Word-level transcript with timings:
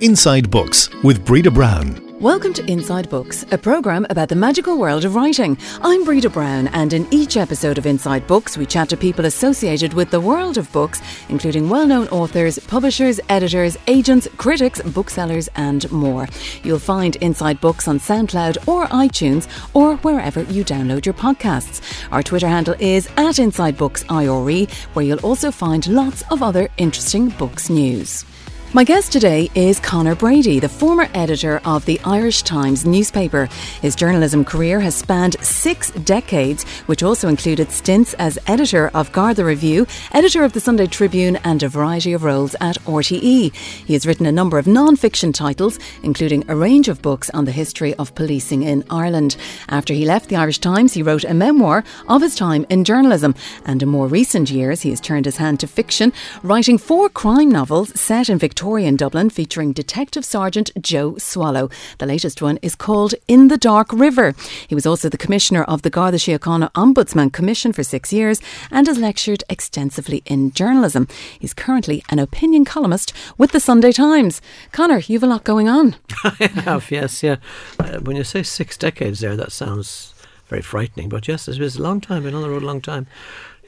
Inside 0.00 0.50
Books 0.50 0.88
with 1.02 1.26
Breda 1.26 1.50
Brown. 1.50 2.00
Welcome 2.20 2.54
to 2.54 2.64
Inside 2.64 3.10
Books, 3.10 3.44
a 3.50 3.58
programme 3.58 4.06
about 4.08 4.30
the 4.30 4.34
magical 4.34 4.78
world 4.78 5.04
of 5.04 5.14
writing. 5.14 5.58
I'm 5.82 6.04
Breda 6.04 6.30
Brown, 6.30 6.68
and 6.68 6.94
in 6.94 7.06
each 7.10 7.36
episode 7.36 7.76
of 7.76 7.84
Inside 7.84 8.26
Books, 8.26 8.56
we 8.56 8.64
chat 8.64 8.88
to 8.90 8.96
people 8.96 9.26
associated 9.26 9.92
with 9.92 10.10
the 10.10 10.20
world 10.20 10.56
of 10.56 10.72
books, 10.72 11.02
including 11.28 11.68
well 11.68 11.86
known 11.86 12.08
authors, 12.08 12.58
publishers, 12.58 13.20
editors, 13.28 13.76
agents, 13.88 14.26
critics, 14.38 14.80
booksellers, 14.80 15.50
and 15.56 15.90
more. 15.92 16.26
You'll 16.62 16.78
find 16.78 17.16
Inside 17.16 17.60
Books 17.60 17.86
on 17.86 18.00
SoundCloud 18.00 18.66
or 18.66 18.86
iTunes 18.86 19.48
or 19.74 19.96
wherever 19.96 20.44
you 20.44 20.64
download 20.64 21.04
your 21.04 21.14
podcasts. 21.14 21.82
Our 22.10 22.22
Twitter 22.22 22.48
handle 22.48 22.74
is 22.78 23.06
at 23.18 23.38
Inside 23.38 23.76
Books 23.76 24.02
IRE, 24.08 24.66
where 24.94 25.04
you'll 25.04 25.20
also 25.20 25.50
find 25.50 25.86
lots 25.88 26.22
of 26.30 26.42
other 26.42 26.70
interesting 26.78 27.28
books 27.28 27.68
news. 27.68 28.24
My 28.72 28.84
guest 28.84 29.10
today 29.10 29.50
is 29.56 29.80
Conor 29.80 30.14
Brady, 30.14 30.60
the 30.60 30.68
former 30.68 31.08
editor 31.12 31.60
of 31.64 31.84
the 31.86 31.98
Irish 32.04 32.42
Times 32.42 32.86
newspaper. 32.86 33.46
His 33.82 33.96
journalism 33.96 34.44
career 34.44 34.78
has 34.78 34.94
spanned 34.94 35.34
six 35.44 35.90
decades, 35.90 36.62
which 36.86 37.02
also 37.02 37.26
included 37.26 37.72
stints 37.72 38.14
as 38.14 38.38
editor 38.46 38.88
of 38.94 39.10
Garda 39.10 39.44
Review, 39.44 39.88
editor 40.12 40.44
of 40.44 40.52
the 40.52 40.60
Sunday 40.60 40.86
Tribune, 40.86 41.34
and 41.42 41.64
a 41.64 41.68
variety 41.68 42.12
of 42.12 42.22
roles 42.22 42.54
at 42.60 42.76
RTE. 42.84 43.52
He 43.52 43.92
has 43.92 44.06
written 44.06 44.24
a 44.24 44.30
number 44.30 44.56
of 44.56 44.68
non 44.68 44.94
fiction 44.94 45.32
titles, 45.32 45.80
including 46.04 46.48
a 46.48 46.54
range 46.54 46.86
of 46.86 47.02
books 47.02 47.28
on 47.30 47.46
the 47.46 47.52
history 47.52 47.94
of 47.94 48.14
policing 48.14 48.62
in 48.62 48.84
Ireland. 48.88 49.36
After 49.68 49.94
he 49.94 50.06
left 50.06 50.28
the 50.28 50.36
Irish 50.36 50.60
Times, 50.60 50.94
he 50.94 51.02
wrote 51.02 51.24
a 51.24 51.34
memoir 51.34 51.82
of 52.06 52.22
his 52.22 52.36
time 52.36 52.64
in 52.70 52.84
journalism, 52.84 53.34
and 53.64 53.82
in 53.82 53.88
more 53.88 54.06
recent 54.06 54.48
years, 54.48 54.82
he 54.82 54.90
has 54.90 55.00
turned 55.00 55.24
his 55.24 55.38
hand 55.38 55.58
to 55.58 55.66
fiction, 55.66 56.12
writing 56.44 56.78
four 56.78 57.08
crime 57.08 57.48
novels 57.48 57.98
set 58.00 58.28
in 58.28 58.38
Victoria. 58.38 58.59
Victorian 58.60 58.94
Dublin 58.94 59.30
featuring 59.30 59.72
Detective 59.72 60.22
Sergeant 60.22 60.70
Joe 60.82 61.16
Swallow. 61.16 61.70
The 61.96 62.04
latest 62.04 62.42
one 62.42 62.58
is 62.60 62.74
called 62.74 63.14
In 63.26 63.48
the 63.48 63.56
Dark 63.56 63.90
River. 63.90 64.34
He 64.68 64.74
was 64.74 64.84
also 64.84 65.08
the 65.08 65.16
Commissioner 65.16 65.62
of 65.62 65.80
the 65.80 65.88
Garda 65.88 66.18
Síochána 66.18 66.70
Ombudsman 66.72 67.32
Commission 67.32 67.72
for 67.72 67.82
six 67.82 68.12
years 68.12 68.38
and 68.70 68.86
has 68.86 68.98
lectured 68.98 69.44
extensively 69.48 70.22
in 70.26 70.52
journalism. 70.52 71.08
He's 71.38 71.54
currently 71.54 72.04
an 72.10 72.18
opinion 72.18 72.66
columnist 72.66 73.14
with 73.38 73.52
the 73.52 73.60
Sunday 73.60 73.92
Times. 73.92 74.42
Conor, 74.72 74.98
you've 75.06 75.22
a 75.22 75.26
lot 75.26 75.44
going 75.44 75.66
on. 75.66 75.96
I 76.22 76.50
have, 76.56 76.90
yes, 76.90 77.22
yeah. 77.22 77.36
Uh, 77.78 78.00
when 78.00 78.16
you 78.16 78.24
say 78.24 78.42
six 78.42 78.76
decades 78.76 79.20
there, 79.20 79.36
that 79.36 79.52
sounds 79.52 80.12
very 80.48 80.60
frightening. 80.60 81.08
But 81.08 81.26
yes, 81.26 81.48
it 81.48 81.58
was 81.58 81.76
a 81.76 81.82
long 81.82 82.02
time, 82.02 82.24
been 82.24 82.34
on 82.34 82.42
the 82.42 82.50
road 82.50 82.62
a 82.62 82.66
long 82.66 82.82
time. 82.82 83.06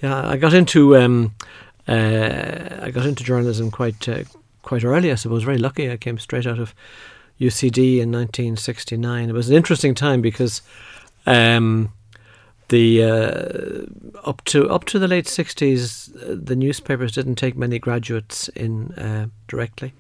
Yeah, 0.03 0.29
I 0.29 0.37
got 0.37 0.53
into 0.53 0.99
um, 0.99 1.35
uh, 1.89 2.81
I 2.83 2.91
got 2.91 3.07
into 3.07 3.25
journalism 3.25 3.71
quite 3.71 4.07
uh, 4.07 4.25
quite 4.63 4.85
early, 4.85 5.11
I 5.13 5.17
suppose. 5.17 5.43
Very 5.43 5.59
lucky. 5.59 5.91
I 5.91 5.97
came 5.97 6.19
straight 6.19 6.47
out 6.47 6.59
of 6.59 6.75
UCD 7.41 7.99
in 7.99 8.11
1969. 8.13 9.29
It 9.29 9.33
was 9.33 9.51
an 9.51 9.57
interesting 9.57 9.95
time 9.95 10.21
because 10.21 10.63
um, 11.27 11.93
the 12.69 13.03
uh, 13.03 14.27
up 14.29 14.43
to 14.45 14.69
up 14.71 14.85
to 14.87 14.99
the 14.99 15.09
late 15.09 15.27
60s, 15.27 16.15
uh, 16.17 16.39
the 16.43 16.57
newspapers 16.57 17.13
didn't 17.13 17.35
take 17.35 17.57
many 17.57 17.79
graduates 17.79 18.49
in 18.49 18.93
uh, 18.93 19.27
directly. 19.49 19.93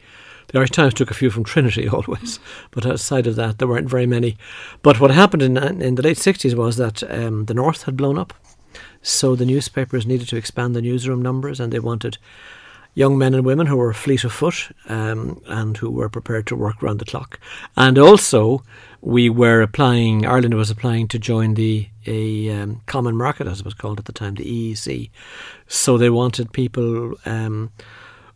The 0.48 0.58
Irish 0.58 0.70
Times 0.70 0.94
took 0.94 1.10
a 1.10 1.14
few 1.14 1.30
from 1.30 1.44
Trinity 1.44 1.88
always, 1.96 2.38
but 2.70 2.86
outside 2.86 3.26
of 3.26 3.36
that, 3.36 3.58
there 3.58 3.68
weren't 3.68 3.88
very 3.88 4.06
many. 4.06 4.36
But 4.82 5.00
what 5.00 5.10
happened 5.10 5.42
in 5.42 5.56
in 5.82 5.96
the 5.96 6.02
late 6.02 6.18
60s 6.18 6.54
was 6.54 6.76
that 6.76 7.02
um, 7.10 7.46
the 7.46 7.54
North 7.54 7.82
had 7.84 7.96
blown 7.96 8.18
up, 8.18 8.32
so 9.02 9.34
the 9.34 9.46
newspapers 9.46 10.06
needed 10.06 10.28
to 10.28 10.36
expand 10.36 10.76
the 10.76 10.82
newsroom 10.82 11.22
numbers, 11.22 11.60
and 11.60 11.72
they 11.72 11.80
wanted 11.80 12.18
young 12.94 13.16
men 13.16 13.34
and 13.34 13.44
women 13.44 13.66
who 13.66 13.76
were 13.76 13.92
fleet 13.92 14.24
of 14.24 14.32
foot 14.32 14.70
um, 14.88 15.40
and 15.46 15.76
who 15.76 15.90
were 15.90 16.08
prepared 16.08 16.46
to 16.46 16.56
work 16.56 16.82
round 16.82 16.98
the 16.98 17.04
clock. 17.04 17.38
And 17.76 17.98
also, 17.98 18.62
we 19.00 19.30
were 19.30 19.62
applying, 19.62 20.26
Ireland 20.26 20.54
was 20.54 20.70
applying 20.70 21.08
to 21.08 21.18
join 21.18 21.54
the 21.54 21.88
a 22.06 22.50
um, 22.50 22.80
common 22.86 23.16
market, 23.16 23.46
as 23.46 23.60
it 23.60 23.64
was 23.64 23.74
called 23.74 23.98
at 23.98 24.06
the 24.06 24.12
time, 24.12 24.34
the 24.34 24.44
EEC. 24.44 25.10
So 25.68 25.96
they 25.96 26.10
wanted 26.10 26.52
people 26.52 27.14
um, 27.24 27.70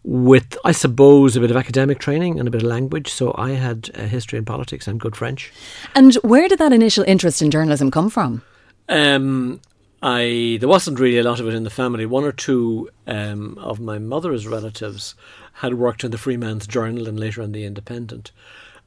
with, 0.04 0.56
I 0.64 0.72
suppose, 0.72 1.36
a 1.36 1.40
bit 1.40 1.50
of 1.50 1.56
academic 1.56 1.98
training 1.98 2.38
and 2.38 2.46
a 2.46 2.50
bit 2.50 2.62
of 2.62 2.68
language. 2.68 3.10
So 3.10 3.34
I 3.36 3.52
had 3.52 3.90
uh, 3.94 4.02
history 4.02 4.38
and 4.38 4.46
politics 4.46 4.86
and 4.86 5.00
good 5.00 5.16
French. 5.16 5.52
And 5.94 6.14
where 6.16 6.48
did 6.48 6.60
that 6.60 6.72
initial 6.72 7.04
interest 7.08 7.42
in 7.42 7.50
journalism 7.50 7.90
come 7.90 8.08
from? 8.08 8.42
Um, 8.88 9.60
I 10.08 10.58
there 10.60 10.68
wasn't 10.68 11.00
really 11.00 11.18
a 11.18 11.24
lot 11.24 11.40
of 11.40 11.48
it 11.48 11.54
in 11.54 11.64
the 11.64 11.68
family. 11.70 12.06
One 12.06 12.22
or 12.22 12.30
two 12.30 12.88
um, 13.08 13.58
of 13.58 13.80
my 13.80 13.98
mother's 13.98 14.46
relatives 14.46 15.16
had 15.54 15.74
worked 15.74 16.04
in 16.04 16.12
the 16.12 16.16
Freeman's 16.16 16.68
Journal 16.68 17.08
and 17.08 17.18
later 17.18 17.42
in 17.42 17.50
the 17.50 17.64
Independent, 17.64 18.30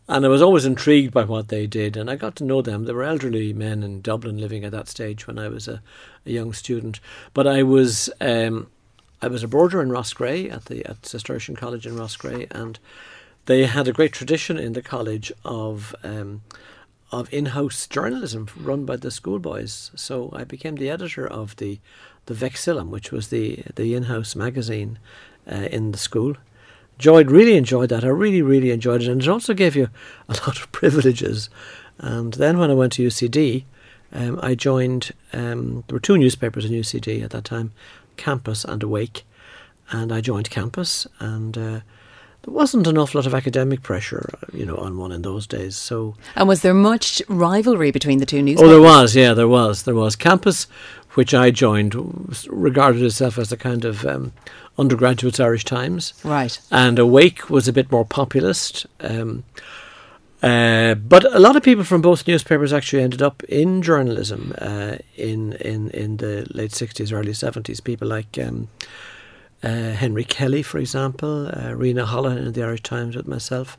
and 0.07 0.24
I 0.24 0.30
was 0.30 0.41
always 0.41 0.63
intrigued 0.63 1.13
by 1.13 1.25
what 1.25 1.50
they 1.50 1.68
did. 1.68 1.97
And 1.97 2.09
I 2.09 2.16
got 2.16 2.38
to 2.38 2.46
know 2.46 2.62
them. 2.62 2.85
They 2.85 2.94
were 2.94 3.03
elderly 3.03 3.52
men 3.52 3.84
in 3.84 4.00
Dublin 4.00 4.38
living 4.38 4.63
at 4.63 4.72
that 4.72 4.88
stage 4.88 5.28
when 5.28 5.38
I 5.38 5.50
was 5.50 5.68
a, 5.68 5.81
a 6.25 6.31
young 6.31 6.53
student. 6.53 7.02
But 7.34 7.47
I 7.47 7.63
was 7.63 8.09
um, 8.22 8.68
I 9.22 9.28
was 9.28 9.44
a 9.44 9.50
boarder 9.50 9.81
in 9.81 9.90
Roscrea 9.90 10.50
at 10.53 10.66
the 10.66 10.86
at 10.86 11.06
Cistercian 11.06 11.57
College 11.57 11.86
in 11.86 11.97
Roscrea, 11.97 12.47
and 12.51 12.80
they 13.46 13.66
had 13.66 13.90
a 13.90 13.94
great 13.94 14.13
tradition 14.13 14.57
in 14.57 14.72
the 14.72 14.81
college 14.81 15.34
of. 15.44 15.94
Um, 16.01 16.44
of 17.12 17.34
in-house 17.34 17.88
journalism 17.88 18.47
run 18.59 18.86
by 18.86 18.96
the 18.96 19.12
schoolboys. 19.12 19.92
So 19.96 20.30
I 20.34 20.44
became 20.44 20.75
the 20.75 20.90
editor 20.90 21.28
of 21.28 21.56
the 21.58 21.80
the 22.25 22.34
Vexillum, 22.36 22.90
which 22.90 23.12
was 23.12 23.30
the 23.30 23.64
the 23.75 23.96
in-house 23.96 24.36
magazine 24.36 25.00
uh, 25.52 25.68
in 25.72 25.92
the 25.92 25.98
school. 25.98 26.36
Enjoyed, 26.98 27.31
really 27.31 27.56
enjoyed 27.56 27.90
that. 27.90 28.03
I 28.03 28.09
really, 28.09 28.42
really 28.42 28.72
enjoyed 28.72 29.02
it, 29.02 29.08
and 29.08 29.22
it 29.22 29.28
also 29.28 29.53
gave 29.53 29.75
you 29.75 29.90
a 30.28 30.34
lot 30.34 30.59
of 30.59 30.72
privileges. 30.80 31.50
And 31.98 32.34
then 32.34 32.59
when 32.59 32.69
I 32.69 32.75
went 32.75 32.94
to 32.94 33.08
UCD, 33.08 33.64
um, 34.12 34.40
I 34.42 34.56
joined. 34.56 35.12
Um, 35.34 35.84
there 35.88 35.96
were 35.96 36.00
two 36.00 36.18
newspapers 36.18 36.66
in 36.66 36.72
UCD 36.72 37.24
at 37.24 37.31
that 37.31 37.46
time, 37.46 37.72
Campus 38.18 38.64
and 38.66 38.84
Awake, 38.84 39.24
and 39.92 40.12
I 40.12 40.22
joined 40.22 40.50
Campus 40.50 41.08
and. 41.19 41.58
Uh, 41.58 41.80
there 42.44 42.54
wasn't 42.54 42.88
an 42.88 42.98
awful 42.98 43.20
lot 43.20 43.28
of 43.28 43.36
academic 43.36 43.82
pressure, 43.82 44.30
you 44.54 44.66
know, 44.66 44.78
on 44.78 44.98
one 44.98 45.12
in 45.12 45.24
those 45.24 45.46
days. 45.46 45.76
So, 45.76 46.16
and 46.36 46.48
was 46.48 46.62
there 46.62 46.74
much 46.74 47.22
rivalry 47.28 47.92
between 47.92 48.20
the 48.20 48.26
two 48.26 48.42
newspapers? 48.42 48.70
Oh, 48.70 48.72
there 48.72 48.82
was. 48.82 49.16
Yeah, 49.16 49.34
there 49.34 49.48
was. 49.48 49.84
There 49.84 49.96
was. 49.96 50.16
Campus, 50.16 50.68
which 51.16 51.34
I 51.34 51.52
joined, 51.52 51.96
regarded 52.48 53.02
itself 53.04 53.38
as 53.38 53.52
a 53.52 53.58
kind 53.58 53.84
of 53.84 54.06
um, 54.06 54.32
undergraduates 54.78 55.40
Irish 55.40 55.66
Times, 55.66 56.14
right? 56.24 56.58
And 56.72 56.98
Awake 56.98 57.50
was 57.50 57.68
a 57.68 57.74
bit 57.74 57.92
more 57.92 58.06
populist. 58.06 58.88
Um, 59.02 59.44
uh, 60.42 60.96
but 60.96 61.26
a 61.36 61.40
lot 61.40 61.58
of 61.58 61.64
people 61.64 61.84
from 61.84 62.02
both 62.02 62.26
newspapers 62.26 62.72
actually 62.72 63.04
ended 63.04 63.22
up 63.22 63.44
in 63.44 63.82
journalism 63.82 64.54
uh, 64.60 64.96
in 65.18 65.54
in 65.54 65.90
in 65.90 66.18
the 66.18 66.48
late 66.52 66.72
sixties, 66.72 67.12
early 67.12 67.34
seventies. 67.34 67.82
People 67.82 68.08
like. 68.08 68.40
Um, 68.42 68.70
uh, 69.64 69.92
Henry 69.92 70.24
Kelly, 70.24 70.64
for 70.64 70.78
example, 70.78 71.47
uh, 71.53 71.74
Rena 71.74 72.06
Holland 72.06 72.40
in 72.40 72.53
the 72.53 72.64
Irish 72.64 72.84
Times 72.84 73.16
with 73.16 73.28
myself, 73.28 73.78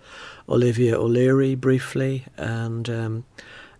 Olivia 0.49 0.99
O'Leary 0.99 1.55
briefly, 1.55 2.25
and 2.37 2.89
um, 2.91 3.25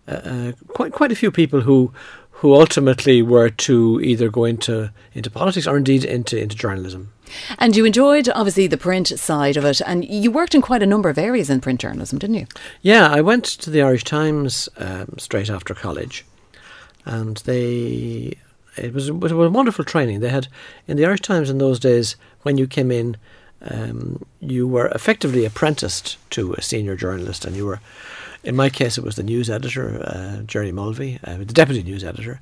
uh, 0.07 0.11
uh, 0.11 0.51
quite 0.69 0.93
quite 0.93 1.11
a 1.11 1.15
few 1.15 1.31
people 1.31 1.61
who 1.61 1.93
who 2.31 2.55
ultimately 2.55 3.21
were 3.21 3.49
to 3.49 4.01
either 4.01 4.29
go 4.29 4.45
into 4.45 4.91
into 5.13 5.29
politics 5.29 5.67
or 5.67 5.77
indeed 5.77 6.03
into 6.03 6.41
into 6.41 6.55
journalism. 6.55 7.13
And 7.59 7.75
you 7.75 7.85
enjoyed 7.85 8.27
obviously 8.29 8.67
the 8.67 8.77
print 8.77 9.07
side 9.07 9.55
of 9.55 9.63
it, 9.63 9.79
and 9.85 10.03
you 10.03 10.31
worked 10.31 10.55
in 10.55 10.61
quite 10.61 10.83
a 10.83 10.87
number 10.87 11.07
of 11.07 11.17
areas 11.17 11.49
in 11.49 11.61
print 11.61 11.79
journalism, 11.79 12.19
didn't 12.19 12.35
you? 12.35 12.47
Yeah, 12.81 13.09
I 13.09 13.21
went 13.21 13.45
to 13.45 13.69
the 13.69 13.81
Irish 13.81 14.03
Times 14.03 14.67
um, 14.77 15.15
straight 15.17 15.49
after 15.49 15.73
college, 15.73 16.25
and 17.05 17.37
they 17.37 18.37
it 18.77 18.93
was, 18.93 19.09
it 19.09 19.19
was 19.19 19.31
a 19.31 19.49
wonderful 19.49 19.85
training. 19.85 20.19
They 20.19 20.29
had 20.29 20.47
in 20.87 20.97
the 20.97 21.05
Irish 21.05 21.21
Times 21.21 21.49
in 21.49 21.57
those 21.57 21.79
days 21.79 22.15
when 22.41 22.57
you 22.57 22.67
came 22.67 22.91
in, 22.91 23.17
um, 23.69 24.25
you 24.39 24.67
were 24.67 24.87
effectively 24.87 25.45
apprenticed 25.45 26.17
to 26.31 26.53
a 26.53 26.61
senior 26.61 26.95
journalist, 26.95 27.45
and 27.45 27.55
you 27.55 27.65
were, 27.65 27.79
in 28.43 28.55
my 28.55 28.69
case, 28.69 28.97
it 28.97 29.03
was 29.03 29.15
the 29.15 29.23
news 29.23 29.49
editor, 29.49 30.01
uh, 30.03 30.41
Jerry 30.43 30.71
Mulvey, 30.71 31.19
uh, 31.23 31.37
the 31.37 31.45
deputy 31.45 31.83
news 31.83 32.03
editor, 32.03 32.39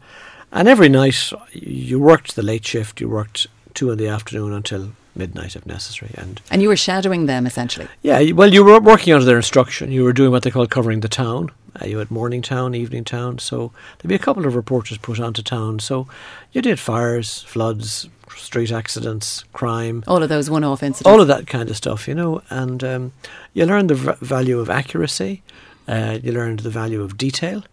and 0.51 0.67
every 0.67 0.89
night 0.89 1.31
you 1.51 1.99
worked 1.99 2.35
the 2.35 2.43
late 2.43 2.65
shift. 2.65 3.01
You 3.01 3.09
worked 3.09 3.47
two 3.73 3.91
in 3.91 3.97
the 3.97 4.07
afternoon 4.07 4.53
until 4.53 4.93
midnight 5.15 5.55
if 5.55 5.65
necessary. 5.65 6.11
And 6.17 6.41
and 6.51 6.61
you 6.61 6.67
were 6.67 6.77
shadowing 6.77 7.25
them 7.25 7.45
essentially. 7.45 7.87
Yeah, 8.01 8.31
well, 8.31 8.53
you 8.53 8.63
were 8.63 8.79
working 8.79 9.13
under 9.13 9.25
their 9.25 9.37
instruction. 9.37 9.91
You 9.91 10.03
were 10.03 10.13
doing 10.13 10.31
what 10.31 10.43
they 10.43 10.51
call 10.51 10.67
covering 10.67 11.01
the 11.01 11.09
town. 11.09 11.51
Uh, 11.81 11.85
you 11.85 11.97
had 11.99 12.09
morning 12.09 12.41
town, 12.41 12.73
evening 12.75 13.03
town. 13.03 13.39
So 13.39 13.71
there'd 13.97 14.09
be 14.09 14.15
a 14.15 14.19
couple 14.19 14.45
of 14.45 14.55
reporters 14.55 14.97
put 14.97 15.19
onto 15.19 15.41
town. 15.41 15.79
So 15.79 16.07
you 16.51 16.61
did 16.61 16.79
fires, 16.79 17.43
floods, 17.43 18.09
street 18.35 18.71
accidents, 18.71 19.43
crime, 19.53 20.03
all 20.07 20.23
of 20.23 20.29
those 20.29 20.49
one-off 20.49 20.81
incidents, 20.81 21.07
all 21.07 21.21
of 21.21 21.27
that 21.27 21.45
kind 21.47 21.69
of 21.69 21.77
stuff, 21.77 22.07
you 22.07 22.15
know. 22.15 22.41
And 22.49 22.83
um, 22.83 23.13
you 23.53 23.65
learned 23.65 23.89
the 23.89 23.95
v- 23.95 24.25
value 24.25 24.59
of 24.59 24.69
accuracy. 24.69 25.43
Uh, 25.87 26.19
you 26.23 26.31
learned 26.31 26.59
the 26.59 26.69
value 26.69 27.01
of 27.01 27.17
detail. 27.17 27.63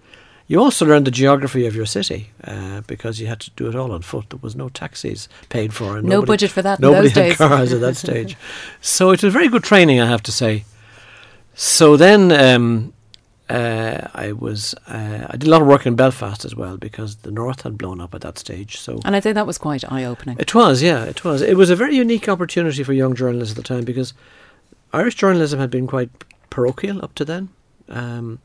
You 0.48 0.62
also 0.62 0.86
learned 0.86 1.06
the 1.06 1.10
geography 1.10 1.66
of 1.66 1.74
your 1.74 1.86
city 1.86 2.30
uh, 2.44 2.82
because 2.82 3.20
you 3.20 3.26
had 3.26 3.40
to 3.40 3.50
do 3.56 3.68
it 3.68 3.74
all 3.74 3.90
on 3.90 4.02
foot. 4.02 4.30
There 4.30 4.38
was 4.40 4.54
no 4.54 4.68
taxis 4.68 5.28
paid 5.48 5.74
for. 5.74 5.96
And 5.96 6.06
no 6.06 6.16
nobody, 6.16 6.32
budget 6.32 6.50
for 6.52 6.62
that. 6.62 6.78
Nobody 6.78 7.08
had 7.08 7.14
days. 7.14 7.36
cars 7.36 7.72
at 7.72 7.80
that 7.80 7.96
stage. 8.06 8.36
So 8.80 9.10
it 9.10 9.22
was 9.24 9.32
very 9.32 9.48
good 9.48 9.64
training, 9.64 10.00
I 10.00 10.06
have 10.06 10.22
to 10.22 10.32
say. 10.32 10.64
So 11.54 11.96
then 11.96 12.30
um, 12.30 12.92
uh, 13.48 14.08
I 14.14 14.32
was 14.32 14.74
uh, 14.86 15.26
I 15.28 15.36
did 15.36 15.48
a 15.48 15.50
lot 15.50 15.62
of 15.62 15.68
work 15.68 15.84
in 15.84 15.96
Belfast 15.96 16.44
as 16.44 16.54
well 16.54 16.76
because 16.76 17.16
the 17.16 17.32
north 17.32 17.62
had 17.62 17.76
blown 17.76 18.00
up 18.00 18.14
at 18.14 18.20
that 18.20 18.38
stage. 18.38 18.78
So 18.78 19.00
And 19.04 19.16
I'd 19.16 19.24
say 19.24 19.32
that 19.32 19.46
was 19.46 19.58
quite 19.58 19.90
eye 19.90 20.04
opening. 20.04 20.36
it 20.38 20.54
was, 20.54 20.82
yeah, 20.82 21.04
it 21.04 21.24
was. 21.24 21.42
It 21.42 21.56
was 21.56 21.70
a 21.70 21.76
very 21.76 21.96
unique 21.96 22.28
opportunity 22.28 22.84
for 22.84 22.92
young 22.92 23.14
journalists 23.14 23.56
at 23.58 23.64
the 23.64 23.74
time 23.74 23.84
because 23.84 24.14
Irish 24.92 25.16
journalism 25.16 25.58
had 25.58 25.70
been 25.70 25.86
quite 25.88 26.10
parochial 26.50 27.04
up 27.04 27.14
to 27.16 27.24
then. 27.24 27.48
Um, 27.88 28.38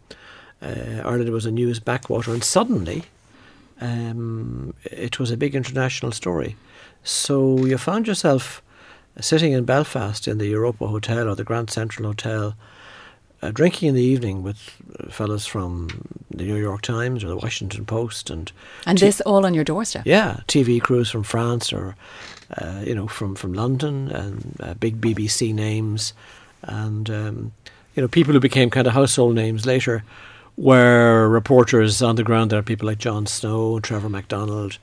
uh, 0.62 1.02
Ireland 1.04 1.30
was 1.31 1.46
a 1.46 1.52
news 1.52 1.80
backwater, 1.80 2.31
and 2.31 2.44
suddenly 2.44 3.04
um, 3.80 4.74
it 4.84 5.19
was 5.19 5.31
a 5.31 5.38
big 5.38 5.56
international 5.56 6.12
story. 6.12 6.56
So 7.04 7.66
you 7.66 7.78
found 7.78 8.08
yourself 8.08 8.62
sitting 9.19 9.52
in 9.54 9.66
Belfast 9.66 10.28
in 10.28 10.38
the 10.38 10.48
Europa 10.48 10.88
Hotel 10.88 11.28
or 11.28 11.36
the 11.36 11.44
Grand 11.44 11.69
Central 11.69 12.08
Hotel, 12.08 12.56
uh, 13.42 13.50
drinking 13.52 13.90
in 13.90 13.96
the 13.96 14.04
evening 14.04 14.44
with 14.44 14.58
fellows 15.10 15.46
from 15.48 15.88
the 16.30 16.44
New 16.44 16.58
York 16.58 16.81
Times 16.84 17.24
or 17.24 17.28
the 17.28 17.36
Washington 17.38 17.86
Post, 17.86 18.30
and 18.30 18.52
And 18.86 19.00
T- 19.00 19.06
this 19.06 19.19
all 19.22 19.46
on 19.46 19.54
your 19.56 19.64
doorstep. 19.64 20.04
yeah, 20.06 20.42
TV 20.48 20.80
crews 20.80 21.10
from 21.10 21.24
France 21.24 21.74
or 21.74 21.96
uh, 22.57 22.81
you 22.86 22.94
know 22.94 23.07
from 23.07 23.34
from 23.36 23.54
London 23.54 24.12
and 24.12 24.56
uh, 24.60 24.74
big 24.75 25.02
BBC 25.02 25.54
names, 25.56 26.14
and 26.62 27.10
um, 27.10 27.52
you 27.96 28.02
know 28.04 28.07
people 28.07 28.34
who 28.34 28.40
became 28.40 28.69
kind 28.69 28.86
of 28.88 28.94
household 28.94 29.34
names 29.36 29.66
later 29.66 30.04
were 30.57 31.27
reporters 31.30 32.01
on 32.01 32.15
the 32.15 32.24
ground. 32.24 32.51
There 32.51 32.59
are 32.59 32.63
people 32.63 32.88
like 32.88 32.98
Jon 33.00 33.25
Snow, 33.25 33.80
Trevor 33.80 34.09
McDonald, 34.09 34.77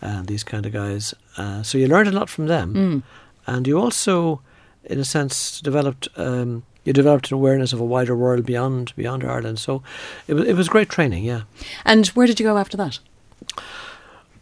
and 0.00 0.26
these 0.26 0.44
kind 0.44 0.66
of 0.66 0.72
guys. 0.72 1.14
Uh, 1.36 1.62
so 1.62 1.78
you 1.78 1.86
learned 1.88 2.08
a 2.08 2.12
lot 2.12 2.28
from 2.28 2.46
them, 2.46 2.74
Mm. 2.74 3.02
and 3.46 3.66
you 3.66 3.78
also, 3.80 4.40
in 4.84 4.98
a 4.98 5.04
sense, 5.04 5.60
developed. 5.60 6.08
Um, 6.16 6.62
you 6.84 6.92
developed 6.92 7.30
an 7.30 7.36
awareness 7.36 7.72
of 7.72 7.78
a 7.80 7.84
wider 7.84 8.16
world 8.16 8.44
beyond 8.44 8.92
beyond 8.96 9.22
Ireland. 9.22 9.58
So, 9.60 9.82
it 10.26 10.34
was 10.34 10.46
it 10.48 10.54
was 10.56 10.68
great 10.68 10.88
training. 10.88 11.24
Yeah. 11.24 11.42
And 11.84 12.08
where 12.08 12.26
did 12.26 12.40
you 12.40 12.46
go 12.46 12.58
after 12.58 12.76
that? 12.76 12.98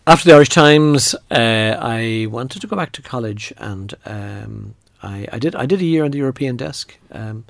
After 0.07 0.29
the 0.31 0.35
Irish 0.35 0.49
Times, 0.49 1.15
uh, 1.31 1.77
I 1.79 2.27
wanted 2.31 2.61
to 2.63 2.67
go 2.67 2.75
back 2.77 2.93
to 2.93 3.03
college, 3.03 3.53
and 3.59 3.95
um, 4.07 4.75
I, 5.03 5.27
I 5.33 5.39
did. 5.39 5.55
I 5.55 5.67
did 5.67 5.81
a 5.81 5.85
year 5.85 6.05
on 6.05 6.11
the 6.11 6.19
European 6.19 6.57
desk, 6.57 6.97
um, 7.13 7.45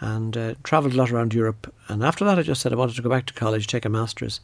and 0.00 0.36
uh, 0.36 0.54
travelled 0.62 0.94
a 0.94 0.96
lot 0.96 1.10
around 1.12 1.34
Europe. 1.34 1.72
And 1.88 2.02
after 2.02 2.24
that, 2.24 2.38
I 2.38 2.42
just 2.42 2.60
said 2.62 2.72
I 2.72 2.76
wanted 2.76 2.96
to 2.96 3.02
go 3.02 3.10
back 3.10 3.26
to 3.26 3.34
college, 3.34 3.66
take 3.66 3.84
a 3.84 3.88
master's, 3.90 4.40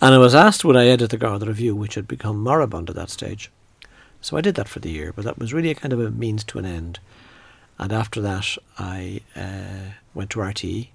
and 0.00 0.14
I 0.14 0.18
was 0.18 0.34
asked 0.34 0.64
would 0.64 0.76
I 0.76 0.86
edit 0.86 1.10
the 1.10 1.16
Garda 1.16 1.46
Review, 1.46 1.76
which 1.76 1.94
had 1.94 2.08
become 2.08 2.42
moribund 2.42 2.90
at 2.90 2.96
that 2.96 3.10
stage. 3.10 3.50
So 4.20 4.36
I 4.36 4.40
did 4.40 4.54
that 4.56 4.68
for 4.68 4.80
the 4.80 4.90
year, 4.90 5.12
but 5.14 5.24
that 5.24 5.38
was 5.38 5.52
really 5.52 5.70
a 5.70 5.74
kind 5.76 5.92
of 5.92 6.00
a 6.00 6.10
means 6.10 6.42
to 6.44 6.58
an 6.58 6.64
end. 6.64 6.98
And 7.78 7.92
after 7.92 8.20
that, 8.20 8.56
I 8.78 9.20
uh, 9.36 9.92
went 10.14 10.30
to 10.30 10.40
RTE. 10.40 10.88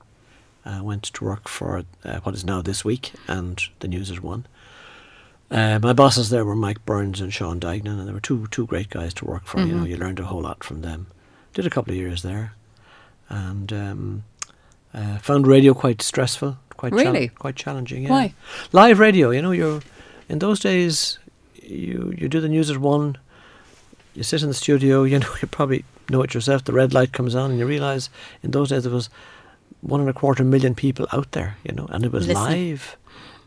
I 0.65 0.81
went 0.81 1.03
to 1.03 1.23
work 1.23 1.47
for 1.47 1.83
uh, 2.03 2.19
what 2.23 2.35
is 2.35 2.43
now 2.45 2.61
This 2.61 2.83
Week 2.83 3.13
and 3.27 3.61
the 3.79 3.87
News 3.87 4.11
at 4.11 4.21
One. 4.23 4.45
Uh, 5.49 5.79
my 5.81 5.93
bosses 5.93 6.29
there 6.29 6.43
were 6.43 6.55
Mike 6.55 6.85
Burns 6.85 7.21
and 7.21 7.33
Sean 7.33 7.59
Duignan, 7.59 7.99
and 7.99 8.07
they 8.07 8.11
were 8.11 8.19
two 8.19 8.47
two 8.47 8.65
great 8.65 8.89
guys 8.89 9.13
to 9.15 9.25
work 9.25 9.45
for. 9.45 9.61
You 9.61 9.75
know, 9.75 9.83
Mhm. 9.85 9.89
you 9.89 9.97
learned 9.97 10.19
a 10.19 10.25
whole 10.25 10.41
lot 10.41 10.63
from 10.63 10.81
them. 10.81 11.07
Did 11.53 11.65
a 11.65 11.69
couple 11.69 11.91
of 11.93 11.97
years 11.97 12.21
there, 12.21 12.53
and 13.29 13.71
um, 13.71 14.23
uh, 14.97 15.17
found 15.19 15.45
radio 15.47 15.73
quite 15.73 16.01
stressful, 16.01 16.57
quite 16.77 16.94
chal- 16.94 17.13
Really? 17.13 17.27
quite 17.29 17.55
challenging. 17.55 18.03
Yeah. 18.03 18.09
Why? 18.09 18.33
Live 18.71 18.99
radio, 18.99 19.29
you 19.31 19.41
know, 19.41 19.51
you're 19.51 19.81
in 20.29 20.39
those 20.39 20.59
days. 20.59 21.19
You 21.61 22.13
you 22.17 22.27
do 22.29 22.39
the 22.41 22.49
news 22.49 22.69
at 22.71 22.77
one. 22.77 23.17
You 24.15 24.23
sit 24.23 24.41
in 24.41 24.47
the 24.47 24.53
studio. 24.55 25.03
You 25.11 25.19
know, 25.19 25.33
you 25.41 25.47
probably 25.47 25.83
know 26.09 26.23
it 26.23 26.33
yourself. 26.33 26.63
The 26.63 26.73
red 26.73 26.94
light 26.94 27.11
comes 27.13 27.35
on, 27.35 27.51
and 27.51 27.59
you 27.59 27.67
realise 27.67 28.09
in 28.44 28.51
those 28.51 28.69
days 28.69 28.83
there 28.83 28.94
was 28.95 29.09
one 29.81 29.99
and 30.01 30.09
a 30.09 30.13
quarter 30.13 30.44
million 30.44 30.73
people 30.75 31.05
out 31.11 31.31
there. 31.31 31.55
You 31.63 31.73
know, 31.75 31.88
and 31.91 32.03
it 32.05 32.11
was 32.11 32.27
Listening. 32.27 32.69
live. 32.69 32.97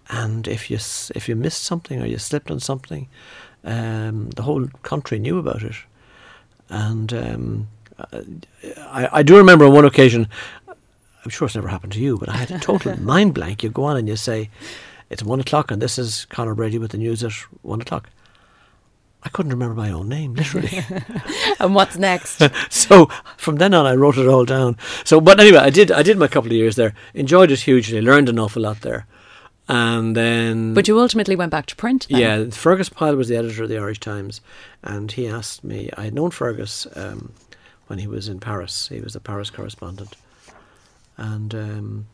And 0.08 0.46
if 0.48 0.70
you 0.70 0.76
if 1.14 1.28
you 1.28 1.36
missed 1.36 1.62
something 1.64 2.02
or 2.02 2.06
you 2.06 2.18
slipped 2.18 2.50
on 2.50 2.60
something, 2.60 3.08
um, 3.64 4.30
the 4.36 4.42
whole 4.42 4.66
country 4.82 5.18
knew 5.18 5.38
about 5.38 5.62
it. 5.62 5.76
And 6.68 7.12
um, 7.12 7.68
I, 8.78 9.08
I 9.12 9.22
do 9.22 9.36
remember 9.36 9.64
on 9.66 9.72
one 9.72 9.84
occasion, 9.84 10.28
I'm 11.24 11.30
sure 11.30 11.46
it's 11.46 11.54
never 11.54 11.68
happened 11.68 11.92
to 11.94 12.00
you, 12.00 12.18
but 12.18 12.28
I 12.28 12.36
had 12.36 12.50
a 12.50 12.58
total 12.58 12.98
mind 13.00 13.34
blank. 13.34 13.62
You 13.62 13.70
go 13.70 13.84
on 13.84 13.96
and 13.96 14.08
you 14.08 14.16
say, 14.16 14.50
it's 15.10 15.22
one 15.22 15.40
o'clock 15.40 15.70
and 15.70 15.82
this 15.82 15.98
is 15.98 16.26
Conor 16.26 16.54
Brady 16.54 16.78
with 16.78 16.92
the 16.92 16.98
news 16.98 17.22
at 17.22 17.32
one 17.62 17.80
o'clock. 17.80 18.08
I 19.22 19.28
couldn't 19.28 19.52
remember 19.52 19.74
my 19.74 19.90
own 19.90 20.08
name, 20.08 20.34
literally. 20.34 20.84
And 21.60 21.74
what's 21.74 21.98
next? 21.98 22.42
so 22.70 23.06
from 23.36 23.56
then 23.56 23.74
on, 23.74 23.84
I 23.84 23.94
wrote 23.94 24.16
it 24.16 24.26
all 24.26 24.46
down. 24.46 24.78
So, 25.04 25.20
but 25.20 25.38
anyway, 25.38 25.58
I 25.58 25.68
did. 25.68 25.92
I 25.92 26.02
did 26.02 26.16
my 26.16 26.26
couple 26.26 26.50
of 26.50 26.56
years 26.56 26.76
there. 26.76 26.94
Enjoyed 27.12 27.50
it 27.50 27.60
hugely. 27.60 28.00
Learned 28.00 28.30
an 28.30 28.38
awful 28.38 28.62
lot 28.62 28.80
there. 28.80 29.06
And 29.68 30.16
then, 30.16 30.72
but 30.72 30.88
you 30.88 30.98
ultimately 30.98 31.36
went 31.36 31.50
back 31.50 31.66
to 31.66 31.76
print. 31.76 32.06
Then. 32.08 32.18
yeah, 32.18 32.50
Fergus 32.50 32.88
Pyle 32.88 33.14
was 33.14 33.28
the 33.28 33.36
editor 33.36 33.64
of 33.64 33.68
the 33.68 33.76
Irish 33.76 34.00
Times, 34.00 34.40
and 34.82 35.12
he 35.12 35.28
asked 35.28 35.62
me. 35.62 35.90
I 35.98 36.04
had 36.04 36.14
known 36.14 36.30
Fergus 36.30 36.86
um, 36.96 37.34
when 37.88 37.98
he 37.98 38.06
was 38.06 38.26
in 38.26 38.40
Paris. 38.40 38.88
He 38.88 39.00
was 39.00 39.12
the 39.12 39.20
Paris 39.20 39.50
correspondent, 39.50 40.16
and 41.20 41.54
um, 41.54 42.06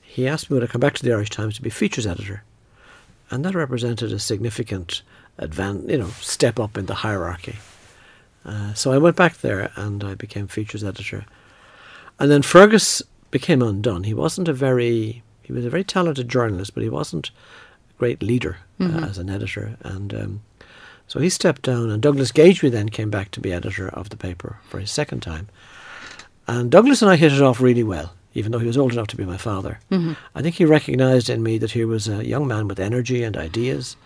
he 0.00 0.26
asked 0.26 0.50
me 0.50 0.54
when 0.56 0.64
I 0.64 0.66
come 0.66 0.80
back 0.80 0.94
to 0.94 1.04
the 1.04 1.12
Irish 1.12 1.30
Times 1.30 1.54
to 1.56 1.62
be 1.62 1.70
features 1.70 2.06
editor, 2.06 2.42
and 3.30 3.44
that 3.44 3.54
represented 3.54 4.12
a 4.12 4.18
significant 4.18 5.02
advan 5.38 5.88
you 5.88 5.98
know, 5.98 6.08
step 6.20 6.58
up 6.58 6.76
in 6.76 6.86
the 6.86 6.96
hierarchy. 6.96 7.56
Uh, 8.44 8.72
so 8.74 8.90
I 8.92 8.98
went 8.98 9.16
back 9.16 9.38
there 9.38 9.70
and 9.76 10.02
I 10.02 10.14
became 10.14 10.48
features 10.48 10.82
editor, 10.82 11.24
and 12.18 12.30
then 12.30 12.42
Fergus 12.42 13.02
became 13.30 13.62
undone. 13.62 14.04
He 14.04 14.14
wasn't 14.14 14.48
a 14.48 14.52
very 14.52 15.22
he 15.42 15.52
was 15.52 15.64
a 15.64 15.70
very 15.70 15.84
talented 15.84 16.28
journalist, 16.28 16.74
but 16.74 16.82
he 16.82 16.88
wasn't 16.88 17.28
a 17.90 17.98
great 17.98 18.22
leader 18.22 18.58
Mhm. 18.80 19.02
uh, 19.02 19.06
as 19.06 19.18
an 19.18 19.28
editor. 19.28 19.76
And 19.82 20.14
um, 20.14 20.40
so 21.08 21.18
he 21.20 21.28
stepped 21.28 21.62
down, 21.62 21.90
and 21.90 22.00
Douglas 22.00 22.32
Gageby 22.32 22.70
then 22.70 22.88
came 22.88 23.10
back 23.10 23.30
to 23.32 23.40
be 23.40 23.52
editor 23.52 23.88
of 23.88 24.08
the 24.10 24.16
paper 24.16 24.58
for 24.68 24.78
his 24.80 24.90
second 24.90 25.20
time. 25.20 25.48
And 26.46 26.70
Douglas 26.70 27.02
and 27.02 27.10
I 27.10 27.16
hit 27.16 27.32
it 27.32 27.42
off 27.42 27.60
really 27.60 27.82
well, 27.82 28.14
even 28.34 28.52
though 28.52 28.58
he 28.58 28.66
was 28.66 28.76
old 28.76 28.92
enough 28.92 29.08
to 29.08 29.16
be 29.16 29.24
my 29.24 29.36
father. 29.36 29.78
Mhm. 29.90 30.16
I 30.34 30.42
think 30.42 30.54
he 30.56 30.64
recognised 30.64 31.28
in 31.28 31.42
me 31.42 31.58
that 31.58 31.72
he 31.72 31.84
was 31.84 32.06
a 32.08 32.24
young 32.26 32.46
man 32.46 32.68
with 32.68 32.78
energy 32.80 33.22
and 33.24 33.36
ideas. 33.36 33.96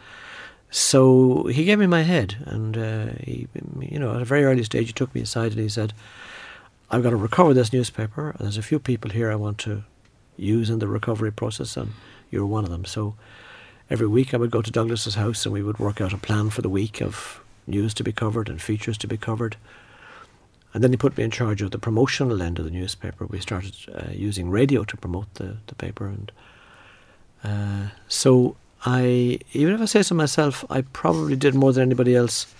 So 0.70 1.44
he 1.44 1.64
gave 1.64 1.78
me 1.78 1.86
my 1.86 2.02
head, 2.02 2.36
and 2.46 2.76
uh, 2.76 3.06
he, 3.22 3.46
you 3.80 3.98
know, 3.98 4.14
at 4.14 4.22
a 4.22 4.24
very 4.24 4.44
early 4.44 4.64
stage, 4.64 4.88
he 4.88 4.92
took 4.92 5.14
me 5.14 5.20
aside 5.20 5.52
and 5.52 5.60
he 5.60 5.68
said, 5.68 5.92
"I've 6.90 7.02
got 7.02 7.10
to 7.10 7.16
recover 7.16 7.54
this 7.54 7.72
newspaper. 7.72 8.30
and 8.30 8.40
There's 8.40 8.58
a 8.58 8.62
few 8.62 8.78
people 8.78 9.10
here 9.10 9.30
I 9.30 9.36
want 9.36 9.58
to 9.58 9.84
use 10.36 10.70
in 10.70 10.80
the 10.80 10.88
recovery 10.88 11.30
process, 11.30 11.76
and 11.76 11.92
you're 12.30 12.46
one 12.46 12.64
of 12.64 12.70
them." 12.70 12.84
So 12.84 13.14
every 13.88 14.08
week 14.08 14.34
I 14.34 14.36
would 14.38 14.50
go 14.50 14.62
to 14.62 14.70
Douglas's 14.70 15.14
house, 15.14 15.46
and 15.46 15.52
we 15.52 15.62
would 15.62 15.78
work 15.78 16.00
out 16.00 16.12
a 16.12 16.18
plan 16.18 16.50
for 16.50 16.62
the 16.62 16.68
week 16.68 17.00
of 17.00 17.40
news 17.66 17.94
to 17.94 18.02
be 18.04 18.12
covered 18.12 18.48
and 18.48 18.60
features 18.60 18.98
to 18.98 19.06
be 19.06 19.16
covered. 19.16 19.56
And 20.74 20.82
then 20.82 20.90
he 20.90 20.96
put 20.96 21.16
me 21.16 21.22
in 21.22 21.30
charge 21.30 21.62
of 21.62 21.70
the 21.70 21.78
promotional 21.78 22.42
end 22.42 22.58
of 22.58 22.64
the 22.64 22.70
newspaper. 22.72 23.26
We 23.26 23.38
started 23.40 23.74
uh, 23.94 24.10
using 24.10 24.50
radio 24.50 24.82
to 24.84 24.96
promote 24.96 25.32
the, 25.34 25.56
the 25.68 25.74
paper, 25.76 26.06
and 26.06 26.32
uh, 27.44 27.90
so 28.08 28.56
I, 28.84 29.38
even 29.52 29.72
if 29.74 29.80
I 29.80 29.84
say 29.86 30.02
so 30.02 30.14
myself, 30.16 30.64
I 30.68 30.82
probably 30.82 31.36
did 31.36 31.54
more 31.54 31.72
than 31.72 31.82
anybody 31.82 32.16
else 32.16 32.52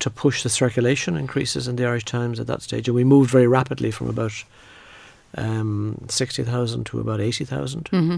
to 0.00 0.10
push 0.10 0.42
the 0.42 0.48
circulation 0.48 1.16
increases 1.16 1.68
in 1.68 1.76
the 1.76 1.86
Irish 1.86 2.04
Times 2.04 2.40
at 2.40 2.46
that 2.48 2.62
stage, 2.62 2.88
and 2.88 2.96
we 2.96 3.04
moved 3.04 3.30
very 3.30 3.46
rapidly 3.46 3.92
from 3.92 4.08
about 4.08 4.44
um, 5.36 6.04
sixty 6.08 6.42
thousand 6.42 6.84
to 6.86 6.98
about 7.00 7.20
eighty 7.20 7.44
thousand, 7.44 7.88
hmm 7.88 8.16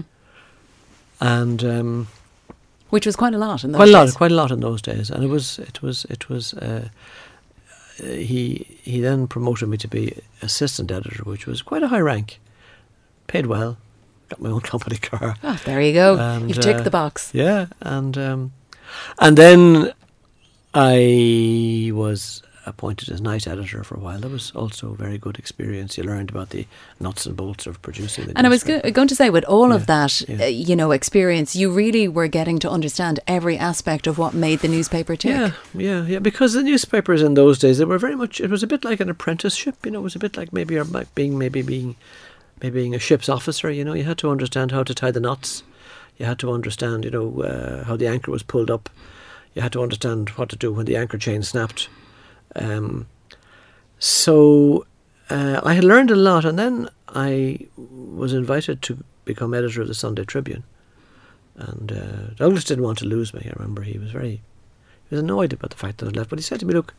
and 1.21 1.63
um, 1.63 2.07
Which 2.89 3.05
was 3.05 3.15
quite 3.15 3.33
a 3.35 3.37
lot 3.37 3.63
in 3.63 3.73
those 3.73 3.79
quite 3.79 3.89
a 3.89 3.91
lot, 3.91 4.05
days. 4.05 4.15
quite 4.15 4.31
a 4.31 4.35
lot 4.35 4.51
in 4.51 4.59
those 4.61 4.81
days. 4.81 5.11
And 5.11 5.23
it 5.23 5.27
was, 5.29 5.59
it 5.59 5.81
was, 5.83 6.05
it 6.05 6.29
was. 6.29 6.53
Uh, 6.55 6.89
he 8.03 8.65
he 8.81 8.99
then 8.99 9.27
promoted 9.27 9.69
me 9.69 9.77
to 9.77 9.87
be 9.87 10.17
assistant 10.41 10.91
editor, 10.91 11.23
which 11.23 11.45
was 11.45 11.61
quite 11.61 11.83
a 11.83 11.87
high 11.87 11.99
rank, 11.99 12.39
paid 13.27 13.45
well, 13.45 13.77
got 14.29 14.41
my 14.41 14.49
own 14.49 14.61
company 14.71 14.97
car. 14.97 15.35
Ah, 15.43 15.59
there 15.65 15.81
you 15.81 15.93
go. 15.93 16.17
And, 16.17 16.49
You've 16.49 16.59
ticked 16.59 16.81
uh, 16.81 16.83
the 16.83 16.91
box. 16.91 17.31
Yeah, 17.33 17.67
and 17.81 18.17
um, 18.17 18.53
and 19.19 19.37
then 19.37 19.93
I 20.73 21.91
was 21.93 22.41
appointed 22.65 23.09
as 23.09 23.21
night 23.21 23.47
editor 23.47 23.83
for 23.83 23.95
a 23.95 23.99
while. 23.99 24.19
That 24.19 24.31
was 24.31 24.51
also 24.51 24.91
a 24.91 24.95
very 24.95 25.17
good 25.17 25.39
experience. 25.39 25.97
You 25.97 26.03
learned 26.03 26.29
about 26.29 26.49
the 26.49 26.67
nuts 26.99 27.25
and 27.25 27.35
bolts 27.35 27.65
of 27.67 27.81
producing 27.81 28.25
the 28.25 28.37
And 28.37 28.45
I 28.45 28.49
was 28.49 28.63
go- 28.63 28.81
going 28.91 29.07
to 29.07 29.15
say, 29.15 29.29
with 29.29 29.45
all 29.45 29.71
of 29.71 29.85
that, 29.87 30.21
yeah. 30.27 30.43
uh, 30.43 30.47
you 30.47 30.75
know, 30.75 30.91
experience, 30.91 31.55
you 31.55 31.71
really 31.71 32.07
were 32.07 32.27
getting 32.27 32.59
to 32.59 32.69
understand 32.69 33.19
every 33.27 33.57
aspect 33.57 34.07
of 34.07 34.17
what 34.17 34.33
made 34.33 34.59
the 34.59 34.67
newspaper 34.67 35.15
tick. 35.15 35.31
Yeah, 35.31 35.51
yeah, 35.73 36.05
yeah. 36.05 36.19
Because 36.19 36.53
the 36.53 36.63
newspapers 36.63 37.21
in 37.21 37.33
those 37.33 37.59
days, 37.59 37.77
they 37.77 37.85
were 37.85 37.99
very 37.99 38.15
much. 38.15 38.39
It 38.41 38.49
was 38.49 38.63
a 38.63 38.67
bit 38.67 38.83
like 38.83 38.99
an 38.99 39.09
apprenticeship. 39.09 39.85
You 39.85 39.91
know, 39.91 39.99
it 39.99 40.03
was 40.03 40.15
a 40.15 40.19
bit 40.19 40.37
like 40.37 40.53
maybe 40.53 40.79
like 40.81 41.13
being 41.15 41.37
maybe 41.37 41.61
being 41.61 41.95
maybe 42.61 42.81
being 42.81 42.95
a 42.95 42.99
ship's 42.99 43.29
officer. 43.29 43.71
You 43.71 43.85
know, 43.85 43.93
you 43.93 44.03
had 44.03 44.17
to 44.19 44.29
understand 44.29 44.71
how 44.71 44.83
to 44.83 44.93
tie 44.93 45.11
the 45.11 45.19
knots. 45.19 45.63
You 46.17 46.25
had 46.25 46.39
to 46.39 46.51
understand, 46.51 47.05
you 47.05 47.11
know, 47.11 47.41
uh, 47.41 47.85
how 47.85 47.95
the 47.95 48.07
anchor 48.07 48.31
was 48.31 48.43
pulled 48.43 48.69
up. 48.69 48.89
You 49.55 49.61
had 49.61 49.71
to 49.71 49.81
understand 49.81 50.29
what 50.29 50.49
to 50.49 50.55
do 50.55 50.71
when 50.73 50.85
the 50.85 50.97
anchor 50.97 51.17
chain 51.17 51.43
snapped. 51.43 51.87
Um, 52.55 53.07
so 53.99 54.85
uh, 55.29 55.61
I 55.63 55.73
had 55.73 55.83
learned 55.83 56.11
a 56.11 56.15
lot, 56.15 56.45
and 56.45 56.57
then 56.57 56.89
I 57.07 57.59
was 57.77 58.33
invited 58.33 58.81
to 58.83 59.03
become 59.25 59.53
editor 59.53 59.81
of 59.81 59.87
the 59.87 59.93
Sunday 59.93 60.25
Tribune, 60.25 60.63
and 61.55 61.91
uh, 61.91 62.33
Douglas 62.35 62.63
didn't 62.63 62.83
want 62.83 62.97
to 62.99 63.05
lose 63.05 63.33
me. 63.33 63.41
I 63.45 63.53
remember 63.55 63.83
he 63.83 63.99
was 63.99 64.11
very 64.11 64.41
he 65.09 65.15
was 65.15 65.19
annoyed 65.19 65.53
about 65.53 65.71
the 65.71 65.77
fact 65.77 65.99
that 65.99 66.07
I 66.07 66.11
left, 66.11 66.29
but 66.29 66.39
he 66.39 66.43
said 66.43 66.59
to 66.61 66.65
me, 66.65 66.73
"Look, 66.73 66.93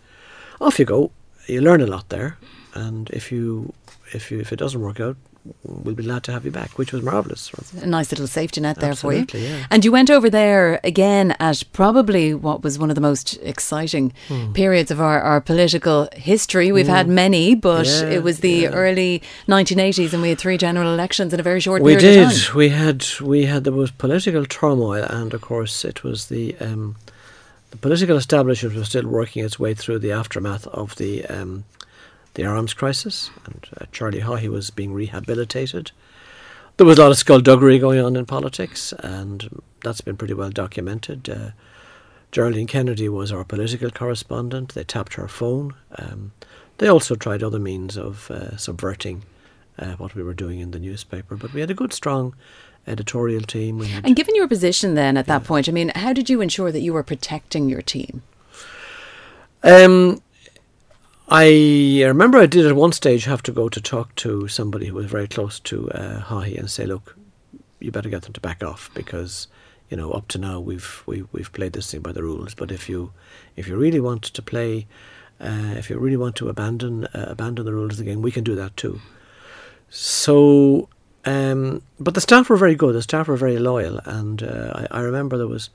off 0.61 0.78
you 0.78 0.85
go. 0.85 1.11
You 1.47 1.61
learn 1.61 1.80
a 1.80 1.87
lot 1.87 2.09
there, 2.11 2.37
and 2.75 3.11
if 3.11 3.33
you 3.33 3.73
if 4.12 4.30
you 4.30 4.40
if 4.40 4.52
it 4.52 4.57
doesn't 4.57 4.80
work 4.80 5.00
out, 5.00 5.16
we'll 5.65 5.95
be 5.95 6.05
glad 6.05 6.23
to 6.25 6.33
have 6.33 6.45
you 6.45 6.51
back," 6.51 6.79
which 6.79 6.93
was 6.93 7.03
marvelous. 7.03 7.51
A 7.83 7.87
nice 7.87 8.11
little 8.13 8.27
safety 8.27 8.61
net 8.61 8.77
there 8.81 8.95
for 8.95 9.13
you. 9.13 9.27
Yeah. 9.33 9.65
And 9.71 9.85
you 9.85 9.93
went 9.93 10.11
over 10.11 10.29
there 10.31 10.81
again 10.85 11.35
at 11.41 11.63
probably 11.73 12.35
what 12.35 12.63
was 12.63 12.79
one 12.79 12.91
of 12.91 12.95
the 12.95 13.01
most 13.01 13.39
exciting 13.43 14.13
Hmm. 14.29 14.53
periods 14.53 14.91
of 14.91 15.01
our, 15.01 15.21
our 15.21 15.41
political 15.41 16.09
history. 16.15 16.73
We've 16.73 16.87
had 16.87 17.09
many, 17.09 17.55
but 17.55 17.87
Yeah, 17.87 18.11
it 18.17 18.23
was 18.23 18.41
the 18.41 18.53
yeah. 18.53 18.69
early 18.71 19.23
1980s 19.49 20.13
and 20.13 20.23
we 20.23 20.29
had 20.31 20.39
three 20.39 20.59
general 20.59 20.93
elections 20.93 21.33
in 21.35 21.41
a 21.41 21.43
very 21.43 21.61
short 21.61 21.83
we 21.83 21.97
period 21.97 22.23
of 22.25 22.31
did. 22.31 22.43
time. 22.43 22.57
We 22.57 22.69
had 22.69 23.05
we 23.21 23.45
had 23.47 23.65
there 23.65 23.73
was 23.73 23.91
political 23.91 24.45
turmoil, 24.45 25.05
and 25.05 25.33
of 25.35 25.41
course 25.41 25.85
it 25.85 26.03
was 26.05 26.27
the 26.27 26.55
um, 26.61 26.97
the 27.71 27.77
political 27.77 28.17
establishment 28.17 28.75
was 28.75 28.89
still 28.89 29.07
working 29.07 29.45
its 29.45 29.59
way 29.59 29.75
through 29.75 30.01
the 30.01 30.13
aftermath 30.13 30.67
of 30.69 30.97
the 30.97 31.25
um, 31.27 31.65
the 32.35 32.45
arms 32.45 32.75
crisis, 32.75 33.31
and 33.45 33.69
uh, 33.81 33.87
Charlie 33.93 34.21
Haughey 34.21 34.49
was 34.49 34.71
being 34.71 34.93
rehabilitated. 34.93 35.93
There 36.77 36.87
was 36.87 36.99
a 36.99 37.03
lot 37.03 37.11
of 37.11 37.19
skullduggery 37.19 37.79
going 37.79 38.01
on 38.01 38.17
in 38.17 38.27
politics, 38.27 38.93
and 39.01 39.63
that's 39.85 40.01
been 40.01 40.17
pretty 40.17 40.35
well 40.35 40.51
documented. 40.51 41.29
Uh, 41.29 41.51
Geraldine 42.33 42.67
Kennedy 42.67 43.09
was 43.09 43.33
our 43.33 43.45
political 43.45 43.91
correspondent. 43.91 44.75
They 44.75 44.85
tapped 44.85 45.15
her 45.15 45.29
phone. 45.29 45.75
Um, 45.97 46.33
they 46.79 46.89
also 46.89 47.15
tried 47.15 47.43
other 47.43 47.59
means 47.59 47.99
of 47.99 48.31
uh, 48.31 48.57
subverting 48.57 49.25
uh, 49.79 49.93
what 49.97 50.15
we 50.15 50.23
were 50.23 50.35
doing 50.35 50.61
in 50.61 50.71
the 50.71 50.79
newspaper. 50.79 51.37
But 51.37 51.53
we 51.53 51.61
had 51.61 51.71
a 51.71 51.75
good, 51.75 51.93
strong 51.93 52.35
editorial 52.87 53.43
team. 53.43 53.79
We 53.79 53.89
had 53.89 54.07
And 54.07 54.17
given 54.17 54.35
your 54.35 54.49
position 54.49 54.95
then 54.95 55.17
at 55.17 55.27
that 55.27 55.45
point, 55.45 55.69
I 55.69 55.73
mean, 55.73 55.91
how 55.95 56.13
did 56.13 56.31
you 56.31 56.41
ensure 56.41 56.73
that 56.73 56.81
you 56.81 56.93
were 56.93 57.03
protecting 57.03 57.69
your 57.69 57.83
team? 57.83 58.23
Um, 59.63 60.23
I 61.33 62.03
remember 62.05 62.39
I 62.39 62.47
did 62.47 62.67
at 62.67 62.75
one 62.75 62.91
stage 62.91 63.25
have 63.27 63.43
to 63.45 63.53
go 63.53 63.69
to 63.69 63.81
talk 63.81 64.17
to 64.17 64.49
somebody 64.49 64.87
who 64.87 64.97
was 64.97 65.07
very 65.07 65.29
close 65.29 65.61
to 65.61 65.89
uh, 65.93 66.23
Haughey 66.23 66.59
and 66.59 66.69
say, 66.69 66.87
"Look, 66.87 67.17
you 67.79 67.93
better 67.93 68.09
get 68.09 68.23
them 68.23 68.33
to 68.33 68.41
back 68.41 68.65
off 68.65 68.91
because 68.95 69.47
you 69.91 69.97
know 69.97 70.11
up 70.11 70.27
to 70.29 70.39
now 70.39 70.59
we've 70.59 71.05
we, 71.07 71.23
we've 71.31 71.53
played 71.53 71.73
this 71.73 71.89
thing 71.89 72.01
by 72.01 72.11
the 72.11 72.25
rules. 72.25 72.57
But 72.57 72.73
if 72.73 72.89
you 72.89 73.13
if 73.55 73.69
you 73.69 73.77
really 73.77 74.01
want 74.01 74.25
to 74.25 74.43
play, 74.43 74.89
uh, 75.41 75.75
if 75.77 75.89
you 75.89 76.01
really 76.01 76.17
want 76.17 76.35
to 76.37 76.49
abandon 76.49 77.05
uh, 77.05 77.27
abandon 77.29 77.65
the 77.65 77.75
rules 77.75 77.93
of 77.93 77.99
the 77.99 78.11
game, 78.11 78.23
we 78.23 78.33
can 78.33 78.43
do 78.43 78.57
that 78.57 78.77
too." 78.77 79.01
So, 79.89 80.89
um, 81.25 81.83
but 82.01 82.15
the 82.15 82.21
staff 82.21 82.51
were 82.51 82.57
very 82.57 82.75
good. 82.75 82.97
The 82.97 83.03
staff 83.03 83.29
were 83.29 83.37
very 83.37 83.61
loyal, 83.61 84.01
and 84.05 84.43
uh, 84.43 84.87
I, 84.91 84.99
I 84.99 85.01
remember 85.03 85.39
there 85.39 85.47
was 85.47 85.71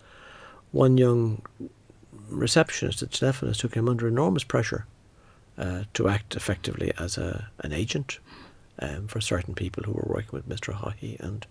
one 0.73 0.97
young 0.97 1.43
receptionist 2.27 3.01
at 3.01 3.15
Stephanus 3.15 3.61
who 3.61 3.69
came 3.69 3.87
under 3.87 4.05
enormous 4.05 4.43
pressure 4.43 4.85
uh, 5.57 5.83
to 5.93 6.07
act 6.07 6.35
effectively 6.35 6.91
as 6.97 7.17
a 7.17 7.47
an 7.59 7.73
agent 7.73 8.19
um, 8.79 9.07
for 9.07 9.21
certain 9.21 9.53
people 9.53 9.83
who 9.83 9.93
were 9.93 10.07
working 10.07 10.31
with 10.33 10.49
Mr. 10.49 10.73
Haughey, 10.73 11.19
and 11.19 11.45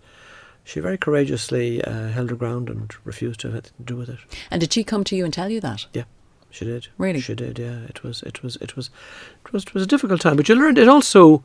she 0.63 0.79
very 0.79 0.97
courageously 0.97 1.83
uh, 1.83 2.09
held 2.09 2.29
her 2.29 2.35
ground 2.35 2.69
and 2.69 2.93
refused 3.03 3.39
to 3.41 3.47
have 3.47 3.55
anything 3.55 3.73
to 3.79 3.83
do 3.83 3.95
with 3.95 4.09
it. 4.09 4.19
And 4.51 4.59
did 4.61 4.73
she 4.73 4.83
come 4.83 5.03
to 5.05 5.15
you 5.15 5.23
and 5.25 5.33
tell 5.33 5.49
you 5.49 5.59
that? 5.61 5.85
Yeah, 5.93 6.03
she 6.49 6.65
did. 6.65 6.87
Really? 6.97 7.19
she 7.19 7.35
did. 7.35 7.59
Yeah, 7.59 7.79
it 7.89 8.03
was 8.03 8.23
it 8.23 8.43
was 8.43 8.57
it 8.57 8.75
was 8.75 8.89
it 9.43 9.53
was 9.53 9.63
it 9.63 9.73
was 9.73 9.83
a 9.83 9.87
difficult 9.87 10.21
time, 10.21 10.37
but 10.37 10.49
you 10.49 10.55
learned 10.55 10.77
it 10.77 10.87
also. 10.87 11.43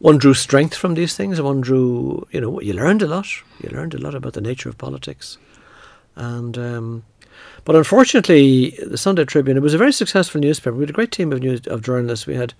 One 0.00 0.16
drew 0.16 0.32
strength 0.34 0.76
from 0.76 0.94
these 0.94 1.16
things. 1.16 1.40
One 1.40 1.60
drew, 1.60 2.24
you 2.30 2.40
know, 2.40 2.60
you 2.60 2.72
learned 2.72 3.02
a 3.02 3.08
lot. 3.08 3.26
You 3.60 3.68
learned 3.70 3.94
a 3.94 3.98
lot 3.98 4.14
about 4.14 4.34
the 4.34 4.40
nature 4.40 4.68
of 4.68 4.78
politics, 4.78 5.38
and 6.14 6.56
um, 6.56 7.04
but 7.64 7.76
unfortunately, 7.76 8.78
the 8.86 8.98
Sunday 8.98 9.24
Tribune 9.24 9.56
it 9.56 9.62
was 9.62 9.74
a 9.74 9.78
very 9.78 9.92
successful 9.92 10.40
newspaper. 10.40 10.74
We 10.76 10.82
had 10.82 10.90
a 10.90 10.94
great 10.94 11.12
team 11.12 11.32
of 11.32 11.40
news 11.40 11.66
of 11.66 11.82
journalists. 11.82 12.26
We 12.26 12.34
had 12.34 12.54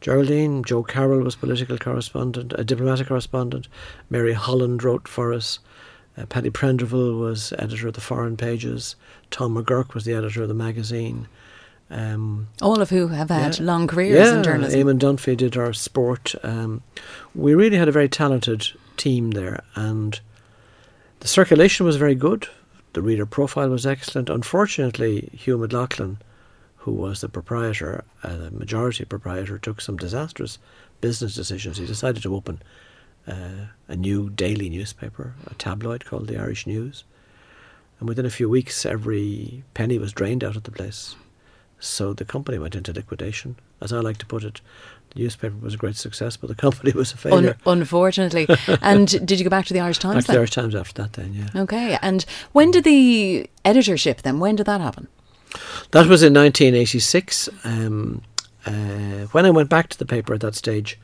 Geraldine, 0.00 0.64
Joe 0.64 0.82
Carroll 0.82 1.20
was 1.22 1.36
political 1.36 1.78
correspondent, 1.78 2.52
a 2.56 2.64
diplomatic 2.64 3.06
correspondent. 3.08 3.68
Mary 4.10 4.32
Holland 4.32 4.82
wrote 4.82 5.06
for 5.06 5.32
us. 5.32 5.58
Uh, 6.18 6.26
Paddy 6.26 6.50
Prendiville 6.50 7.18
was 7.18 7.54
editor 7.58 7.88
of 7.88 7.94
the 7.94 8.00
Foreign 8.00 8.36
Pages. 8.36 8.96
Tom 9.30 9.54
McGurk 9.54 9.94
was 9.94 10.04
the 10.04 10.12
editor 10.12 10.42
of 10.42 10.48
the 10.48 10.54
magazine. 10.54 11.28
Um, 11.90 12.48
All 12.60 12.80
of 12.80 12.90
who 12.90 13.08
have 13.08 13.30
had 13.30 13.58
Yeah. 13.58 13.64
long 13.64 13.86
careers 13.86 14.18
yeah, 14.18 14.36
in 14.38 14.42
journalism. 14.42 14.80
Eamon 14.80 14.98
Dunphy 14.98 15.36
did 15.36 15.56
our 15.56 15.72
sport. 15.72 16.34
Um, 16.42 16.82
we 17.34 17.54
really 17.54 17.76
had 17.76 17.88
a 17.88 17.92
very 17.92 18.08
talented 18.08 18.68
team 18.96 19.30
there, 19.32 19.62
and 19.74 20.18
the 21.20 21.28
circulation 21.28 21.86
was 21.86 21.96
very 21.96 22.14
good. 22.14 22.48
The 22.92 23.02
reader 23.02 23.26
profile 23.26 23.70
was 23.70 23.86
excellent. 23.86 24.28
Unfortunately, 24.28 25.30
Hugh 25.32 25.58
McLaughlin, 25.58 26.18
who 26.76 26.92
was 26.92 27.20
the 27.20 27.28
proprietor, 27.28 28.04
uh, 28.22 28.36
the 28.36 28.50
majority 28.50 29.04
proprietor, 29.04 29.58
took 29.58 29.80
some 29.80 29.96
disastrous 29.96 30.58
business 31.00 31.34
decisions. 31.34 31.78
He 31.78 31.86
decided 31.86 32.22
to 32.22 32.34
open 32.34 32.60
uh, 33.26 33.66
a 33.88 33.96
new 33.96 34.28
daily 34.30 34.68
newspaper, 34.68 35.34
a 35.46 35.54
tabloid 35.54 36.04
called 36.04 36.26
the 36.26 36.38
Irish 36.38 36.66
News. 36.66 37.04
And 37.98 38.08
within 38.08 38.26
a 38.26 38.30
few 38.30 38.48
weeks, 38.48 38.84
every 38.84 39.62
penny 39.74 39.98
was 39.98 40.12
drained 40.12 40.44
out 40.44 40.56
of 40.56 40.64
the 40.64 40.72
place. 40.72 41.14
So 41.82 42.12
the 42.12 42.24
company 42.24 42.58
went 42.58 42.76
into 42.76 42.92
liquidation. 42.92 43.56
As 43.80 43.92
I 43.92 43.98
like 43.98 44.16
to 44.18 44.26
put 44.26 44.44
it, 44.44 44.60
the 45.10 45.20
newspaper 45.20 45.56
was 45.60 45.74
a 45.74 45.76
great 45.76 45.96
success, 45.96 46.36
but 46.36 46.46
the 46.46 46.54
company 46.54 46.92
was 46.94 47.12
a 47.12 47.16
failure. 47.16 47.56
Un- 47.66 47.78
unfortunately. 47.78 48.46
and 48.82 49.08
did 49.26 49.40
you 49.40 49.44
go 49.44 49.50
back 49.50 49.66
to 49.66 49.74
the 49.74 49.80
Irish 49.80 49.98
Times 49.98 50.14
Back 50.14 50.24
to 50.26 50.32
the? 50.32 50.38
Irish 50.38 50.52
Times 50.52 50.76
after 50.76 51.02
that, 51.02 51.14
then, 51.14 51.34
yeah. 51.34 51.62
Okay. 51.62 51.98
And 52.00 52.24
when 52.52 52.70
did 52.70 52.84
the 52.84 53.50
editorship 53.64 54.22
then? 54.22 54.38
When 54.38 54.54
did 54.54 54.66
that 54.66 54.80
happen? 54.80 55.08
That 55.90 56.06
was 56.06 56.22
in 56.22 56.32
1986. 56.34 57.48
Um, 57.64 58.22
uh, 58.64 59.26
when 59.32 59.44
I 59.44 59.50
went 59.50 59.68
back 59.68 59.88
to 59.88 59.98
the 59.98 60.06
paper 60.06 60.34
at 60.34 60.40
that 60.40 60.54
stage, 60.54 61.00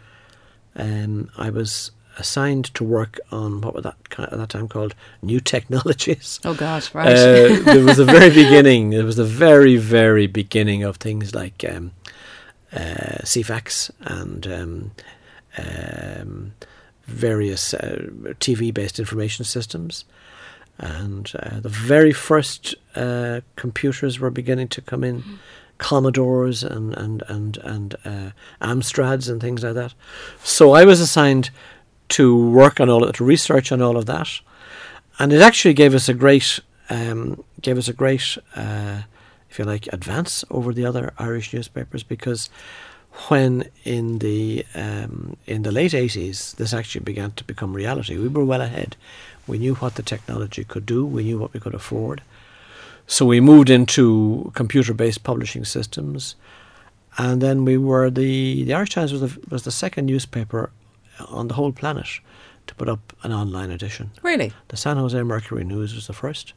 um, 0.76 1.28
I 1.36 1.50
was 1.50 1.90
assigned 2.18 2.66
to 2.74 2.84
work 2.84 3.18
on 3.30 3.60
what 3.60 3.74
was 3.74 3.84
that 3.84 3.96
at 4.18 4.30
that 4.30 4.48
time 4.48 4.68
called 4.68 4.94
new 5.22 5.40
technologies. 5.40 6.40
Oh 6.44 6.54
God, 6.54 6.88
right. 6.94 7.08
Uh, 7.08 7.62
there 7.62 7.84
was 7.84 7.96
the 7.96 8.04
very 8.18 8.30
beginning. 8.30 8.90
There 8.90 9.04
was 9.04 9.16
the 9.16 9.24
very, 9.24 9.76
very 9.76 10.26
beginning 10.26 10.82
of 10.82 10.96
things 10.96 11.34
like 11.34 11.64
um, 11.68 11.92
uh, 12.72 13.22
Ceefax 13.22 13.90
and 14.00 14.46
um, 14.46 14.90
um, 15.56 16.52
various 17.06 17.74
uh, 17.74 18.06
TV-based 18.40 18.98
information 18.98 19.44
systems. 19.44 20.04
And 20.78 21.32
uh, 21.40 21.60
the 21.60 21.68
very 21.68 22.12
first 22.12 22.74
uh, 22.94 23.40
computers 23.56 24.20
were 24.20 24.30
beginning 24.30 24.68
to 24.68 24.80
come 24.80 25.02
in, 25.02 25.24
Commodores 25.78 26.64
and 26.64 26.92
and 26.94 27.22
and 27.28 27.56
and 27.58 27.94
uh, 28.04 28.30
Amstrads 28.60 29.30
and 29.30 29.40
things 29.40 29.62
like 29.62 29.74
that. 29.74 29.94
So 30.42 30.72
I 30.72 30.84
was 30.84 31.00
assigned 31.00 31.50
to 32.08 32.50
work 32.50 32.80
on 32.80 32.88
all 32.88 33.04
of, 33.04 33.14
to 33.14 33.24
research 33.24 33.72
on 33.72 33.82
all 33.82 33.96
of 33.96 34.06
that, 34.06 34.40
and 35.18 35.32
it 35.32 35.40
actually 35.40 35.74
gave 35.74 35.94
us 35.94 36.08
a 36.08 36.14
great 36.14 36.60
um, 36.90 37.44
gave 37.60 37.78
us 37.78 37.88
a 37.88 37.92
great, 37.92 38.38
uh, 38.56 39.02
if 39.50 39.58
you 39.58 39.64
like, 39.64 39.88
advance 39.92 40.44
over 40.50 40.72
the 40.72 40.86
other 40.86 41.12
Irish 41.18 41.52
newspapers 41.52 42.02
because 42.02 42.48
when 43.28 43.68
in 43.84 44.18
the 44.18 44.64
um, 44.74 45.36
in 45.46 45.62
the 45.62 45.72
late 45.72 45.94
eighties 45.94 46.54
this 46.54 46.72
actually 46.72 47.04
began 47.04 47.32
to 47.32 47.44
become 47.44 47.72
reality, 47.72 48.16
we 48.16 48.28
were 48.28 48.44
well 48.44 48.62
ahead. 48.62 48.96
We 49.46 49.58
knew 49.58 49.74
what 49.76 49.94
the 49.94 50.02
technology 50.02 50.64
could 50.64 50.86
do. 50.86 51.04
We 51.04 51.24
knew 51.24 51.38
what 51.38 51.52
we 51.54 51.60
could 51.60 51.74
afford. 51.74 52.22
So 53.06 53.24
we 53.24 53.40
moved 53.40 53.70
into 53.70 54.52
computer-based 54.54 55.22
publishing 55.24 55.64
systems, 55.64 56.36
and 57.16 57.40
then 57.40 57.64
we 57.64 57.78
were 57.78 58.10
the 58.10 58.64
the 58.64 58.74
Irish 58.74 58.90
Times 58.90 59.12
was 59.12 59.22
the 59.22 59.40
was 59.50 59.62
the 59.62 59.72
second 59.72 60.06
newspaper 60.06 60.70
on 61.28 61.48
the 61.48 61.54
whole 61.54 61.72
planet 61.72 62.06
to 62.66 62.74
put 62.74 62.88
up 62.88 63.14
an 63.22 63.32
online 63.32 63.70
edition. 63.70 64.10
really? 64.22 64.52
The 64.68 64.76
San 64.76 64.96
Jose 64.96 65.20
Mercury 65.22 65.64
News 65.64 65.94
was 65.94 66.06
the 66.06 66.12
first, 66.12 66.52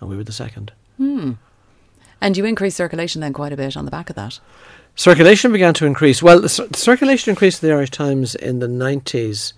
and 0.00 0.08
we 0.08 0.16
were 0.16 0.24
the 0.24 0.32
second. 0.32 0.72
And 0.98 2.36
you 2.36 2.44
increased 2.44 2.76
circulation 2.76 3.20
then 3.20 3.32
quite 3.32 3.52
a 3.52 3.56
bit 3.56 3.76
on 3.76 3.84
the 3.84 3.90
back 3.90 4.08
of 4.08 4.16
that. 4.16 4.40
Circulation 4.94 5.52
began 5.52 5.74
to 5.74 5.84
increase. 5.86 6.22
Well, 6.22 6.40
the, 6.40 6.48
cir- 6.48 6.68
the 6.68 6.78
circulation 6.78 7.30
increase 7.30 7.56
of 7.56 7.60
the 7.60 7.72
Irish 7.72 7.90
Times 7.90 8.34
in 8.34 8.60
the 8.60 8.66
90s 8.66 9.52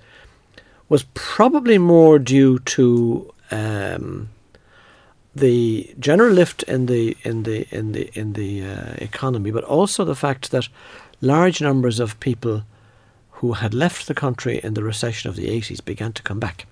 was 0.88 1.04
probably 1.14 1.78
more 1.78 2.18
due 2.18 2.58
to 2.60 3.32
um, 3.52 4.30
the 5.34 5.94
general 6.00 6.32
lift 6.32 6.64
in 6.64 6.86
the 6.86 7.16
in 7.22 7.44
the 7.44 7.68
in 7.70 7.92
the 7.92 8.10
in 8.18 8.32
the 8.32 8.64
uh, 8.64 8.94
economy, 8.98 9.50
but 9.50 9.64
also 9.64 10.04
the 10.04 10.16
fact 10.16 10.50
that 10.50 10.68
large 11.20 11.60
numbers 11.60 12.00
of 12.00 12.18
people 12.20 12.64
who 13.38 13.52
had 13.52 13.72
left 13.72 14.06
the 14.06 14.14
country 14.14 14.60
in 14.64 14.74
the 14.74 14.82
recession 14.82 15.30
of 15.30 15.36
the 15.36 15.48
80s 15.48 15.84
began 15.84 16.12
to 16.12 16.22
come 16.22 16.40
back. 16.40 16.66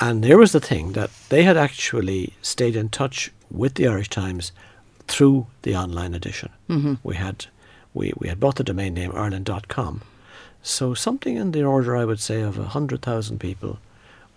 And 0.00 0.24
here 0.24 0.38
was 0.38 0.52
the 0.52 0.60
thing 0.60 0.92
that 0.92 1.10
they 1.28 1.44
had 1.44 1.56
actually 1.56 2.34
stayed 2.42 2.74
in 2.74 2.88
touch 2.88 3.30
with 3.50 3.74
the 3.74 3.86
Irish 3.86 4.08
Times 4.08 4.50
through 5.06 5.46
the 5.62 5.76
online 5.76 6.14
edition. 6.14 6.50
Mm-hmm. 6.68 6.94
We 7.04 7.14
had 7.16 7.46
we, 7.92 8.12
we 8.16 8.28
had 8.28 8.40
bought 8.40 8.56
the 8.56 8.64
domain 8.64 8.94
name 8.94 9.12
Ireland.com. 9.14 10.02
So 10.62 10.94
something 10.94 11.36
in 11.36 11.52
the 11.52 11.64
order, 11.64 11.96
I 11.96 12.04
would 12.04 12.20
say, 12.20 12.40
of 12.40 12.58
a 12.58 12.64
hundred 12.64 13.02
thousand 13.02 13.38
people 13.38 13.78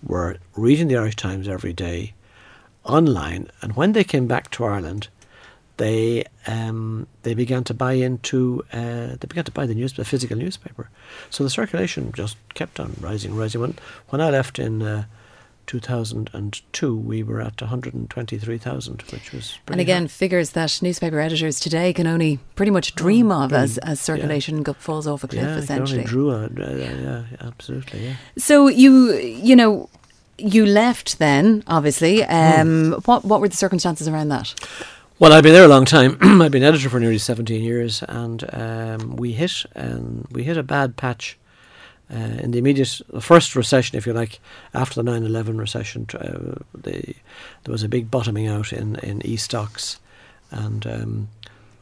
were 0.01 0.37
reading 0.55 0.87
the 0.87 0.97
Irish 0.97 1.15
Times 1.15 1.47
every 1.47 1.73
day 1.73 2.13
online, 2.83 3.49
and 3.61 3.75
when 3.75 3.93
they 3.93 4.03
came 4.03 4.27
back 4.27 4.51
to 4.51 4.65
Ireland, 4.65 5.07
they 5.77 6.25
um, 6.47 7.07
they 7.23 7.33
began 7.33 7.63
to 7.65 7.73
buy 7.73 7.93
into 7.93 8.63
uh, 8.71 9.15
they 9.19 9.27
began 9.27 9.43
to 9.45 9.51
buy 9.51 9.65
the 9.65 9.75
news 9.75 9.93
the 9.93 10.05
physical 10.05 10.37
newspaper. 10.37 10.89
So 11.29 11.43
the 11.43 11.49
circulation 11.49 12.11
just 12.11 12.37
kept 12.53 12.79
on 12.79 12.95
rising, 12.99 13.35
rising. 13.35 13.61
When 13.61 13.75
when 14.09 14.21
I 14.21 14.29
left 14.29 14.59
in 14.59 14.81
uh, 14.81 15.05
2002, 15.65 16.95
we 16.95 17.23
were 17.23 17.41
at 17.41 17.61
123,000, 17.61 19.01
which 19.11 19.31
was 19.31 19.57
and 19.67 19.79
again 19.79 20.03
high. 20.03 20.07
figures 20.07 20.51
that 20.51 20.79
newspaper 20.81 21.19
editors 21.19 21.59
today 21.59 21.93
can 21.93 22.05
only 22.05 22.39
pretty 22.55 22.71
much 22.71 22.95
dream 22.95 23.31
oh, 23.31 23.43
of 23.43 23.53
as, 23.53 23.77
as 23.79 23.99
circulation 23.99 24.63
yeah. 24.65 24.73
falls 24.73 25.07
off 25.07 25.23
a 25.23 25.27
cliff. 25.27 25.43
Yeah, 25.43 25.57
essentially, 25.57 26.03
drew 26.03 26.31
uh, 26.31 26.49
yeah, 26.55 27.23
absolutely, 27.41 28.05
yeah. 28.05 28.15
So 28.37 28.67
you 28.67 29.13
you 29.15 29.55
know 29.55 29.89
you 30.37 30.65
left 30.65 31.19
then, 31.19 31.63
obviously. 31.67 32.21
Hmm. 32.21 32.31
Um, 32.31 32.67
mm. 32.67 33.07
What 33.07 33.25
what 33.25 33.41
were 33.41 33.49
the 33.49 33.57
circumstances 33.57 34.07
around 34.07 34.29
that? 34.29 34.53
Well, 35.19 35.31
I've 35.31 35.43
been 35.43 35.53
there 35.53 35.65
a 35.65 35.67
long 35.67 35.85
time. 35.85 36.17
I've 36.41 36.51
been 36.51 36.63
editor 36.63 36.89
for 36.89 36.99
nearly 36.99 37.19
seventeen 37.19 37.63
years, 37.63 38.01
and 38.09 38.43
um, 38.51 39.15
we 39.15 39.33
hit 39.33 39.63
um, 39.75 40.27
we 40.31 40.43
hit 40.43 40.57
a 40.57 40.63
bad 40.63 40.97
patch 40.97 41.37
uh, 42.11 42.17
in 42.17 42.49
the 42.49 42.57
immediate 42.57 42.99
the 43.09 43.21
first 43.21 43.55
recession, 43.55 43.95
if 43.95 44.07
you 44.07 44.13
like, 44.13 44.39
after 44.73 45.01
the 45.01 45.09
9-11 45.09 45.59
recession. 45.59 46.07
Uh, 46.13 46.63
the, 46.73 47.15
there 47.63 47.71
was 47.71 47.83
a 47.83 47.87
big 47.87 48.09
bottoming 48.09 48.47
out 48.47 48.73
in 48.73 48.95
in 48.97 49.23
e 49.23 49.37
stocks, 49.37 49.99
and 50.49 50.87
um, 50.87 51.27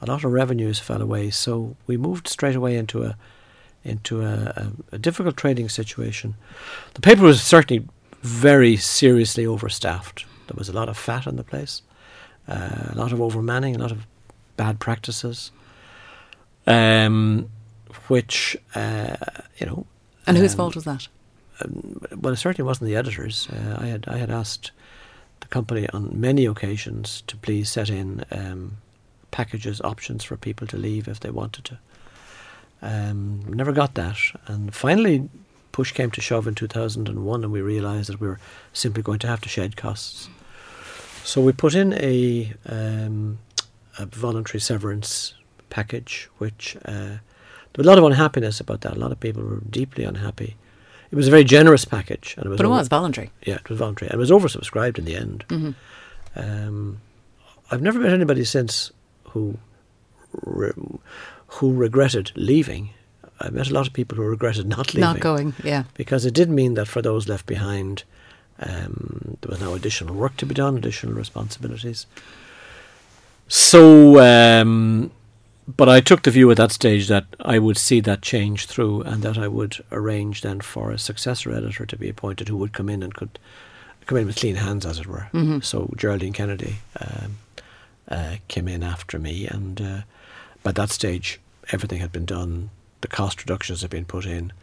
a 0.02 0.08
lot 0.08 0.26
of 0.26 0.32
revenues 0.34 0.80
fell 0.80 1.02
away. 1.02 1.30
So 1.30 1.78
we 1.88 1.96
moved 1.96 2.28
straight 2.28 2.58
away 2.58 2.76
into 2.76 3.04
a 3.04 3.16
into 3.86 4.22
a, 4.22 4.34
a, 4.58 4.72
a 4.92 4.98
difficult 4.98 5.38
trading 5.38 5.70
situation. 5.70 6.36
The 6.96 7.02
paper 7.02 7.24
was 7.24 7.42
certainly 7.42 7.88
very 8.22 8.76
seriously 8.76 9.46
overstaffed. 9.46 10.26
There 10.48 10.58
was 10.58 10.68
a 10.68 10.74
lot 10.74 10.90
of 10.90 10.98
fat 10.98 11.28
in 11.28 11.38
the 11.38 11.46
place, 11.46 11.82
uh, 12.48 12.90
a 12.90 12.96
lot 12.96 13.12
of 13.12 13.20
overmanning, 13.20 13.76
a 13.76 13.80
lot 13.80 13.92
of 13.92 14.06
bad 14.58 14.80
practices, 14.80 15.52
um, 16.68 17.50
which 18.08 18.58
uh, 18.76 19.16
you 19.58 19.66
know. 19.66 19.86
And 20.28 20.38
whose 20.38 20.54
um, 20.54 20.58
fault 20.58 20.76
was 20.76 20.86
that? 20.86 21.08
Um, 21.64 22.02
well, 22.16 22.34
it 22.34 22.38
certainly 22.38 22.68
wasn't 22.68 22.88
the 22.88 22.96
editors. 22.96 23.48
Uh, 23.50 23.78
I 23.80 23.88
had 23.88 24.08
I 24.08 24.18
had 24.18 24.32
asked 24.32 24.72
the 25.40 25.48
company 25.48 25.88
on 25.90 26.20
many 26.20 26.46
occasions 26.46 27.24
to 27.28 27.38
please 27.38 27.70
set 27.70 27.90
in 27.90 28.24
um, 28.32 28.78
packages 29.32 29.82
options 29.82 30.24
for 30.24 30.38
people 30.38 30.68
to 30.68 30.78
leave 30.78 31.08
if 31.08 31.20
they 31.20 31.32
wanted 31.32 31.66
to. 31.66 31.80
Um, 32.84 33.46
never 33.48 33.72
got 33.72 33.94
that, 33.96 34.18
and 34.48 34.74
finally 34.74 35.30
push 35.72 35.92
came 35.92 36.12
to 36.12 36.22
shove 36.22 36.48
in 36.48 36.56
2001 36.56 37.44
and 37.44 37.54
we 37.54 37.62
realised 37.62 38.10
that 38.10 38.20
we 38.20 38.28
were 38.28 38.40
simply 38.74 39.02
going 39.02 39.20
to 39.20 39.28
have 39.28 39.42
to 39.42 39.50
shed 39.50 39.78
costs. 39.78 40.30
So 41.24 41.42
we 41.42 41.52
put 41.52 41.76
in 41.76 41.94
a, 41.94 42.54
um, 42.66 43.40
a 43.98 44.06
voluntary 44.06 44.60
severance 44.60 45.34
package, 45.70 46.30
which 46.38 46.78
uh, 46.86 46.92
there 46.92 47.78
was 47.78 47.86
a 47.86 47.90
lot 47.90 47.98
of 47.98 48.04
unhappiness 48.04 48.60
about 48.60 48.82
that. 48.82 48.96
A 48.96 49.00
lot 49.00 49.12
of 49.12 49.20
people 49.20 49.44
were 49.44 49.62
deeply 49.70 50.04
unhappy. 50.04 50.56
It 51.12 51.16
was 51.16 51.28
a 51.28 51.32
very 51.32 51.44
generous 51.44 51.84
package, 51.84 52.36
and 52.38 52.46
it 52.46 52.50
was 52.50 52.58
but 52.58 52.64
it 52.66 52.68
over- 52.68 52.78
was 52.78 52.88
voluntary. 52.88 53.32
Yeah, 53.46 53.56
it 53.56 53.70
was 53.70 53.80
voluntary, 53.80 54.10
and 54.10 54.16
it 54.16 54.20
was 54.20 54.32
oversubscribed 54.32 54.98
in 54.98 55.06
the 55.06 55.16
end. 55.16 55.46
Mm-hmm. 55.50 55.72
Um, 56.36 57.02
I've 57.70 57.82
never 57.82 58.00
met 58.00 58.14
anybody 58.14 58.46
since 58.46 58.92
who 59.26 59.58
re- 60.44 60.72
who 61.48 61.74
regretted 61.74 62.32
leaving 62.36 62.92
I 63.42 63.50
met 63.50 63.70
a 63.70 63.74
lot 63.74 63.88
of 63.88 63.94
people 63.94 64.18
who 64.18 64.24
regretted 64.24 64.68
not 64.68 64.94
leaving. 64.94 65.02
Not 65.02 65.20
going, 65.20 65.54
yeah. 65.64 65.84
Because 65.96 66.26
it 66.26 66.34
did 66.34 66.50
mean 66.50 66.76
that 66.76 66.88
for 66.88 67.02
those 67.02 67.28
left 67.28 67.46
behind, 67.46 68.04
um, 68.62 69.38
there 69.42 69.50
was 69.50 69.60
now 69.60 69.74
additional 69.74 70.16
work 70.16 70.38
to 70.38 70.46
be 70.46 70.54
done, 70.54 70.78
additional 70.78 71.14
responsibilities. 71.14 72.06
So, 73.48 74.20
um, 74.20 75.12
but 75.68 75.90
I 75.90 76.00
took 76.00 76.24
the 76.24 76.32
view 76.32 76.50
at 76.52 76.58
that 76.58 76.72
stage 76.72 77.08
that 77.08 77.26
I 77.40 77.60
would 77.60 77.78
see 77.78 78.00
that 78.02 78.22
change 78.22 78.66
through 78.66 79.02
and 79.02 79.24
that 79.24 79.38
I 79.38 79.48
would 79.48 79.84
arrange 79.92 80.42
then 80.42 80.62
for 80.62 80.92
a 80.92 80.98
successor 80.98 81.52
editor 81.52 81.86
to 81.86 81.98
be 81.98 82.10
appointed 82.10 82.48
who 82.48 82.58
would 82.58 82.74
come 82.74 82.90
in 82.90 83.04
and 83.04 83.14
could 83.14 83.40
come 84.06 84.18
in 84.18 84.28
with 84.28 84.38
clean 84.38 84.56
hands, 84.56 84.86
as 84.86 85.00
it 85.00 85.08
were. 85.08 85.28
Mm-hmm. 85.34 85.60
So 85.60 85.94
Geraldine 85.98 86.34
Kennedy 86.34 86.78
um, 87.00 87.38
uh, 88.08 88.36
came 88.48 88.68
in 88.68 88.84
after 88.84 89.20
me, 89.20 89.48
and 89.48 89.82
uh, 89.82 90.02
by 90.64 90.72
that 90.72 90.90
stage, 90.90 91.40
everything 91.72 92.00
had 92.00 92.12
been 92.12 92.26
done 92.26 92.70
the 93.02 93.08
cost 93.08 93.42
reductions 93.42 93.82
had 93.82 93.90
been 93.90 94.06
put 94.06 94.26
in. 94.26 94.54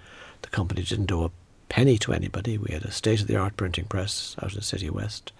The 0.42 0.48
company 0.48 0.82
didn't 0.82 1.06
do 1.06 1.24
a 1.24 1.30
penny 1.68 1.98
to 1.98 2.12
anybody. 2.12 2.58
We 2.58 2.72
had 2.72 2.84
a 2.84 2.90
state 2.90 3.20
of 3.20 3.26
the 3.26 3.36
art 3.36 3.56
printing 3.56 3.84
press 3.84 4.36
out 4.42 4.54
in 4.54 4.60
Citywest. 4.60 5.30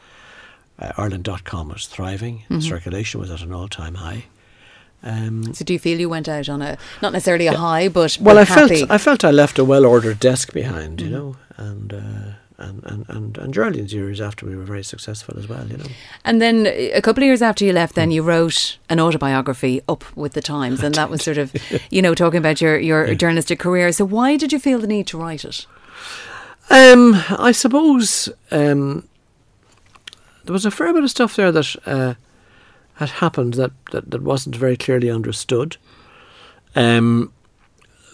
Uh, 0.79 0.93
Ireland.com 0.97 1.69
was 1.69 1.87
thriving. 1.87 2.41
Mm-hmm. 2.51 2.61
Circulation 2.61 3.21
was 3.21 3.31
at 3.31 3.43
an 3.43 3.53
all 3.53 3.69
time 3.69 3.97
high. 3.97 4.25
Um, 5.03 5.55
so 5.55 5.64
do 5.64 5.73
you 5.73 5.79
feel 5.79 6.01
you 6.01 6.09
went 6.09 6.29
out 6.29 6.49
on 6.49 6.61
a 6.61 6.77
not 7.03 7.12
necessarily 7.12 7.47
a 7.47 7.53
yeah, 7.53 7.59
high, 7.59 7.88
but 7.88 8.19
well, 8.21 8.38
I 8.38 8.45
happy. 8.45 8.81
felt 8.81 8.91
I 8.91 8.99
felt 8.99 9.25
I 9.25 9.31
left 9.31 9.59
a 9.59 9.64
well 9.64 9.87
ordered 9.87 10.19
desk 10.19 10.53
behind, 10.53 10.99
mm-hmm. 10.99 11.07
you 11.09 11.17
know, 11.17 11.37
and 11.57 11.93
uh, 11.93 12.33
and, 12.59 12.85
and, 12.85 13.05
and, 13.09 13.38
and 13.38 13.55
Geraldine's 13.55 13.95
years 13.95 14.21
after 14.21 14.45
we 14.45 14.57
were 14.57 14.64
very 14.64 14.83
successful 14.83 15.38
as 15.38 15.49
well, 15.49 15.64
you 15.69 15.77
know. 15.77 15.87
And 16.25 16.43
then 16.43 16.67
a 16.67 17.01
couple 17.01 17.23
of 17.23 17.27
years 17.27 17.41
after 17.41 17.64
you 17.64 17.73
left, 17.73 17.95
then 17.95 18.11
you 18.11 18.23
wrote 18.23 18.79
an 18.88 18.99
autobiography 18.99 19.81
up 19.88 20.05
with 20.17 20.33
the 20.33 20.43
Times, 20.43 20.83
and 20.83 20.93
that 20.97 21.09
was 21.09 21.23
sort 21.23 21.38
of, 21.38 21.55
you 21.91 22.03
know, 22.03 22.17
talking 22.17 22.38
about 22.38 22.61
your, 22.61 22.77
your 22.79 23.07
yeah. 23.07 23.14
journalistic 23.14 23.61
career. 23.61 23.93
So 23.93 24.05
why 24.05 24.37
did 24.37 24.53
you 24.53 24.59
feel 24.59 24.81
the 24.81 24.88
need 24.88 25.07
to 25.07 25.19
write 25.19 25.45
it? 25.45 25.67
Um, 26.70 27.22
I 27.30 27.52
suppose 27.52 28.28
um, 28.50 29.08
there 30.44 30.52
was 30.52 30.66
a 30.66 30.70
fair 30.70 30.92
bit 30.92 31.04
of 31.04 31.11
stuff 31.11 31.37
there 31.37 31.52
that 31.52 31.76
uh, 31.87 32.14
had 32.94 33.11
happened 33.11 33.54
that, 33.54 33.72
that, 33.92 34.11
that 34.11 34.22
wasn't 34.22 34.56
very 34.56 34.76
clearly 34.76 35.11
understood. 35.11 35.76
Um, 36.74 37.32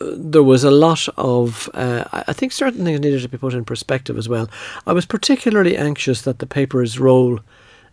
there 0.01 0.43
was 0.43 0.65
a 0.65 0.71
lot 0.71 1.09
of, 1.17 1.69
uh, 1.75 2.05
I 2.13 2.33
think 2.33 2.53
certain 2.53 2.85
things 2.85 3.01
needed 3.01 3.23
to 3.23 3.29
be 3.29 3.39
put 3.39 3.55
in 3.55 3.65
perspective 3.65 4.19
as 4.19 4.29
well. 4.29 4.51
I 4.87 4.93
was 4.93 5.07
particularly 5.07 5.77
anxious 5.77 6.23
that 6.23 6.39
the 6.39 6.47
paper's 6.47 6.99
role 6.99 7.41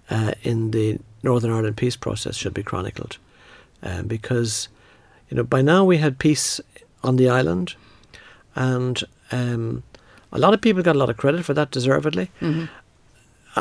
uh, 0.10 0.34
in 0.44 0.72
the 0.72 1.00
Northern 1.24 1.52
Ireland 1.52 1.78
peace 1.78 1.96
process 1.96 2.36
should 2.36 2.54
be 2.54 2.64
chronicled, 2.64 3.18
um, 3.84 4.08
because 4.08 4.68
you 5.30 5.38
know 5.38 5.44
by 5.44 5.62
now 5.62 5.86
we 5.86 5.98
had 5.98 6.20
peace 6.20 6.60
on 7.04 7.16
the 7.16 7.30
island, 7.30 7.76
and 8.56 9.04
um, 9.32 9.84
a 10.32 10.40
lot 10.40 10.54
of 10.54 10.62
people 10.62 10.84
got 10.84 10.96
a 10.96 11.00
lot 11.00 11.10
of 11.10 11.18
credit 11.18 11.46
for 11.46 11.54
that, 11.54 11.72
deservedly, 11.72 12.32
mm-hmm. 12.40 12.66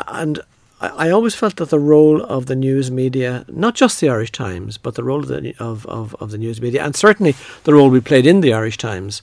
and 0.07 0.39
I, 0.79 1.07
I 1.07 1.09
always 1.11 1.35
felt 1.35 1.57
that 1.57 1.69
the 1.69 1.79
role 1.79 2.21
of 2.23 2.47
the 2.47 2.55
news 2.55 2.91
media, 2.91 3.45
not 3.47 3.75
just 3.75 3.99
the 3.99 4.09
Irish 4.09 4.31
Times, 4.31 4.77
but 4.77 4.95
the 4.95 5.03
role 5.03 5.19
of 5.19 5.27
the, 5.27 5.53
of, 5.59 5.85
of, 5.85 6.15
of 6.19 6.31
the 6.31 6.37
news 6.37 6.61
media, 6.61 6.83
and 6.83 6.95
certainly 6.95 7.35
the 7.63 7.73
role 7.73 7.89
we 7.89 8.01
played 8.01 8.25
in 8.25 8.41
the 8.41 8.53
Irish 8.53 8.77
Times 8.77 9.21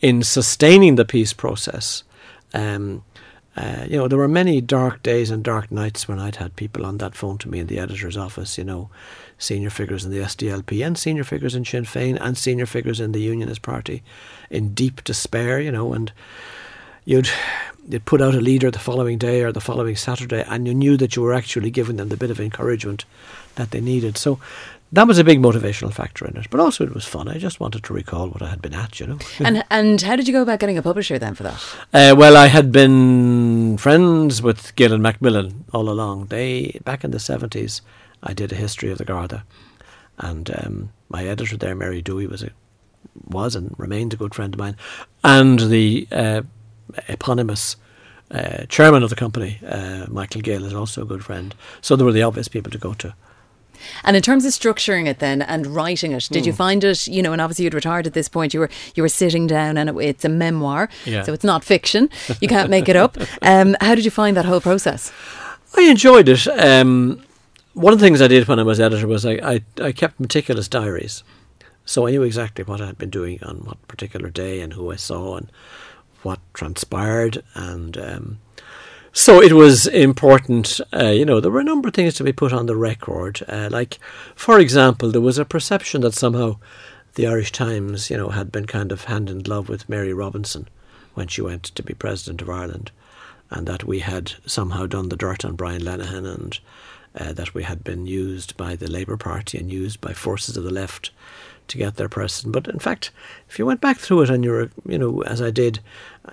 in 0.00 0.22
sustaining 0.22 0.96
the 0.96 1.04
peace 1.04 1.32
process. 1.32 2.02
Um, 2.54 3.02
uh, 3.58 3.84
you 3.88 3.96
know, 3.96 4.06
there 4.06 4.18
were 4.18 4.28
many 4.28 4.60
dark 4.60 5.02
days 5.02 5.32
and 5.32 5.42
dark 5.42 5.72
nights 5.72 6.06
when 6.06 6.20
I'd 6.20 6.36
had 6.36 6.54
people 6.54 6.86
on 6.86 6.98
that 6.98 7.16
phone 7.16 7.38
to 7.38 7.48
me 7.48 7.58
in 7.58 7.66
the 7.66 7.80
editor's 7.80 8.16
office, 8.16 8.56
you 8.56 8.62
know, 8.62 8.88
senior 9.36 9.70
figures 9.70 10.04
in 10.04 10.12
the 10.12 10.18
SDLP 10.18 10.86
and 10.86 10.96
senior 10.96 11.24
figures 11.24 11.56
in 11.56 11.64
Sinn 11.64 11.84
Féin 11.84 12.18
and 12.20 12.38
senior 12.38 12.66
figures 12.66 13.00
in 13.00 13.10
the 13.10 13.20
Unionist 13.20 13.62
Party 13.62 14.04
in 14.48 14.74
deep 14.74 15.02
despair, 15.02 15.60
you 15.60 15.72
know, 15.72 15.92
and 15.92 16.12
you'd 17.04 17.28
you'd 17.88 18.04
put 18.04 18.22
out 18.22 18.36
a 18.36 18.40
leader 18.40 18.70
the 18.70 18.78
following 18.78 19.18
day 19.18 19.42
or 19.42 19.50
the 19.50 19.60
following 19.60 19.96
Saturday, 19.96 20.44
and 20.46 20.68
you 20.68 20.74
knew 20.74 20.96
that 20.96 21.16
you 21.16 21.22
were 21.22 21.34
actually 21.34 21.72
giving 21.72 21.96
them 21.96 22.10
the 22.10 22.16
bit 22.16 22.30
of 22.30 22.38
encouragement 22.38 23.06
that 23.56 23.72
they 23.72 23.80
needed. 23.80 24.16
So 24.16 24.38
that 24.92 25.06
was 25.06 25.18
a 25.18 25.24
big 25.24 25.40
motivational 25.40 25.92
factor 25.92 26.26
in 26.26 26.36
it. 26.36 26.48
But 26.50 26.60
also 26.60 26.84
it 26.84 26.94
was 26.94 27.04
fun. 27.04 27.28
I 27.28 27.38
just 27.38 27.60
wanted 27.60 27.84
to 27.84 27.92
recall 27.92 28.28
what 28.28 28.42
I 28.42 28.48
had 28.48 28.62
been 28.62 28.74
at, 28.74 29.00
you 29.00 29.06
know. 29.06 29.18
and 29.40 29.64
and 29.70 30.00
how 30.00 30.16
did 30.16 30.26
you 30.26 30.32
go 30.32 30.42
about 30.42 30.60
getting 30.60 30.78
a 30.78 30.82
publisher 30.82 31.18
then 31.18 31.34
for 31.34 31.42
that? 31.42 31.64
Uh, 31.92 32.14
well, 32.16 32.36
I 32.36 32.46
had 32.46 32.72
been 32.72 33.76
friends 33.78 34.42
with 34.42 34.74
Gill 34.76 34.92
and 34.92 35.02
Macmillan 35.02 35.64
all 35.72 35.88
along. 35.88 36.26
They 36.26 36.80
back 36.84 37.04
in 37.04 37.10
the 37.10 37.20
seventies, 37.20 37.82
I 38.22 38.32
did 38.32 38.52
a 38.52 38.56
history 38.56 38.90
of 38.90 38.98
the 38.98 39.04
Garda, 39.04 39.44
and 40.18 40.50
um, 40.58 40.92
my 41.08 41.26
editor 41.26 41.56
there, 41.56 41.74
Mary 41.74 42.02
Dewey, 42.02 42.26
was 42.26 42.42
a 42.42 42.50
was 43.26 43.54
and 43.54 43.74
remains 43.78 44.14
a 44.14 44.16
good 44.16 44.34
friend 44.34 44.54
of 44.54 44.58
mine, 44.58 44.76
and 45.22 45.60
the 45.60 46.08
uh, 46.10 46.42
eponymous 47.08 47.76
uh, 48.30 48.64
chairman 48.66 49.02
of 49.02 49.10
the 49.10 49.16
company, 49.16 49.58
uh, 49.66 50.06
Michael 50.08 50.40
Gill, 50.40 50.64
is 50.64 50.74
also 50.74 51.02
a 51.02 51.06
good 51.06 51.24
friend. 51.24 51.54
So 51.80 51.96
they 51.96 52.04
were 52.04 52.12
the 52.12 52.22
obvious 52.22 52.48
people 52.48 52.70
to 52.72 52.78
go 52.78 52.94
to. 52.94 53.14
And 54.04 54.16
in 54.16 54.22
terms 54.22 54.44
of 54.44 54.52
structuring 54.52 55.06
it 55.06 55.18
then 55.18 55.42
and 55.42 55.66
writing 55.66 56.12
it, 56.12 56.28
did 56.30 56.42
mm. 56.42 56.46
you 56.46 56.52
hmm. 56.52 56.56
find 56.56 56.84
it, 56.84 57.06
you 57.06 57.22
know, 57.22 57.32
and 57.32 57.40
obviously 57.40 57.64
you'd 57.64 57.74
retired 57.74 58.06
at 58.06 58.14
this 58.14 58.28
point, 58.28 58.54
you 58.54 58.60
were 58.60 58.70
you 58.94 59.02
were 59.02 59.08
sitting 59.08 59.46
down 59.46 59.76
and 59.76 59.90
it, 59.90 59.96
it's 59.96 60.24
a 60.24 60.28
memoir, 60.28 60.88
yeah. 61.04 61.22
so 61.22 61.32
it's 61.32 61.44
not 61.44 61.64
fiction. 61.64 62.08
You 62.40 62.48
can't 62.48 62.70
make 62.70 62.88
it 62.88 62.96
up. 62.96 63.16
Um, 63.40 63.76
how 63.80 63.94
did 63.94 64.04
you 64.04 64.10
find 64.10 64.36
that 64.36 64.44
whole 64.44 64.60
process? 64.60 65.12
I 65.76 65.82
enjoyed 65.82 66.28
it. 66.28 66.46
Um, 66.48 67.22
one 67.74 67.92
of 67.92 68.00
the 68.00 68.04
things 68.04 68.20
I 68.20 68.26
did 68.26 68.48
when 68.48 68.58
I 68.58 68.62
was 68.62 68.80
editor 68.80 69.06
was 69.06 69.24
I, 69.24 69.32
I, 69.34 69.62
I 69.80 69.92
kept 69.92 70.18
meticulous 70.18 70.66
diaries. 70.66 71.22
So 71.84 72.06
I 72.06 72.10
knew 72.10 72.22
exactly 72.22 72.64
what 72.64 72.80
I 72.80 72.86
had 72.86 72.98
been 72.98 73.10
doing 73.10 73.42
on 73.42 73.58
what 73.58 73.86
particular 73.86 74.28
day 74.28 74.60
and 74.60 74.72
who 74.72 74.90
I 74.90 74.96
saw 74.96 75.36
and 75.36 75.50
what 76.22 76.40
transpired. 76.52 77.42
And 77.54 77.96
um, 77.96 78.38
so 79.18 79.42
it 79.42 79.52
was 79.52 79.88
important, 79.88 80.80
uh, 80.94 81.06
you 81.06 81.24
know, 81.24 81.40
there 81.40 81.50
were 81.50 81.58
a 81.58 81.64
number 81.64 81.88
of 81.88 81.94
things 81.94 82.14
to 82.14 82.22
be 82.22 82.32
put 82.32 82.52
on 82.52 82.66
the 82.66 82.76
record. 82.76 83.42
Uh, 83.48 83.68
like, 83.68 83.98
for 84.36 84.60
example, 84.60 85.10
there 85.10 85.20
was 85.20 85.38
a 85.38 85.44
perception 85.44 86.02
that 86.02 86.14
somehow 86.14 86.56
the 87.14 87.26
Irish 87.26 87.50
Times, 87.50 88.10
you 88.10 88.16
know, 88.16 88.28
had 88.28 88.52
been 88.52 88.64
kind 88.64 88.92
of 88.92 89.06
hand 89.06 89.28
in 89.28 89.40
glove 89.40 89.68
with 89.68 89.88
Mary 89.88 90.12
Robinson 90.12 90.68
when 91.14 91.26
she 91.26 91.42
went 91.42 91.64
to 91.64 91.82
be 91.82 91.94
President 91.94 92.42
of 92.42 92.48
Ireland, 92.48 92.92
and 93.50 93.66
that 93.66 93.82
we 93.82 93.98
had 93.98 94.34
somehow 94.46 94.86
done 94.86 95.08
the 95.08 95.16
dirt 95.16 95.44
on 95.44 95.56
Brian 95.56 95.82
Lenihan 95.82 96.24
and 96.24 96.60
uh, 97.18 97.32
that 97.32 97.54
we 97.54 97.64
had 97.64 97.82
been 97.82 98.06
used 98.06 98.56
by 98.56 98.76
the 98.76 98.88
Labour 98.88 99.16
Party 99.16 99.58
and 99.58 99.68
used 99.68 100.00
by 100.00 100.12
forces 100.12 100.56
of 100.56 100.62
the 100.62 100.70
left 100.70 101.10
to 101.66 101.76
get 101.76 101.96
their 101.96 102.08
person. 102.08 102.52
But 102.52 102.68
in 102.68 102.78
fact, 102.78 103.10
if 103.48 103.58
you 103.58 103.66
went 103.66 103.80
back 103.80 103.98
through 103.98 104.22
it 104.22 104.30
and 104.30 104.44
you 104.44 104.52
were, 104.52 104.70
you 104.86 104.98
know, 104.98 105.22
as 105.22 105.42
I 105.42 105.50
did, 105.50 105.80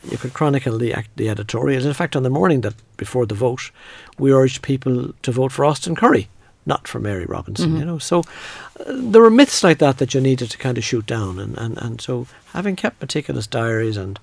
you 0.03 0.17
could 0.17 0.34
chronicle 0.34 0.77
the 0.77 0.95
the 1.15 1.29
editorials. 1.29 1.86
In 1.86 1.93
fact, 1.93 2.15
on 2.15 2.23
the 2.23 2.29
morning 2.29 2.62
that 2.62 2.75
before 2.97 3.25
the 3.25 3.36
vote, 3.36 3.71
we 4.17 4.34
urged 4.34 4.62
people 4.62 5.13
to 5.21 5.31
vote 5.31 5.51
for 5.51 5.65
Austin 5.65 5.95
Currie, 5.95 6.27
not 6.65 6.88
for 6.88 6.99
Mary 6.99 7.25
Robinson, 7.25 7.69
mm-hmm. 7.69 7.79
you 7.79 7.86
know. 7.86 7.97
So 7.97 8.19
uh, 8.19 8.84
there 8.88 9.21
were 9.21 9.29
myths 9.29 9.63
like 9.63 9.79
that 9.79 9.97
that 9.97 10.13
you 10.13 10.21
needed 10.21 10.51
to 10.51 10.58
kind 10.58 10.77
of 10.77 10.84
shoot 10.84 11.05
down, 11.05 11.39
and, 11.39 11.58
and, 11.58 11.77
and 11.77 12.01
so 12.01 12.27
having 12.53 12.75
kept 12.75 13.01
meticulous 13.01 13.47
diaries 13.47 13.97
and 13.97 14.19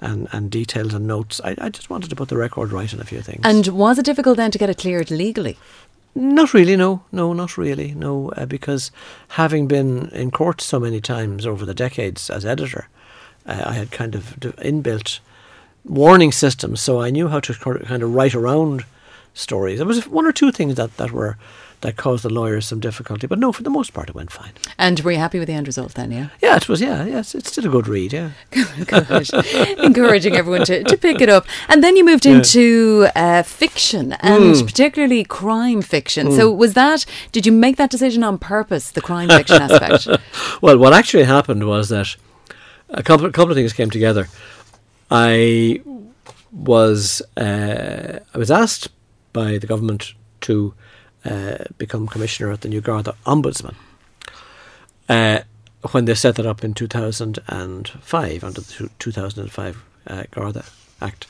and, 0.00 0.28
and 0.32 0.50
details 0.50 0.92
and 0.92 1.06
notes, 1.06 1.40
I, 1.42 1.56
I 1.58 1.68
just 1.70 1.88
wanted 1.88 2.10
to 2.10 2.16
put 2.16 2.28
the 2.28 2.36
record 2.36 2.72
right 2.72 2.92
on 2.92 3.00
a 3.00 3.04
few 3.04 3.22
things. 3.22 3.40
And 3.44 3.66
was 3.68 3.98
it 3.98 4.04
difficult 4.04 4.36
then 4.36 4.50
to 4.50 4.58
get 4.58 4.68
it 4.68 4.78
cleared 4.78 5.10
legally? 5.10 5.56
Not 6.14 6.54
really, 6.54 6.76
no, 6.76 7.02
no, 7.12 7.32
not 7.32 7.58
really, 7.58 7.94
no, 7.94 8.30
uh, 8.30 8.46
because 8.46 8.90
having 9.28 9.66
been 9.66 10.08
in 10.10 10.30
court 10.30 10.60
so 10.62 10.80
many 10.80 11.00
times 11.00 11.46
over 11.46 11.66
the 11.66 11.74
decades 11.74 12.30
as 12.30 12.46
editor, 12.46 12.88
I 13.46 13.72
had 13.74 13.90
kind 13.90 14.14
of 14.14 14.36
inbuilt 14.40 15.20
warning 15.84 16.32
systems, 16.32 16.80
so 16.80 17.00
I 17.00 17.10
knew 17.10 17.28
how 17.28 17.40
to 17.40 17.54
kind 17.54 18.02
of 18.02 18.14
write 18.14 18.34
around 18.34 18.84
stories. 19.34 19.78
There 19.78 19.86
was 19.86 20.06
one 20.08 20.26
or 20.26 20.32
two 20.32 20.50
things 20.50 20.74
that, 20.76 20.96
that 20.96 21.12
were 21.12 21.36
that 21.82 21.96
caused 21.96 22.24
the 22.24 22.30
lawyers 22.30 22.66
some 22.66 22.80
difficulty. 22.80 23.26
But 23.26 23.38
no, 23.38 23.52
for 23.52 23.62
the 23.62 23.70
most 23.70 23.92
part, 23.92 24.08
it 24.08 24.14
went 24.14 24.30
fine. 24.30 24.52
And 24.78 24.98
were 25.00 25.12
you 25.12 25.18
happy 25.18 25.38
with 25.38 25.48
the 25.48 25.54
end 25.54 25.66
result 25.66 25.94
then? 25.94 26.10
Yeah. 26.10 26.28
Yeah, 26.42 26.56
it 26.56 26.68
was. 26.68 26.80
Yeah, 26.80 27.04
yes, 27.04 27.34
it's 27.34 27.50
still 27.50 27.66
a 27.66 27.68
good 27.68 27.86
read. 27.86 28.12
Yeah. 28.12 28.30
good. 28.50 29.30
Encouraging 29.78 30.36
everyone 30.36 30.64
to, 30.66 30.82
to 30.84 30.96
pick 30.96 31.20
it 31.20 31.28
up, 31.28 31.46
and 31.68 31.84
then 31.84 31.96
you 31.96 32.04
moved 32.04 32.26
yeah. 32.26 32.36
into 32.36 33.08
uh, 33.14 33.42
fiction 33.42 34.12
and 34.14 34.54
mm. 34.54 34.66
particularly 34.66 35.24
crime 35.24 35.82
fiction. 35.82 36.28
Mm. 36.28 36.36
So 36.36 36.52
was 36.52 36.74
that? 36.74 37.04
Did 37.32 37.46
you 37.46 37.52
make 37.52 37.76
that 37.76 37.90
decision 37.90 38.24
on 38.24 38.38
purpose? 38.38 38.90
The 38.90 39.02
crime 39.02 39.28
fiction 39.28 39.60
aspect. 39.60 40.08
well, 40.62 40.78
what 40.78 40.92
actually 40.92 41.24
happened 41.24 41.66
was 41.66 41.88
that 41.90 42.16
a 42.90 43.02
couple, 43.02 43.26
a 43.26 43.32
couple 43.32 43.50
of 43.50 43.56
things 43.56 43.72
came 43.72 43.90
together. 43.90 44.28
I 45.10 45.80
was 46.52 47.22
uh, 47.36 48.20
I 48.34 48.38
was 48.38 48.50
asked 48.50 48.88
by 49.32 49.58
the 49.58 49.66
government 49.66 50.14
to 50.42 50.74
uh, 51.24 51.64
become 51.78 52.06
commissioner 52.06 52.52
at 52.52 52.62
the 52.62 52.68
New 52.68 52.80
Garda 52.80 53.14
Ombudsman 53.26 53.74
uh, 55.08 55.40
when 55.92 56.04
they 56.04 56.14
set 56.14 56.36
that 56.36 56.46
up 56.46 56.64
in 56.64 56.74
2005 56.74 58.44
under 58.44 58.60
the 58.60 58.90
2005 58.98 59.84
uh, 60.06 60.24
Garda 60.30 60.64
Act. 61.00 61.26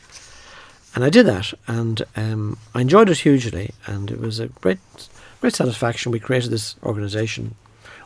And 0.94 1.04
I 1.04 1.10
did 1.10 1.26
that, 1.26 1.52
and 1.66 2.02
um, 2.16 2.58
I 2.74 2.80
enjoyed 2.80 3.10
it 3.10 3.18
hugely, 3.18 3.72
and 3.86 4.10
it 4.10 4.18
was 4.18 4.40
a 4.40 4.48
great, 4.48 4.78
great 5.42 5.54
satisfaction. 5.54 6.10
We 6.10 6.20
created 6.20 6.50
this 6.50 6.74
organisation. 6.82 7.54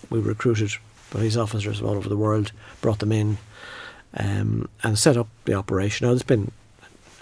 We 0.09 0.19
recruited 0.19 0.73
police 1.11 1.37
officers 1.37 1.79
from 1.79 1.88
all 1.88 1.96
over 1.96 2.09
the 2.09 2.16
world, 2.16 2.53
brought 2.81 3.01
them 3.01 3.12
in, 3.12 3.38
um, 4.14 4.68
and 4.83 4.99
set 4.99 5.16
up 5.16 5.29
the 5.44 5.55
operation. 5.55 6.07
Now, 6.07 6.14
it's 6.14 6.23
been 6.23 6.53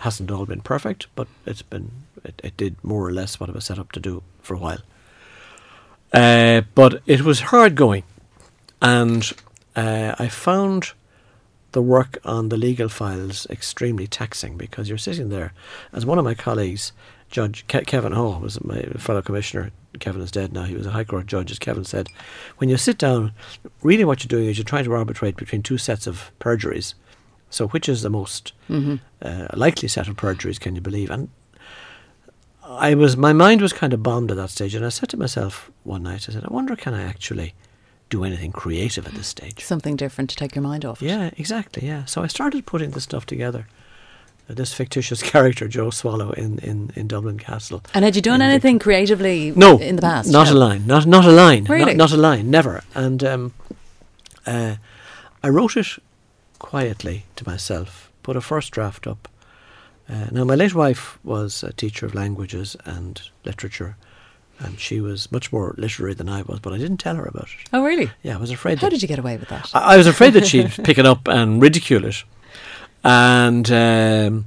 hasn't 0.00 0.30
all 0.30 0.46
been 0.46 0.60
perfect, 0.60 1.08
but 1.14 1.26
it's 1.44 1.62
been 1.62 1.90
it, 2.24 2.40
it 2.44 2.56
did 2.56 2.82
more 2.84 3.06
or 3.06 3.12
less 3.12 3.40
what 3.40 3.48
it 3.48 3.54
was 3.54 3.64
set 3.64 3.78
up 3.78 3.92
to 3.92 4.00
do 4.00 4.22
for 4.42 4.54
a 4.54 4.58
while. 4.58 4.78
Uh, 6.12 6.62
but 6.74 7.02
it 7.06 7.22
was 7.22 7.40
hard 7.40 7.74
going, 7.74 8.04
and 8.80 9.32
uh, 9.76 10.14
I 10.18 10.28
found 10.28 10.92
the 11.72 11.82
work 11.82 12.18
on 12.24 12.48
the 12.48 12.56
legal 12.56 12.88
files 12.88 13.46
extremely 13.50 14.06
taxing 14.06 14.56
because 14.56 14.88
you're 14.88 14.96
sitting 14.96 15.28
there, 15.28 15.52
as 15.92 16.06
one 16.06 16.18
of 16.18 16.24
my 16.24 16.34
colleagues, 16.34 16.92
Judge 17.30 17.66
Ke- 17.66 17.86
Kevin 17.86 18.12
Haugh, 18.12 18.40
was 18.40 18.62
my 18.64 18.82
fellow 18.96 19.22
commissioner. 19.22 19.70
Kevin 20.00 20.22
is 20.22 20.30
dead 20.30 20.52
now. 20.52 20.64
He 20.64 20.74
was 20.74 20.86
a 20.86 20.90
High 20.90 21.04
Court 21.04 21.26
judge, 21.26 21.50
as 21.50 21.58
Kevin 21.58 21.84
said. 21.84 22.08
When 22.58 22.68
you 22.68 22.76
sit 22.76 22.98
down, 22.98 23.32
really 23.82 24.04
what 24.04 24.22
you're 24.22 24.28
doing 24.28 24.48
is 24.48 24.58
you're 24.58 24.64
trying 24.64 24.84
to 24.84 24.92
arbitrate 24.92 25.36
between 25.36 25.62
two 25.62 25.78
sets 25.78 26.06
of 26.06 26.30
perjuries. 26.38 26.94
So, 27.50 27.68
which 27.68 27.88
is 27.88 28.02
the 28.02 28.10
most 28.10 28.52
mm-hmm. 28.68 28.96
uh, 29.22 29.48
likely 29.54 29.88
set 29.88 30.08
of 30.08 30.16
perjuries, 30.16 30.58
can 30.58 30.74
you 30.74 30.82
believe? 30.82 31.10
And 31.10 31.30
I 32.62 32.94
was 32.94 33.16
my 33.16 33.32
mind 33.32 33.62
was 33.62 33.72
kind 33.72 33.94
of 33.94 34.02
bombed 34.02 34.30
at 34.30 34.36
that 34.36 34.50
stage, 34.50 34.74
and 34.74 34.84
I 34.84 34.90
said 34.90 35.08
to 35.10 35.16
myself 35.16 35.70
one 35.84 36.02
night, 36.02 36.28
I 36.28 36.32
said, 36.32 36.44
I 36.44 36.52
wonder 36.52 36.76
can 36.76 36.92
I 36.92 37.02
actually 37.02 37.54
do 38.10 38.24
anything 38.24 38.52
creative 38.52 39.06
at 39.06 39.14
this 39.14 39.26
stage? 39.26 39.64
Something 39.64 39.96
different 39.96 40.30
to 40.30 40.36
take 40.36 40.54
your 40.54 40.62
mind 40.62 40.84
off. 40.84 41.00
Yeah, 41.00 41.30
exactly. 41.36 41.86
Yeah. 41.86 42.04
So 42.04 42.22
I 42.22 42.26
started 42.26 42.66
putting 42.66 42.90
this 42.90 43.04
stuff 43.04 43.24
together. 43.24 43.66
Uh, 44.48 44.54
this 44.54 44.72
fictitious 44.72 45.22
character, 45.32 45.68
Joe 45.68 45.90
Swallow, 45.90 46.32
in, 46.32 46.58
in, 46.60 46.90
in 46.96 47.08
Dublin 47.08 47.38
Castle. 47.38 47.82
And 47.94 48.04
had 48.04 48.16
you 48.16 48.22
done 48.22 48.42
anything 48.42 48.78
creatively? 48.78 49.52
No, 49.54 49.78
in 49.78 49.96
the 49.96 50.02
past. 50.02 50.30
Not 50.30 50.50
a 50.50 50.54
line. 50.54 50.86
Not 50.86 51.06
not 51.06 51.24
a 51.24 51.32
line. 51.32 51.64
Really? 51.64 51.94
Not, 51.94 52.10
not 52.10 52.12
a 52.12 52.20
line. 52.20 52.50
Never. 52.50 52.82
And 52.94 53.22
um, 53.24 53.54
uh, 54.46 54.76
I 55.42 55.48
wrote 55.48 55.76
it 55.76 55.86
quietly 56.58 57.24
to 57.36 57.46
myself. 57.46 58.10
Put 58.22 58.36
a 58.36 58.40
first 58.40 58.72
draft 58.72 59.06
up 59.06 59.28
uh, 60.08 60.26
now, 60.30 60.44
my 60.44 60.54
late 60.54 60.74
wife 60.74 61.18
was 61.22 61.62
a 61.62 61.72
teacher 61.72 62.06
of 62.06 62.14
languages 62.14 62.76
and 62.86 63.20
literature, 63.44 63.96
and 64.58 64.80
she 64.80 65.00
was 65.02 65.30
much 65.30 65.52
more 65.52 65.74
literary 65.76 66.14
than 66.14 66.30
I 66.30 66.42
was, 66.42 66.60
but 66.60 66.72
I 66.72 66.78
didn't 66.78 66.96
tell 66.96 67.16
her 67.16 67.26
about 67.26 67.44
it. 67.48 67.68
Oh, 67.74 67.84
really? 67.84 68.10
Yeah, 68.22 68.36
I 68.36 68.40
was 68.40 68.50
afraid. 68.50 68.78
How 68.78 68.88
did 68.88 69.02
you 69.02 69.08
get 69.08 69.18
away 69.18 69.36
with 69.36 69.50
that? 69.50 69.70
I, 69.74 69.94
I 69.94 69.96
was 69.98 70.06
afraid 70.06 70.32
that 70.32 70.46
she'd 70.46 70.70
pick 70.84 70.96
it 70.96 71.04
up 71.04 71.28
and 71.28 71.60
ridicule 71.60 72.06
it. 72.06 72.24
And, 73.08 73.70
um, 73.70 74.46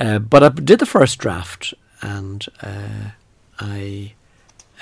uh, 0.00 0.18
but 0.18 0.42
I 0.42 0.48
did 0.48 0.80
the 0.80 0.86
first 0.86 1.18
draft, 1.18 1.74
and 2.00 2.44
uh, 2.60 3.10
I, 3.60 4.14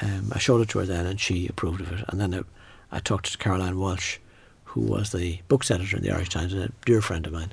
um, 0.01 0.33
I 0.33 0.39
showed 0.39 0.63
it 0.63 0.71
to 0.71 0.79
her 0.79 0.87
then, 0.87 1.05
and 1.05 1.21
she 1.21 1.47
approved 1.47 1.83
of 1.83 1.93
it. 1.93 2.05
And 2.09 2.19
then 2.19 2.35
I, 2.35 2.97
I 2.97 3.01
talked 3.01 3.31
to 3.33 3.39
Caroline 3.39 3.79
Walsh, 3.79 4.17
who 4.65 4.81
was 4.81 5.13
the 5.13 5.41
books 5.47 5.71
editor 5.71 5.99
in 5.99 6.03
the 6.03 6.11
Irish 6.11 6.31
Times, 6.31 6.55
and 6.55 6.63
a 6.63 6.73
dear 6.87 7.03
friend 7.03 7.27
of 7.27 7.35
mine. 7.35 7.53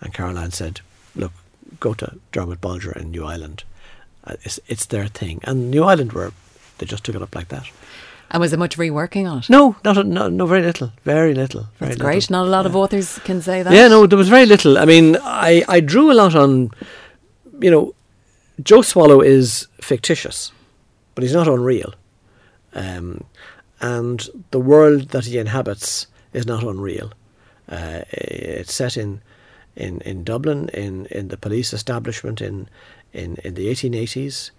And 0.00 0.14
Caroline 0.14 0.52
said, 0.52 0.80
"Look, 1.16 1.32
go 1.80 1.94
to 1.94 2.18
Dermot 2.30 2.60
Bolger 2.60 2.96
in 2.96 3.10
New 3.10 3.24
Island. 3.24 3.64
Uh, 4.24 4.36
it's, 4.42 4.60
it's 4.68 4.86
their 4.86 5.08
thing. 5.08 5.40
And 5.42 5.70
New 5.70 5.82
Island 5.82 6.12
were, 6.12 6.32
they 6.78 6.86
just 6.86 7.04
took 7.04 7.16
it 7.16 7.22
up 7.22 7.34
like 7.34 7.48
that. 7.48 7.68
And 8.32 8.40
was 8.40 8.50
there 8.50 8.58
much 8.58 8.78
reworking 8.78 9.30
on 9.30 9.38
it? 9.38 9.50
No, 9.50 9.76
not 9.84 9.98
a, 9.98 10.04
no, 10.04 10.28
no, 10.28 10.46
very 10.46 10.62
little, 10.62 10.90
very 11.04 11.34
little. 11.34 11.68
Very 11.78 11.90
That's 11.90 12.00
great. 12.00 12.30
Not 12.30 12.46
a 12.46 12.50
lot 12.50 12.64
yeah. 12.64 12.70
of 12.70 12.76
authors 12.76 13.18
can 13.20 13.42
say 13.42 13.62
that. 13.62 13.72
Yeah, 13.72 13.88
no, 13.88 14.06
there 14.06 14.18
was 14.18 14.30
very 14.30 14.46
little. 14.46 14.78
I 14.78 14.86
mean, 14.86 15.18
I, 15.22 15.62
I 15.68 15.80
drew 15.80 16.10
a 16.10 16.14
lot 16.14 16.34
on, 16.34 16.70
you 17.60 17.70
know, 17.70 17.94
Joe 18.62 18.80
Swallow 18.80 19.20
is 19.20 19.68
fictitious, 19.82 20.50
but 21.14 21.22
he's 21.22 21.34
not 21.34 21.46
unreal. 21.46 21.94
Um, 22.72 23.24
and 23.80 24.26
the 24.50 24.60
world 24.60 25.10
that 25.10 25.26
he 25.26 25.36
inhabits 25.36 26.06
is 26.32 26.46
not 26.46 26.62
unreal. 26.62 27.12
Uh, 27.68 28.00
it's 28.10 28.72
set 28.72 28.96
in 28.96 29.20
in, 29.76 30.00
in 30.02 30.24
Dublin, 30.24 30.68
in, 30.70 31.06
in 31.06 31.28
the 31.28 31.36
police 31.36 31.72
establishment 31.72 32.40
in, 32.40 32.68
in, 33.12 33.36
in 33.44 33.54
the 33.54 33.68
1880s. 33.68 34.50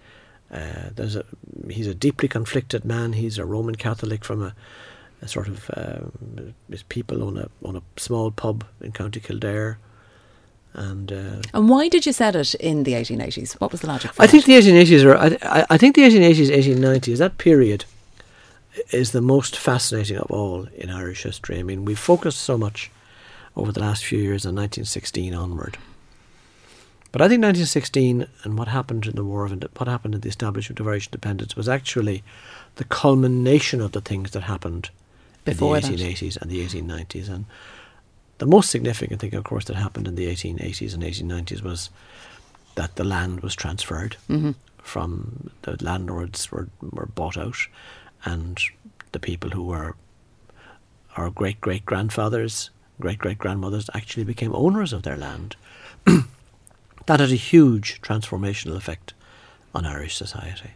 Uh, 0.54 0.90
there's 0.96 1.16
a, 1.16 1.26
he's 1.70 1.88
a 1.88 1.96
deeply 1.96 2.28
conflicted 2.28 2.86
man. 2.86 3.14
He's 3.14 3.40
a 3.40 3.46
Roman 3.46 3.76
Catholic 3.76 4.24
from 4.24 4.44
a, 4.44 4.54
a 5.22 5.28
sort 5.28 5.48
of 5.48 5.70
uh, 5.72 6.00
his 6.70 6.84
people 6.84 7.24
on 7.24 7.38
a 7.38 7.50
on 7.64 7.76
a 7.76 7.82
small 7.98 8.30
pub 8.30 8.64
in 8.80 8.92
County 8.92 9.20
Kildare. 9.20 9.80
And 10.74 11.12
uh, 11.12 11.42
and 11.54 11.70
why 11.70 11.88
did 11.88 12.06
you 12.06 12.14
set 12.14 12.36
it 12.36 12.54
in 12.56 12.84
the 12.84 12.94
1880s? 12.94 13.54
What 13.54 13.72
was 13.72 13.82
the 13.82 13.88
logic? 13.88 14.12
I 14.20 14.28
think 14.28 14.46
the 14.46 14.54
1880s 14.54 15.06
are. 15.06 15.18
I, 15.18 15.66
I 15.72 15.78
think 15.78 15.96
the 15.96 16.04
1880s, 16.04 16.50
1890s. 16.50 17.18
That 17.18 17.38
period 17.38 17.86
is 18.92 19.12
the 19.12 19.22
most 19.22 19.58
fascinating 19.58 20.18
of 20.18 20.30
all 20.32 20.68
in 20.76 20.90
Irish 20.90 21.24
history. 21.24 21.60
I 21.60 21.64
mean, 21.64 21.86
we 21.86 21.96
focused 21.96 22.40
so 22.40 22.58
much 22.58 22.92
over 23.56 23.72
the 23.72 23.80
last 23.80 24.06
few 24.06 24.20
years 24.20 24.46
and 24.46 24.58
1916 24.58 25.34
onward. 25.34 25.78
But 27.14 27.22
I 27.22 27.26
think 27.26 27.44
1916 27.44 28.26
and 28.44 28.58
what 28.58 28.68
happened 28.68 29.06
in 29.06 29.16
the 29.16 29.24
War 29.24 29.46
of 29.46 29.52
what 29.78 29.88
happened 29.88 30.16
in 30.16 30.22
the 30.22 30.30
establishment 30.30 30.80
of 30.80 30.88
Irish 30.88 31.08
independence 31.08 31.56
was 31.56 31.70
actually 31.70 32.24
the 32.78 32.86
culmination 32.86 33.82
of 33.82 33.92
the 33.92 34.02
things 34.02 34.32
that 34.32 34.42
happened 34.42 34.90
Before 35.46 35.78
in 35.78 35.84
the 35.84 35.90
1880s 35.90 36.42
and 36.42 36.50
the 36.50 36.66
1890s. 36.66 37.30
And 37.30 37.46
the 38.40 38.48
most 38.48 38.72
significant 38.72 39.22
thing, 39.22 39.36
of 39.36 39.44
course, 39.44 39.66
that 39.66 39.76
happened 39.76 40.08
in 40.08 40.16
the 40.16 40.26
1880s 40.26 40.96
and 40.96 41.04
1890s 41.04 41.62
was 41.62 41.92
that 42.74 42.96
the 42.96 43.04
land 43.04 43.42
was 43.42 43.54
transferred 43.54 44.18
mm-hmm. 44.28 44.54
from 44.80 45.52
the 45.62 45.78
landlords 45.84 46.52
were, 46.52 46.68
were 46.82 47.06
bought 47.06 47.38
out 47.38 47.58
and 48.26 48.60
the 49.12 49.20
people 49.20 49.52
who 49.52 49.62
were 49.62 49.96
our 51.16 51.30
great 51.30 51.62
great 51.62 51.86
grandfathers, 51.86 52.72
great 53.00 53.20
great 53.20 53.38
grandmothers 53.38 53.88
actually 53.94 54.24
became 54.24 54.56
owners 54.56 54.92
of 54.92 55.04
their 55.04 55.18
land. 55.18 55.56
that 57.06 57.20
had 57.20 57.32
a 57.32 57.36
huge 57.36 58.02
transformational 58.02 58.76
effect 58.76 59.14
on 59.76 59.86
Irish 59.86 60.16
society. 60.16 60.72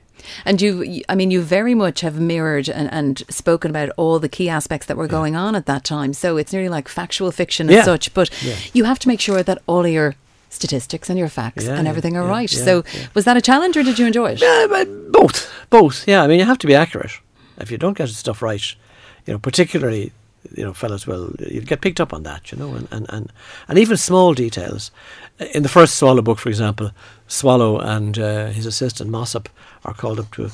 And 0.45 0.61
you, 0.61 1.03
I 1.07 1.15
mean, 1.15 1.29
you 1.31 1.41
very 1.41 1.75
much 1.75 2.01
have 2.01 2.19
mirrored 2.19 2.67
and, 2.69 2.91
and 2.91 3.23
spoken 3.29 3.69
about 3.69 3.89
all 3.97 4.19
the 4.19 4.27
key 4.27 4.49
aspects 4.49 4.87
that 4.87 4.97
were 4.97 5.07
going 5.07 5.35
on 5.35 5.55
at 5.55 5.67
that 5.67 5.83
time. 5.83 6.11
So 6.13 6.37
it's 6.37 6.51
nearly 6.51 6.69
like 6.69 6.87
factual 6.89 7.31
fiction 7.31 7.69
Yeah. 7.69 7.83
such. 7.83 8.13
But 8.13 8.29
Yeah. 8.43 8.55
you 8.73 8.83
have 8.85 8.99
to 8.99 9.07
make 9.07 9.21
sure 9.21 9.43
that 9.43 9.61
all 9.67 9.85
of 9.85 9.91
your 9.91 10.15
statistics 10.49 11.09
and 11.09 11.19
your 11.19 11.29
facts 11.29 11.65
Yeah, 11.65 11.75
and 11.75 11.83
yeah, 11.83 11.89
everything 11.89 12.17
are 12.17 12.23
yeah, 12.23 12.29
right. 12.29 12.51
yeah, 12.51 12.63
so 12.63 12.83
yeah. 12.93 13.07
was 13.13 13.25
that 13.25 13.37
a 13.37 13.41
challenge 13.41 13.77
or 13.77 13.83
did 13.83 13.99
you 13.99 14.07
enjoy 14.07 14.31
it? 14.31 14.41
Yeah, 14.41 14.83
both, 15.11 15.49
both. 15.69 16.07
Yeah, 16.07 16.23
I 16.23 16.27
mean, 16.27 16.39
you 16.39 16.45
have 16.45 16.57
to 16.59 16.67
be 16.67 16.73
accurate. 16.75 17.11
If 17.59 17.69
you 17.69 17.77
don't 17.77 17.97
get 17.97 18.09
stuff 18.09 18.41
right, 18.41 18.63
you 19.25 19.33
know, 19.33 19.39
particularly, 19.39 20.11
you 20.55 20.63
know, 20.63 20.73
fellas 20.73 21.05
will 21.05 21.31
you 21.39 21.61
get 21.61 21.81
picked 21.81 21.99
up 21.99 22.13
on 22.13 22.23
that, 22.23 22.51
you 22.51 22.57
know, 22.57 22.73
and 22.73 22.87
and 22.91 23.05
and, 23.09 23.31
and 23.67 23.77
even 23.77 23.97
small 23.97 24.33
details. 24.33 24.91
In 25.53 25.63
the 25.63 25.69
first 25.69 25.95
Swallow 25.95 26.21
book, 26.21 26.39
for 26.39 26.49
example, 26.49 26.91
Swallow 27.27 27.79
and 27.79 28.17
uh, 28.17 28.47
his 28.47 28.65
assistant 28.65 29.09
Mossop 29.09 29.49
are 29.85 29.93
called 29.93 30.19
up 30.19 30.31
to 30.31 30.49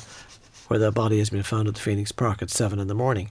where 0.68 0.78
their 0.78 0.90
body 0.90 1.18
has 1.18 1.30
been 1.30 1.42
found 1.42 1.68
at 1.68 1.74
the 1.74 1.80
Phoenix 1.80 2.12
Park 2.12 2.42
at 2.42 2.50
seven 2.50 2.78
in 2.78 2.88
the 2.88 2.94
morning, 2.94 3.30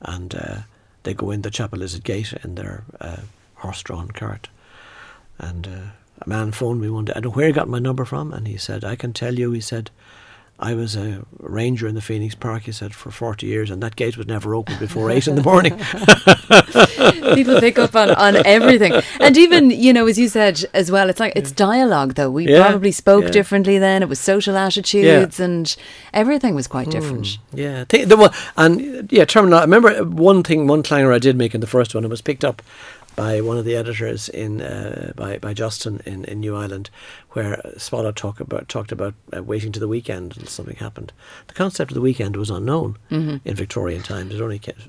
and 0.00 0.34
uh, 0.34 0.58
they 1.02 1.14
go 1.14 1.30
in 1.30 1.42
the 1.42 1.50
Chapelizod 1.50 2.02
Gate 2.02 2.32
in 2.44 2.54
their 2.54 2.84
uh, 3.00 3.22
horse-drawn 3.56 4.08
cart, 4.10 4.48
and 5.38 5.66
uh, 5.66 5.90
a 6.20 6.28
man 6.28 6.52
phoned 6.52 6.80
me 6.80 6.88
one 6.88 7.04
day. 7.04 7.12
I 7.14 7.20
don't 7.20 7.32
know 7.32 7.36
where 7.36 7.46
he 7.46 7.52
got 7.52 7.68
my 7.68 7.78
number 7.78 8.04
from, 8.04 8.32
and 8.32 8.46
he 8.46 8.56
said, 8.56 8.84
"I 8.84 8.96
can 8.96 9.12
tell 9.12 9.34
you." 9.38 9.52
He 9.52 9.60
said, 9.60 9.90
"I 10.60 10.74
was 10.74 10.96
a 10.96 11.24
ranger 11.38 11.86
in 11.86 11.94
the 11.94 12.00
Phoenix 12.00 12.34
Park." 12.34 12.64
He 12.64 12.72
said 12.72 12.94
for 12.94 13.10
forty 13.10 13.46
years, 13.46 13.70
and 13.70 13.82
that 13.82 13.96
gate 13.96 14.16
was 14.16 14.26
never 14.26 14.54
opened 14.54 14.78
before 14.80 15.10
eight 15.10 15.28
in 15.28 15.34
the 15.36 15.42
morning. 15.42 15.78
People 17.34 17.60
pick 17.60 17.78
up 17.78 17.94
on, 17.94 18.10
on 18.10 18.36
everything. 18.46 18.92
And 19.20 19.36
even, 19.36 19.70
you 19.70 19.92
know, 19.92 20.06
as 20.06 20.18
you 20.18 20.28
said 20.28 20.64
as 20.74 20.90
well, 20.90 21.08
it's 21.10 21.20
like 21.20 21.32
it's 21.36 21.52
dialogue 21.52 22.14
though. 22.14 22.30
We 22.30 22.48
Yeah, 22.48 22.68
probably 22.68 22.92
spoke 22.92 23.24
yeah. 23.24 23.30
differently 23.30 23.78
then. 23.78 24.02
It 24.02 24.08
was 24.08 24.18
social 24.18 24.56
attitudes 24.56 25.38
and 25.40 25.74
everything 26.12 26.54
was 26.54 26.66
quite 26.66 26.90
different. 26.90 27.38
Hmm. 27.50 27.58
Yeah, 27.58 27.84
th- 27.84 28.08
the 28.08 28.34
and 28.56 29.10
yeah, 29.12 29.24
terminal. 29.24 29.58
I 29.58 29.62
remember 29.62 30.04
one 30.04 30.42
thing, 30.42 30.66
one 30.66 30.82
clanger 30.82 31.12
I 31.12 31.18
did 31.18 31.36
make 31.36 31.54
in 31.54 31.60
the 31.60 31.66
first 31.66 31.94
one. 31.94 32.04
It 32.04 32.10
was 32.10 32.20
picked 32.22 32.44
up 32.44 32.62
by 33.22 33.40
one 33.40 33.58
of 33.58 33.64
the 33.64 33.76
editors 33.82 34.28
in 34.28 34.52
uh, 34.62 35.12
by 35.16 35.38
by 35.46 35.52
Justin 35.62 35.94
in, 36.06 36.24
in 36.24 36.38
New 36.40 36.54
Island, 36.64 36.88
where 37.34 37.52
Swallow 37.76 38.12
talk 38.12 38.38
about 38.40 38.68
talked 38.68 38.92
about 38.92 39.14
uh, 39.36 39.42
waiting 39.52 39.72
to 39.72 39.80
the 39.80 39.88
weekend 39.96 40.36
and 40.38 40.48
something 40.48 40.76
happened. 40.76 41.12
The 41.48 41.54
concept 41.62 41.90
of 41.90 41.94
the 41.96 42.06
weekend 42.08 42.36
was 42.36 42.50
unknown 42.50 42.90
in 43.44 43.54
Victorian 43.64 44.02
times. 44.02 44.34
It 44.34 44.40
only 44.40 44.60
ca- 44.60 44.82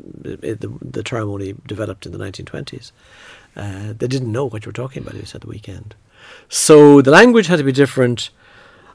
it, 0.51 0.61
the, 0.61 0.69
the 0.97 1.03
term 1.03 1.27
only 1.29 1.55
developed 1.65 2.05
in 2.05 2.11
the 2.11 2.19
1920s. 2.25 2.91
Uh, 3.55 3.93
they 3.99 4.07
didn't 4.07 4.31
know 4.31 4.45
what 4.49 4.63
you 4.63 4.69
were 4.69 4.81
talking 4.83 5.01
about. 5.01 5.15
if 5.15 5.21
You 5.21 5.25
said 5.25 5.41
the 5.41 5.47
weekend, 5.55 5.95
so 6.49 7.01
the 7.01 7.11
language 7.11 7.47
had 7.47 7.57
to 7.57 7.63
be 7.63 7.71
different 7.83 8.29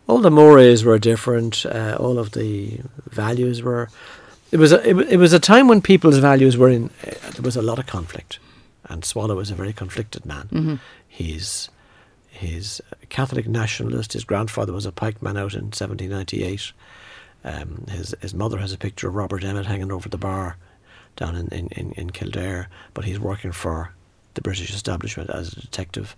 all 0.07 0.19
the 0.21 0.31
mores 0.31 0.85
were 0.85 0.99
different. 0.99 1.65
Uh, 1.67 1.97
all 1.99 2.19
of 2.19 2.33
the 2.33 2.79
values 3.11 3.63
were. 3.63 3.89
It 4.53 4.59
was 4.59 4.71
a, 4.71 4.79
it, 4.91 4.95
it 5.15 5.17
was 5.17 5.33
a 5.33 5.39
time 5.41 5.67
when 5.67 5.81
people's 5.81 6.19
values 6.19 6.57
were 6.59 6.69
in. 6.69 6.91
Uh, 7.07 7.31
there 7.35 7.43
was 7.43 7.57
a 7.57 7.63
lot 7.63 7.79
of 7.79 7.87
conflict, 7.87 8.39
and 8.87 9.05
Swallow 9.05 9.39
is 9.41 9.51
a 9.51 9.55
very 9.55 9.73
conflicted 9.73 10.25
man. 10.27 10.49
He's 11.09 11.71
he's 12.31 12.81
a 13.03 13.07
Catholic 13.07 13.47
nationalist. 13.47 14.13
His 14.13 14.25
grandfather 14.25 14.73
was 14.73 14.87
a 14.87 14.93
pikeman 14.93 15.39
out 15.39 15.55
in 15.55 15.71
1798. 15.71 16.73
Um, 17.45 17.87
his 17.91 18.15
his 18.21 18.35
mother 18.35 18.59
has 18.59 18.73
a 18.73 18.79
picture 18.79 19.09
of 19.09 19.15
Robert 19.15 19.45
Emmet 19.45 19.67
hanging 19.67 19.93
over 19.93 20.09
the 20.09 20.19
bar 20.19 20.57
down 21.17 21.37
in, 21.37 21.49
in, 21.49 21.69
in, 21.69 21.93
in 21.93 22.11
Kildare, 22.11 22.69
but 22.93 23.05
he's 23.05 23.21
working 23.21 23.53
for 23.53 23.93
the 24.35 24.41
British 24.41 24.75
establishment 24.75 25.31
as 25.31 25.53
a 25.53 25.61
detective 25.61 26.17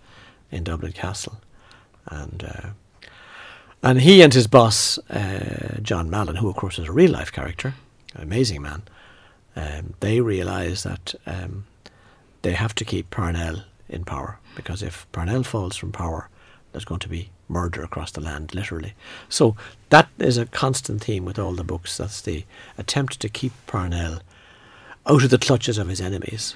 in 0.51 0.65
Dublin 0.65 0.93
Castle, 0.93 1.41
and. 2.07 2.45
Uh, 2.45 2.69
and 3.83 4.01
he 4.01 4.23
and 4.23 4.33
his 4.33 4.47
boss, 4.47 4.99
uh, 5.11 5.79
John 5.83 6.11
Mallon, 6.11 6.37
who 6.37 6.49
of 6.49 6.57
course 6.57 6.79
is 6.79 6.89
a 6.89 6.93
real 6.93 7.11
life 7.13 7.31
character, 7.31 7.75
an 8.15 8.23
amazing 8.23 8.63
man, 8.63 8.83
um, 9.55 9.95
they 10.01 10.21
realise 10.21 10.83
that 10.83 11.15
um, 11.27 11.67
they 12.47 12.53
have 12.53 12.77
to 12.77 12.85
keep 12.85 13.11
Parnell 13.11 13.65
in 13.89 14.05
power 14.05 14.39
because 14.55 14.81
if 14.81 15.05
Parnell 15.11 15.43
falls 15.43 15.75
from 15.75 15.91
power, 15.91 16.29
there's 16.71 16.85
going 16.85 17.01
to 17.01 17.09
be 17.09 17.31
murder 17.49 17.83
across 17.83 18.13
the 18.13 18.21
land, 18.21 18.55
literally. 18.55 18.95
So 19.29 19.57
that 19.91 20.09
is 20.21 20.39
a 20.39 20.47
constant 20.47 21.03
theme 21.03 21.25
with 21.25 21.41
all 21.41 21.55
the 21.55 21.65
books. 21.65 21.97
That's 21.97 22.21
the 22.21 22.45
attempt 22.79 23.19
to 23.19 23.29
keep 23.29 23.53
Parnell 23.67 24.21
out 25.09 25.25
of 25.25 25.31
the 25.31 25.39
clutches 25.39 25.77
of 25.77 25.89
his 25.89 26.01
enemies. 26.01 26.55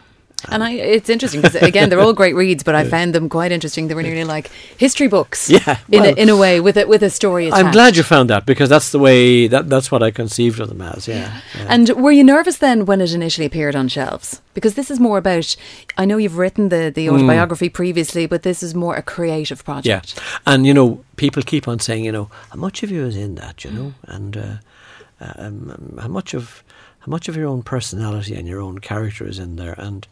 And 0.49 0.63
I, 0.65 0.71
it's 0.73 1.09
interesting 1.11 1.41
because 1.43 1.57
again, 1.63 1.89
they're 1.91 2.01
all 2.01 2.13
great 2.13 2.35
reads, 2.35 2.63
but 2.63 2.75
I 2.75 2.85
found 2.97 3.15
them 3.15 3.29
quite 3.29 3.53
interesting. 3.53 3.89
They 3.89 3.95
were 3.95 4.03
nearly 4.03 4.25
like 4.25 4.51
history 4.79 5.09
books, 5.09 5.51
Yeah, 5.51 5.79
in 5.91 6.05
a, 6.05 6.09
in 6.11 6.29
a 6.29 6.37
way, 6.37 6.61
with 6.61 6.77
a 6.77 6.87
with 6.87 7.03
a 7.03 7.11
story. 7.11 7.49
Attached. 7.49 7.65
I'm 7.65 7.73
glad 7.73 7.97
you 7.97 8.03
found 8.03 8.31
that 8.31 8.47
because 8.47 8.69
that's 8.69 8.91
the 8.93 8.99
way 8.99 9.49
that 9.49 9.69
that's 9.69 9.91
what 9.91 10.03
I 10.03 10.11
conceived 10.11 10.61
of 10.61 10.69
them 10.69 10.81
as. 10.83 11.07
Yeah, 11.09 11.41
yeah. 11.57 11.67
And 11.69 11.89
were 11.91 12.13
you 12.13 12.25
nervous 12.25 12.59
then 12.59 12.85
when 12.87 13.01
it 13.01 13.13
initially 13.13 13.47
appeared 13.47 13.75
on 13.77 13.89
shelves? 13.89 14.41
Because 14.55 14.75
this 14.75 14.91
is 14.91 14.99
more 14.99 15.19
about. 15.19 15.57
I 15.97 16.05
know 16.05 16.17
you've 16.17 16.39
written 16.39 16.69
the 16.71 16.91
the 16.95 17.09
autobiography 17.11 17.69
previously, 17.69 18.27
but 18.27 18.43
this 18.43 18.63
is 18.63 18.75
more 18.75 18.97
a 18.97 19.03
creative 19.03 19.61
Hmm. 19.61 19.81
Yeah, 19.85 20.01
project. 20.01 20.21
and 20.47 20.67
you 20.67 20.75
know, 20.75 21.05
people 21.17 21.43
keep 21.43 21.69
on 21.69 21.79
saying, 21.79 22.05
you 22.05 22.13
know, 22.13 22.29
how 22.51 22.57
much 22.59 22.83
of 22.83 22.91
you 22.91 23.05
is 23.07 23.17
in 23.17 23.35
that, 23.37 23.65
you 23.65 23.71
know, 23.71 23.93
and 24.07 24.37
uh, 24.37 24.55
um, 25.21 25.99
how 26.01 26.09
much 26.09 26.35
of 26.35 26.63
how 27.01 27.11
much 27.11 27.29
of 27.29 27.37
your 27.37 27.47
own 27.47 27.63
personality 27.63 28.35
and 28.35 28.47
your 28.47 28.61
own 28.61 28.79
character 28.79 29.27
is 29.27 29.39
in 29.39 29.57
there, 29.57 29.75
and 29.79 30.07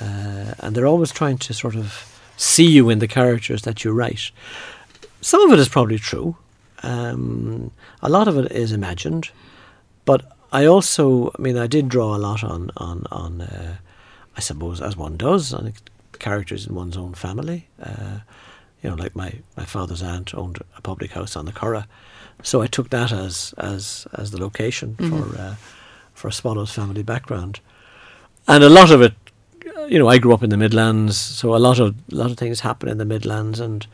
uh, 0.00 0.54
and 0.58 0.74
they're 0.74 0.86
always 0.86 1.12
trying 1.12 1.38
to 1.38 1.54
sort 1.54 1.76
of 1.76 2.08
see 2.36 2.68
you 2.68 2.90
in 2.90 2.98
the 2.98 3.08
characters 3.08 3.62
that 3.62 3.84
you 3.84 3.92
write. 3.92 4.30
Some 5.20 5.40
of 5.42 5.52
it 5.52 5.58
is 5.58 5.68
probably 5.68 5.98
true. 5.98 6.36
Um, 6.82 7.70
a 8.00 8.08
lot 8.08 8.26
of 8.26 8.36
it 8.36 8.50
is 8.50 8.72
imagined, 8.72 9.30
but 10.04 10.36
I 10.52 10.66
also, 10.66 11.32
I 11.38 11.42
mean, 11.42 11.56
I 11.56 11.66
did 11.66 11.88
draw 11.88 12.16
a 12.16 12.18
lot 12.18 12.42
on 12.42 12.70
on 12.76 13.06
on, 13.10 13.40
uh, 13.40 13.76
I 14.36 14.40
suppose, 14.40 14.80
as 14.80 14.96
one 14.96 15.16
does, 15.16 15.52
on 15.54 15.72
characters 16.18 16.66
in 16.66 16.74
one's 16.74 16.96
own 16.96 17.14
family. 17.14 17.68
Uh, 17.80 18.20
you 18.82 18.90
know, 18.90 18.96
like 18.96 19.14
my, 19.14 19.32
my 19.56 19.64
father's 19.64 20.02
aunt 20.02 20.34
owned 20.34 20.58
a 20.76 20.80
public 20.80 21.12
house 21.12 21.36
on 21.36 21.44
the 21.44 21.52
Curragh, 21.52 21.86
so 22.42 22.62
I 22.62 22.66
took 22.66 22.90
that 22.90 23.12
as 23.12 23.54
as 23.58 24.06
as 24.14 24.30
the 24.30 24.40
location 24.40 24.96
for 24.96 25.38
uh, 25.38 25.54
for 26.14 26.30
Swallow's 26.30 26.72
family 26.72 27.02
background, 27.02 27.60
and 28.46 28.64
a 28.64 28.68
lot 28.68 28.90
of 28.90 29.00
it, 29.02 29.14
you 29.88 29.98
know, 29.98 30.08
I 30.08 30.18
grew 30.18 30.34
up 30.34 30.42
in 30.42 30.50
the 30.50 30.56
Midlands, 30.56 31.16
so 31.16 31.54
a 31.54 31.58
lot 31.58 31.78
of 31.78 31.94
a 32.10 32.14
lot 32.14 32.30
of 32.30 32.36
things 32.36 32.60
happen 32.60 32.88
in 32.88 32.98
the 32.98 33.04
Midlands, 33.04 33.60
and 33.60 33.86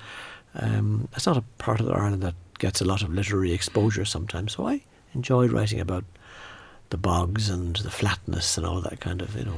um, 0.55 1.09
it's 1.15 1.27
not 1.27 1.37
a 1.37 1.45
part 1.59 1.81
of 1.81 1.91
Ireland 1.91 2.23
that 2.23 2.35
gets 2.59 2.81
a 2.81 2.85
lot 2.85 3.03
of 3.03 3.13
literary 3.13 3.53
exposure 3.53 4.05
sometimes. 4.05 4.53
So 4.53 4.67
I 4.67 4.83
enjoyed 5.15 5.53
writing 5.53 5.81
about 5.81 6.05
the 6.91 6.97
bogs 6.97 7.49
and 7.49 7.77
the 7.77 7.91
flatness 7.91 8.57
and 8.57 8.67
all 8.67 8.81
that 8.81 9.01
kind 9.01 9.23
of, 9.23 9.37
you 9.37 9.45
know. 9.45 9.55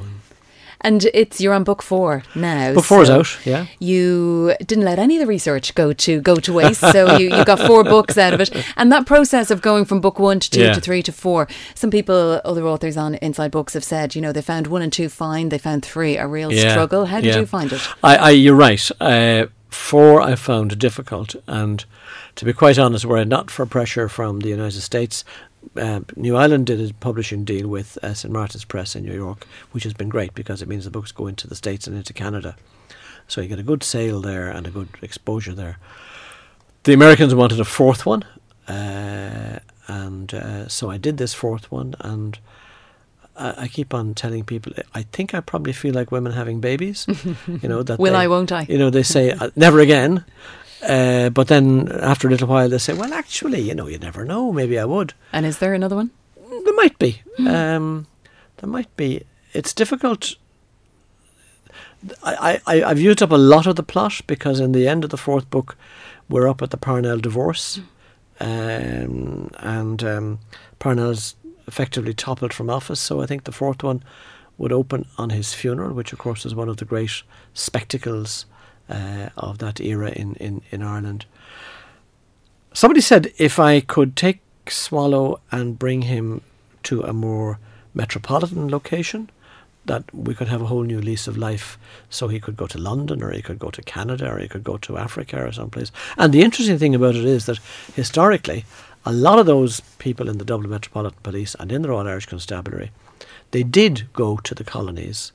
And 0.82 1.04
it's 1.12 1.40
you're 1.40 1.52
on 1.52 1.64
book 1.64 1.82
four 1.82 2.22
now. 2.34 2.72
Book 2.74 2.84
four 2.84 3.02
is 3.02 3.08
so 3.08 3.20
out, 3.20 3.38
yeah. 3.46 3.66
You 3.78 4.54
didn't 4.64 4.84
let 4.84 4.98
any 4.98 5.16
of 5.16 5.20
the 5.20 5.26
research 5.26 5.74
go 5.74 5.92
to 5.92 6.20
go 6.20 6.36
to 6.36 6.52
waste, 6.52 6.80
so 6.80 7.16
you, 7.18 7.36
you 7.36 7.44
got 7.44 7.58
four 7.60 7.84
books 7.84 8.16
out 8.16 8.32
of 8.34 8.40
it. 8.40 8.50
And 8.76 8.90
that 8.92 9.04
process 9.06 9.50
of 9.50 9.60
going 9.60 9.84
from 9.84 10.00
book 10.00 10.18
one 10.18 10.40
to 10.40 10.50
two 10.50 10.60
Yeah. 10.60 10.72
to 10.72 10.80
three 10.80 11.02
to 11.02 11.12
four, 11.12 11.48
some 11.74 11.90
people, 11.90 12.40
other 12.44 12.64
authors 12.66 12.96
on 12.96 13.16
Inside 13.16 13.50
Books 13.50 13.74
have 13.74 13.84
said, 13.84 14.14
you 14.14 14.22
know, 14.22 14.32
they 14.32 14.42
found 14.42 14.66
one 14.68 14.80
and 14.82 14.92
two 14.92 15.08
fine, 15.08 15.50
they 15.50 15.58
found 15.58 15.84
three 15.84 16.16
a 16.16 16.26
real 16.26 16.50
Yeah, 16.52 16.70
struggle. 16.70 17.06
How 17.06 17.20
did 17.20 17.34
yeah. 17.34 17.40
you 17.40 17.46
find 17.46 17.72
it? 17.72 17.86
I, 18.02 18.16
I 18.16 18.30
you're 18.30 18.54
right. 18.54 18.90
Uh, 19.00 19.46
four 19.68 20.20
I 20.22 20.34
found 20.34 20.78
difficult, 20.78 21.36
and 21.46 21.84
to 22.36 22.44
be 22.44 22.52
quite 22.52 22.78
honest, 22.78 23.04
were 23.04 23.18
it 23.18 23.28
not 23.28 23.50
for 23.50 23.66
pressure 23.66 24.08
from 24.08 24.40
the 24.40 24.48
United 24.48 24.80
States, 24.80 25.24
uh, 25.76 26.00
New 26.16 26.36
Island 26.36 26.66
did 26.66 26.80
a 26.80 26.92
publishing 26.94 27.44
deal 27.44 27.68
with 27.68 27.98
uh, 28.02 28.14
St 28.14 28.32
Martin's 28.32 28.64
Press 28.64 28.96
in 28.96 29.04
New 29.04 29.14
York, 29.14 29.46
which 29.72 29.84
has 29.84 29.94
been 29.94 30.08
great 30.08 30.34
because 30.34 30.62
it 30.62 30.68
means 30.68 30.84
the 30.84 30.90
books 30.90 31.12
go 31.12 31.26
into 31.26 31.46
the 31.46 31.54
States 31.54 31.86
and 31.86 31.96
into 31.96 32.12
Canada. 32.12 32.56
So 33.28 33.40
you 33.40 33.48
get 33.48 33.58
a 33.58 33.62
good 33.64 33.82
sale 33.84 34.20
there 34.20 34.50
and 34.50 34.66
a 34.66 34.70
good 34.70 34.88
exposure 35.02 35.54
there. 35.54 35.78
The 36.84 36.92
Americans 36.92 37.34
wanted 37.34 37.60
a 37.60 37.64
fourth 37.64 38.06
one, 38.06 38.24
uh, 38.66 39.58
and 39.86 40.32
uh, 40.34 40.68
so 40.68 40.90
I 40.90 40.96
did 40.96 41.18
this 41.18 41.34
fourth 41.34 41.70
one, 41.70 41.94
and 42.00 42.38
I, 43.36 43.64
I 43.64 43.68
keep 43.68 43.92
on 43.94 44.14
telling 44.14 44.44
people 44.44 44.72
I 44.94 45.02
think 45.02 45.34
I 45.34 45.40
probably 45.40 45.72
feel 45.72 45.94
like 45.94 46.10
women 46.10 46.32
having 46.32 46.60
babies. 46.60 47.06
you 47.46 47.68
know 47.68 47.82
that 47.82 47.98
Will 47.98 48.12
they- 48.14 48.18
I, 48.20 48.26
won't 48.28 48.50
I? 48.50 48.66
You 48.68 48.78
know 48.78 48.90
they 48.90 49.02
say 49.02 49.30
uh, 49.32 49.50
never 49.56 49.78
again, 49.80 50.24
uh, 50.82 51.30
but 51.30 51.48
then 51.48 51.88
after 52.00 52.28
a 52.28 52.30
little 52.30 52.48
while 52.48 52.68
they 52.68 52.78
say, 52.78 52.92
well, 52.92 53.12
actually, 53.12 53.60
you 53.60 53.74
know, 53.74 53.86
you 53.86 53.98
never 53.98 54.24
know. 54.24 54.52
Maybe 54.52 54.78
I 54.78 54.84
would. 54.84 55.14
And 55.32 55.44
is 55.46 55.58
there 55.58 55.74
another 55.74 55.96
one? 55.96 56.10
There 56.36 56.74
might 56.74 56.98
be. 56.98 57.22
Um, 57.38 58.06
there 58.58 58.68
might 58.68 58.94
be. 58.96 59.24
It's 59.52 59.72
difficult. 59.72 60.36
I, 62.22 62.60
I, 62.66 62.82
I've 62.82 63.00
used 63.00 63.22
up 63.22 63.30
a 63.30 63.36
lot 63.36 63.66
of 63.66 63.76
the 63.76 63.82
plot 63.82 64.20
because 64.26 64.58
in 64.58 64.72
the 64.72 64.88
end 64.88 65.04
of 65.04 65.10
the 65.10 65.18
fourth 65.18 65.50
book, 65.50 65.76
we're 66.28 66.48
up 66.48 66.62
at 66.62 66.70
the 66.70 66.76
Parnell 66.76 67.18
divorce, 67.18 67.80
um, 68.38 69.50
and 69.58 70.02
um, 70.02 70.38
Parnell's 70.78 71.36
effectively 71.66 72.14
toppled 72.14 72.54
from 72.54 72.70
office. 72.70 73.00
So 73.00 73.20
I 73.20 73.26
think 73.26 73.44
the 73.44 73.52
fourth 73.52 73.82
one 73.82 74.02
would 74.56 74.72
open 74.72 75.06
on 75.18 75.30
his 75.30 75.52
funeral, 75.52 75.92
which 75.92 76.12
of 76.12 76.18
course 76.18 76.46
is 76.46 76.54
one 76.54 76.68
of 76.68 76.78
the 76.78 76.84
great 76.84 77.22
spectacles 77.52 78.46
uh, 78.90 79.28
of 79.36 79.58
that 79.58 79.80
era 79.80 80.10
in, 80.10 80.34
in, 80.34 80.62
in 80.70 80.82
Ireland. 80.82 81.24
Somebody 82.72 83.00
said 83.00 83.32
if 83.38 83.58
I 83.58 83.80
could 83.80 84.16
take 84.16 84.40
Swallow 84.68 85.40
and 85.50 85.78
bring 85.78 86.02
him 86.02 86.42
to 86.84 87.02
a 87.02 87.12
more 87.12 87.58
metropolitan 87.94 88.68
location, 88.68 89.30
that 89.86 90.04
we 90.14 90.34
could 90.34 90.48
have 90.48 90.62
a 90.62 90.66
whole 90.66 90.82
new 90.82 91.00
lease 91.00 91.26
of 91.26 91.36
life. 91.36 91.78
So 92.10 92.28
he 92.28 92.38
could 92.38 92.56
go 92.56 92.66
to 92.66 92.78
London, 92.78 93.22
or 93.22 93.32
he 93.32 93.42
could 93.42 93.58
go 93.58 93.70
to 93.70 93.82
Canada, 93.82 94.30
or 94.30 94.38
he 94.38 94.48
could 94.48 94.62
go 94.62 94.76
to 94.78 94.98
Africa, 94.98 95.44
or 95.44 95.52
someplace. 95.52 95.90
And 96.16 96.32
the 96.32 96.42
interesting 96.42 96.78
thing 96.78 96.94
about 96.94 97.16
it 97.16 97.24
is 97.24 97.46
that 97.46 97.58
historically, 97.94 98.64
a 99.04 99.12
lot 99.12 99.38
of 99.38 99.46
those 99.46 99.80
people 99.98 100.28
in 100.28 100.38
the 100.38 100.44
Dublin 100.44 100.70
Metropolitan 100.70 101.18
Police 101.22 101.56
and 101.58 101.72
in 101.72 101.82
the 101.82 101.88
Royal 101.88 102.06
Irish 102.06 102.26
Constabulary, 102.26 102.90
they 103.50 103.62
did 103.62 104.06
go 104.12 104.36
to 104.36 104.54
the 104.54 104.64
colonies, 104.64 105.32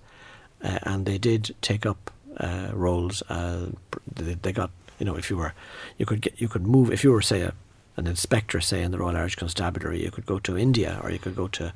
uh, 0.64 0.80
and 0.84 1.06
they 1.06 1.18
did 1.18 1.54
take 1.62 1.86
up 1.86 2.12
uh, 2.38 2.70
roles. 2.74 3.22
Uh, 3.30 3.68
they, 4.14 4.34
they 4.36 4.52
got 4.52 4.72
you 5.00 5.06
know 5.06 5.16
if 5.16 5.30
you 5.30 5.38
were, 5.38 5.54
you 5.98 6.06
could 6.06 6.22
get 6.22 6.40
you 6.40 6.48
could 6.48 6.66
move 6.66 6.92
if 6.92 7.04
you 7.04 7.12
were 7.12 7.22
say 7.22 7.42
a, 7.42 7.54
an 7.98 8.08
inspector 8.08 8.62
say 8.62 8.82
in 8.82 8.92
the 8.92 8.98
Royal 8.98 9.18
Irish 9.18 9.36
Constabulary, 9.36 10.04
you 10.04 10.12
could 10.12 10.26
go 10.26 10.40
to 10.40 10.58
India 10.58 11.00
or 11.04 11.12
you 11.12 11.20
could 11.20 11.36
go 11.36 11.48
to 11.50 11.74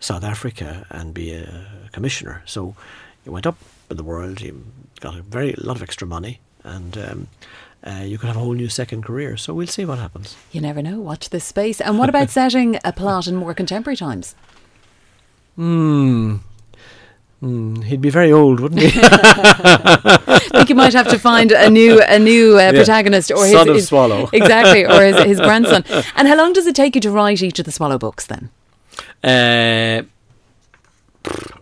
South 0.00 0.24
Africa 0.24 0.86
and 0.90 1.14
be 1.14 1.32
a 1.32 1.66
commissioner. 1.92 2.42
So 2.44 2.74
you 3.24 3.32
went 3.32 3.46
up 3.46 3.56
in 3.90 3.96
the 3.96 4.04
world, 4.04 4.40
you 4.40 4.66
got 5.00 5.16
a 5.16 5.22
very 5.22 5.54
lot 5.58 5.76
of 5.76 5.82
extra 5.82 6.06
money, 6.06 6.40
and 6.62 6.98
um, 6.98 7.28
uh, 7.86 8.02
you 8.04 8.18
could 8.18 8.26
have 8.26 8.36
a 8.36 8.40
whole 8.40 8.54
new 8.54 8.68
second 8.68 9.02
career. 9.02 9.36
So 9.36 9.54
we'll 9.54 9.66
see 9.66 9.84
what 9.84 9.98
happens. 9.98 10.36
You 10.52 10.60
never 10.60 10.82
know. 10.82 11.00
Watch 11.00 11.30
this 11.30 11.44
space. 11.44 11.80
And 11.80 11.98
what 11.98 12.08
about 12.08 12.30
setting 12.40 12.78
a 12.84 12.92
plot 12.92 13.26
in 13.26 13.36
more 13.36 13.54
contemporary 13.54 13.96
times? 13.96 14.34
Hmm. 15.56 16.36
Mm, 17.44 17.84
he'd 17.84 18.00
be 18.00 18.08
very 18.08 18.32
old, 18.32 18.58
wouldn't 18.58 18.80
he? 18.80 18.90
I 19.02 20.38
think 20.50 20.70
you 20.70 20.74
might 20.74 20.94
have 20.94 21.08
to 21.08 21.18
find 21.18 21.52
a 21.52 21.68
new 21.68 22.00
a 22.00 22.18
new 22.18 22.54
uh, 22.54 22.60
yeah. 22.60 22.72
protagonist 22.72 23.30
or 23.30 23.44
his, 23.44 23.62
his 23.64 23.88
swallow 23.88 24.30
exactly, 24.32 24.86
or 24.86 25.04
his, 25.04 25.22
his 25.24 25.40
grandson. 25.46 25.84
And 26.16 26.26
how 26.26 26.36
long 26.36 26.54
does 26.54 26.66
it 26.66 26.74
take 26.74 26.94
you 26.94 27.02
to 27.02 27.10
write 27.10 27.42
each 27.42 27.58
of 27.58 27.66
the 27.66 27.72
swallow 27.72 27.98
books 27.98 28.26
then? 28.28 28.48
Uh, 29.22 30.04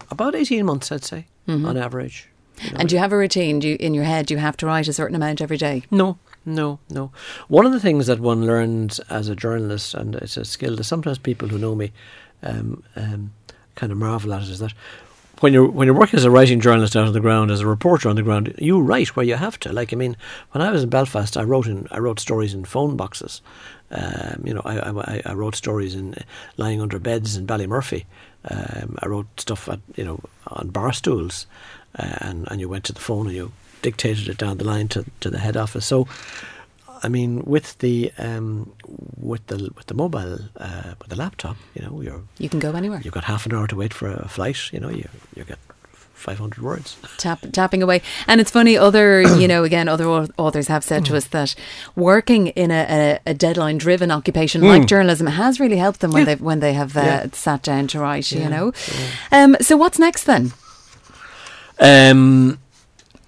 about 0.08 0.36
18 0.36 0.64
months, 0.64 0.92
I'd 0.92 1.02
say, 1.02 1.26
mm-hmm. 1.48 1.66
on 1.66 1.76
average. 1.76 2.28
You 2.62 2.70
know, 2.70 2.76
and 2.78 2.88
do 2.88 2.94
you 2.94 3.00
have 3.00 3.12
a 3.12 3.16
routine? 3.16 3.58
Do 3.58 3.70
you, 3.70 3.76
in 3.80 3.92
your 3.92 4.04
head, 4.04 4.26
do 4.26 4.34
you 4.34 4.38
have 4.38 4.56
to 4.58 4.66
write 4.66 4.86
a 4.86 4.92
certain 4.92 5.16
amount 5.16 5.40
every 5.40 5.56
day? 5.56 5.82
No, 5.90 6.16
no, 6.46 6.78
no. 6.90 7.10
One 7.48 7.66
of 7.66 7.72
the 7.72 7.80
things 7.80 8.06
that 8.06 8.20
one 8.20 8.46
learns 8.46 9.00
as 9.10 9.28
a 9.28 9.34
journalist, 9.34 9.94
and 9.94 10.14
it's 10.14 10.36
a 10.36 10.44
skill 10.44 10.76
that 10.76 10.84
sometimes 10.84 11.18
people 11.18 11.48
who 11.48 11.58
know 11.58 11.74
me 11.74 11.90
um, 12.44 12.84
um, 12.94 13.32
kind 13.74 13.90
of 13.90 13.98
marvel 13.98 14.32
at, 14.32 14.42
it, 14.42 14.48
is 14.48 14.60
that 14.60 14.74
when 15.42 15.52
you're 15.52 15.68
when 15.68 15.86
you're 15.86 15.98
working 15.98 16.18
as 16.18 16.24
a 16.24 16.30
writing 16.30 16.60
journalist 16.60 16.94
out 16.94 17.06
on 17.06 17.12
the 17.12 17.20
ground, 17.20 17.50
as 17.50 17.60
a 17.60 17.66
reporter 17.66 18.08
on 18.08 18.14
the 18.14 18.22
ground, 18.22 18.54
you 18.58 18.80
write 18.80 19.16
where 19.16 19.26
you 19.26 19.34
have 19.34 19.58
to. 19.60 19.72
Like 19.72 19.92
I 19.92 19.96
mean, 19.96 20.16
when 20.52 20.62
I 20.62 20.70
was 20.70 20.84
in 20.84 20.88
Belfast, 20.88 21.36
I 21.36 21.42
wrote 21.42 21.66
in 21.66 21.88
I 21.90 21.98
wrote 21.98 22.20
stories 22.20 22.54
in 22.54 22.64
phone 22.64 22.96
boxes. 22.96 23.42
Um, 23.90 24.42
you 24.44 24.54
know, 24.54 24.62
I, 24.64 24.78
I, 24.78 25.22
I, 25.26 25.34
wrote 25.34 25.54
stories 25.54 25.94
in 25.94 26.14
lying 26.56 26.80
under 26.80 26.98
beds 26.98 27.36
in 27.36 27.46
Ballymurphy. 27.46 28.06
Um, 28.48 28.96
I 29.02 29.06
wrote 29.06 29.26
stuff 29.38 29.68
at 29.68 29.80
you 29.96 30.04
know 30.04 30.20
on 30.46 30.68
bar 30.68 30.92
stools, 30.92 31.46
uh, 31.98 32.16
and 32.20 32.48
and 32.50 32.60
you 32.60 32.68
went 32.68 32.84
to 32.84 32.92
the 32.92 33.00
phone 33.00 33.26
and 33.26 33.36
you 33.36 33.52
dictated 33.82 34.28
it 34.28 34.38
down 34.38 34.58
the 34.58 34.64
line 34.64 34.88
to 34.88 35.04
to 35.20 35.28
the 35.28 35.38
head 35.38 35.56
office. 35.56 35.86
So. 35.86 36.06
I 37.02 37.08
mean, 37.08 37.42
with 37.44 37.78
the 37.78 38.12
um, 38.18 38.72
with 39.16 39.46
the 39.48 39.70
with 39.76 39.86
the 39.86 39.94
mobile 39.94 40.38
uh, 40.56 40.94
with 41.00 41.08
the 41.08 41.16
laptop, 41.16 41.56
you 41.74 41.82
know, 41.82 42.00
you're 42.00 42.22
you 42.38 42.48
can 42.48 42.60
go 42.60 42.72
anywhere. 42.72 43.00
You've 43.02 43.14
got 43.14 43.24
half 43.24 43.46
an 43.46 43.54
hour 43.54 43.66
to 43.66 43.76
wait 43.76 43.92
for 43.92 44.08
a 44.08 44.28
flight. 44.28 44.72
You 44.72 44.80
know, 44.80 44.88
you 44.88 45.08
you 45.34 45.44
get 45.44 45.58
500 46.22 46.62
words. 46.62 46.96
Tap, 47.18 47.40
tapping 47.52 47.82
away. 47.82 48.00
And 48.26 48.40
it's 48.40 48.50
funny, 48.50 48.78
other, 48.78 49.20
you 49.40 49.48
know, 49.48 49.64
again, 49.64 49.88
other 49.88 50.06
authors 50.06 50.68
have 50.68 50.84
said 50.84 51.04
to 51.06 51.16
us 51.16 51.26
that 51.26 51.54
working 51.96 52.48
in 52.48 52.70
a, 52.70 53.18
a, 53.26 53.30
a 53.30 53.34
deadline 53.34 53.78
driven 53.78 54.10
occupation 54.10 54.62
mm. 54.62 54.68
like 54.68 54.86
journalism 54.86 55.26
has 55.26 55.58
really 55.60 55.76
helped 55.76 56.00
them 56.00 56.12
when, 56.12 56.26
yeah. 56.26 56.34
they 56.36 56.42
when 56.42 56.60
they 56.60 56.72
have 56.72 56.96
uh, 56.96 57.00
yeah. 57.00 57.26
sat 57.32 57.62
down 57.62 57.88
to 57.88 57.98
write, 57.98 58.30
yeah. 58.30 58.44
you 58.44 58.48
know. 58.48 58.72
Um, 59.32 59.56
so, 59.60 59.76
what's 59.76 59.98
next 59.98 60.24
then? 60.24 60.52
Um, 61.80 62.58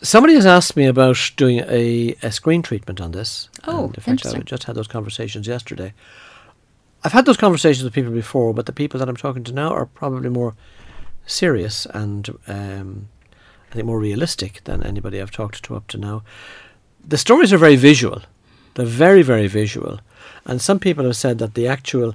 somebody 0.03 0.35
has 0.35 0.47
asked 0.47 0.77
me 0.77 0.87
about 0.87 1.33
doing 1.37 1.61
a, 1.67 2.15
a 2.23 2.31
screen 2.31 2.63
treatment 2.63 3.01
on 3.01 3.13
this. 3.13 3.49
Oh, 3.66 3.87
and 3.87 3.96
in 3.96 4.03
fact, 4.03 4.27
I 4.27 4.38
just 4.40 4.64
had 4.64 4.77
those 4.77 4.88
conversations 4.88 5.46
yesterday. 5.46 5.94
I've 7.03 7.12
had 7.12 7.27
those 7.27 7.37
conversations 7.37 7.85
with 7.85 7.92
people 7.92 8.12
before, 8.12 8.55
but 8.55 8.66
the 8.66 8.72
people 8.72 8.98
that 8.98 9.09
I'm 9.09 9.16
talking 9.16 9.44
to 9.44 9.53
now 9.53 9.70
are 9.70 9.87
probably 9.87 10.31
more 10.31 10.55
serious 11.27 11.87
and 11.87 12.29
um, 12.46 13.09
I 13.70 13.74
think 13.74 13.87
more 13.87 13.98
realistic 13.98 14.62
than 14.64 14.83
anybody 14.83 15.20
I've 15.20 15.31
talked 15.31 15.62
to 15.64 15.77
up 15.77 15.87
to 15.88 15.98
now. 15.98 16.22
The 17.07 17.18
stories 17.18 17.53
are 17.53 17.59
very 17.59 17.77
visual. 17.77 18.22
They're 18.74 18.87
very, 18.87 19.22
very 19.22 19.46
visual. 19.46 20.00
And 20.46 20.61
some 20.61 20.79
people 20.79 21.05
have 21.05 21.16
said 21.16 21.38
that 21.38 21.55
the 21.55 21.68
actual 21.68 22.14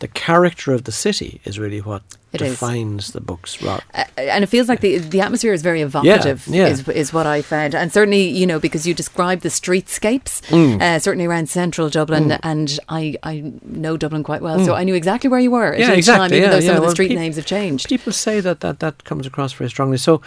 the 0.00 0.08
character 0.08 0.72
of 0.72 0.84
the 0.84 0.92
city 0.92 1.40
is 1.44 1.58
really 1.58 1.80
what 1.80 2.02
it 2.32 2.38
defines 2.38 3.08
is. 3.08 3.12
the 3.12 3.20
books. 3.20 3.62
Uh, 3.62 3.80
and 4.16 4.42
it 4.42 4.48
feels 4.48 4.68
like 4.68 4.80
the 4.80 4.98
the 4.98 5.20
atmosphere 5.20 5.52
is 5.52 5.62
very 5.62 5.82
evocative. 5.82 6.46
Yeah, 6.46 6.66
yeah. 6.66 6.68
Is, 6.68 6.88
is 6.88 7.12
what 7.12 7.26
I 7.26 7.42
found, 7.42 7.74
and 7.74 7.92
certainly 7.92 8.28
you 8.28 8.46
know 8.46 8.58
because 8.58 8.86
you 8.86 8.94
describe 8.94 9.40
the 9.40 9.50
streetscapes, 9.50 10.42
mm. 10.48 10.80
uh, 10.80 10.98
certainly 10.98 11.26
around 11.26 11.48
central 11.48 11.90
Dublin, 11.90 12.30
mm. 12.30 12.40
and 12.42 12.78
I 12.88 13.16
I 13.22 13.52
know 13.62 13.96
Dublin 13.96 14.22
quite 14.22 14.42
well, 14.42 14.58
mm. 14.58 14.64
so 14.64 14.74
I 14.74 14.84
knew 14.84 14.94
exactly 14.94 15.28
where 15.28 15.40
you 15.40 15.50
were. 15.50 15.76
yeah, 15.76 15.92
exactly. 15.92 16.28
Time, 16.28 16.36
even 16.36 16.42
yeah, 16.42 16.50
though 16.50 16.60
some 16.60 16.76
of 16.76 16.76
the 16.76 16.82
well, 16.82 16.90
street 16.92 17.08
pe- 17.08 17.14
names 17.14 17.36
have 17.36 17.46
changed. 17.46 17.88
People 17.88 18.12
say 18.12 18.40
that 18.40 18.60
that 18.60 18.80
that 18.80 19.04
comes 19.04 19.26
across 19.26 19.52
very 19.52 19.70
strongly. 19.70 19.98
So. 19.98 20.20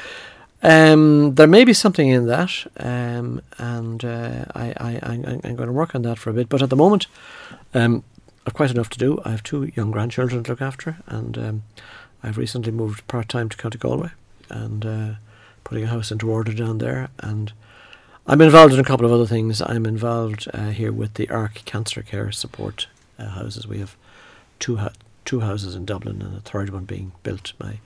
Um, 0.65 1.35
there 1.35 1.45
may 1.45 1.65
be 1.65 1.73
something 1.73 2.07
in 2.07 2.27
that, 2.27 2.65
um, 2.77 3.41
and 3.57 4.05
uh, 4.05 4.45
I, 4.55 4.67
I, 4.77 4.99
I, 5.03 5.13
am 5.43 5.57
going 5.57 5.67
to 5.67 5.73
work 5.73 5.93
on 5.93 6.03
that 6.03 6.17
for 6.17 6.29
a 6.29 6.33
bit. 6.33 6.47
But 6.47 6.61
at 6.61 6.69
the 6.69 6.77
moment, 6.77 7.07
um, 7.73 8.05
I've 8.45 8.53
quite 8.53 8.71
enough 8.71 8.89
to 8.89 8.99
do. 8.99 9.19
I 9.23 9.31
have 9.31 9.43
two 9.43 9.71
young 9.75 9.91
grandchildren 9.91 10.43
to 10.43 10.51
look 10.51 10.61
after, 10.61 10.97
and 11.07 11.37
um, 11.37 11.63
I've 12.21 12.37
recently 12.37 12.71
moved 12.71 13.07
part 13.07 13.29
time 13.29 13.49
to 13.49 13.57
County 13.57 13.77
Galway 13.77 14.11
and 14.49 14.85
uh, 14.85 15.09
putting 15.63 15.85
a 15.85 15.87
house 15.87 16.11
into 16.11 16.29
order 16.29 16.53
down 16.53 16.79
there. 16.79 17.09
And 17.19 17.53
I'm 18.27 18.41
involved 18.41 18.73
in 18.73 18.79
a 18.79 18.83
couple 18.83 19.05
of 19.05 19.11
other 19.11 19.25
things. 19.25 19.61
I'm 19.61 19.85
involved 19.85 20.47
uh, 20.53 20.69
here 20.69 20.91
with 20.91 21.13
the 21.15 21.29
ARC 21.29 21.65
Cancer 21.65 22.01
Care 22.01 22.31
Support 22.31 22.87
uh, 23.17 23.29
houses. 23.29 23.67
We 23.67 23.79
have 23.79 23.95
two 24.59 24.79
two 25.25 25.39
houses 25.39 25.75
in 25.75 25.85
Dublin, 25.85 26.21
and 26.21 26.35
a 26.35 26.41
third 26.41 26.69
one 26.69 26.85
being 26.85 27.13
built. 27.23 27.53
My 27.59 27.79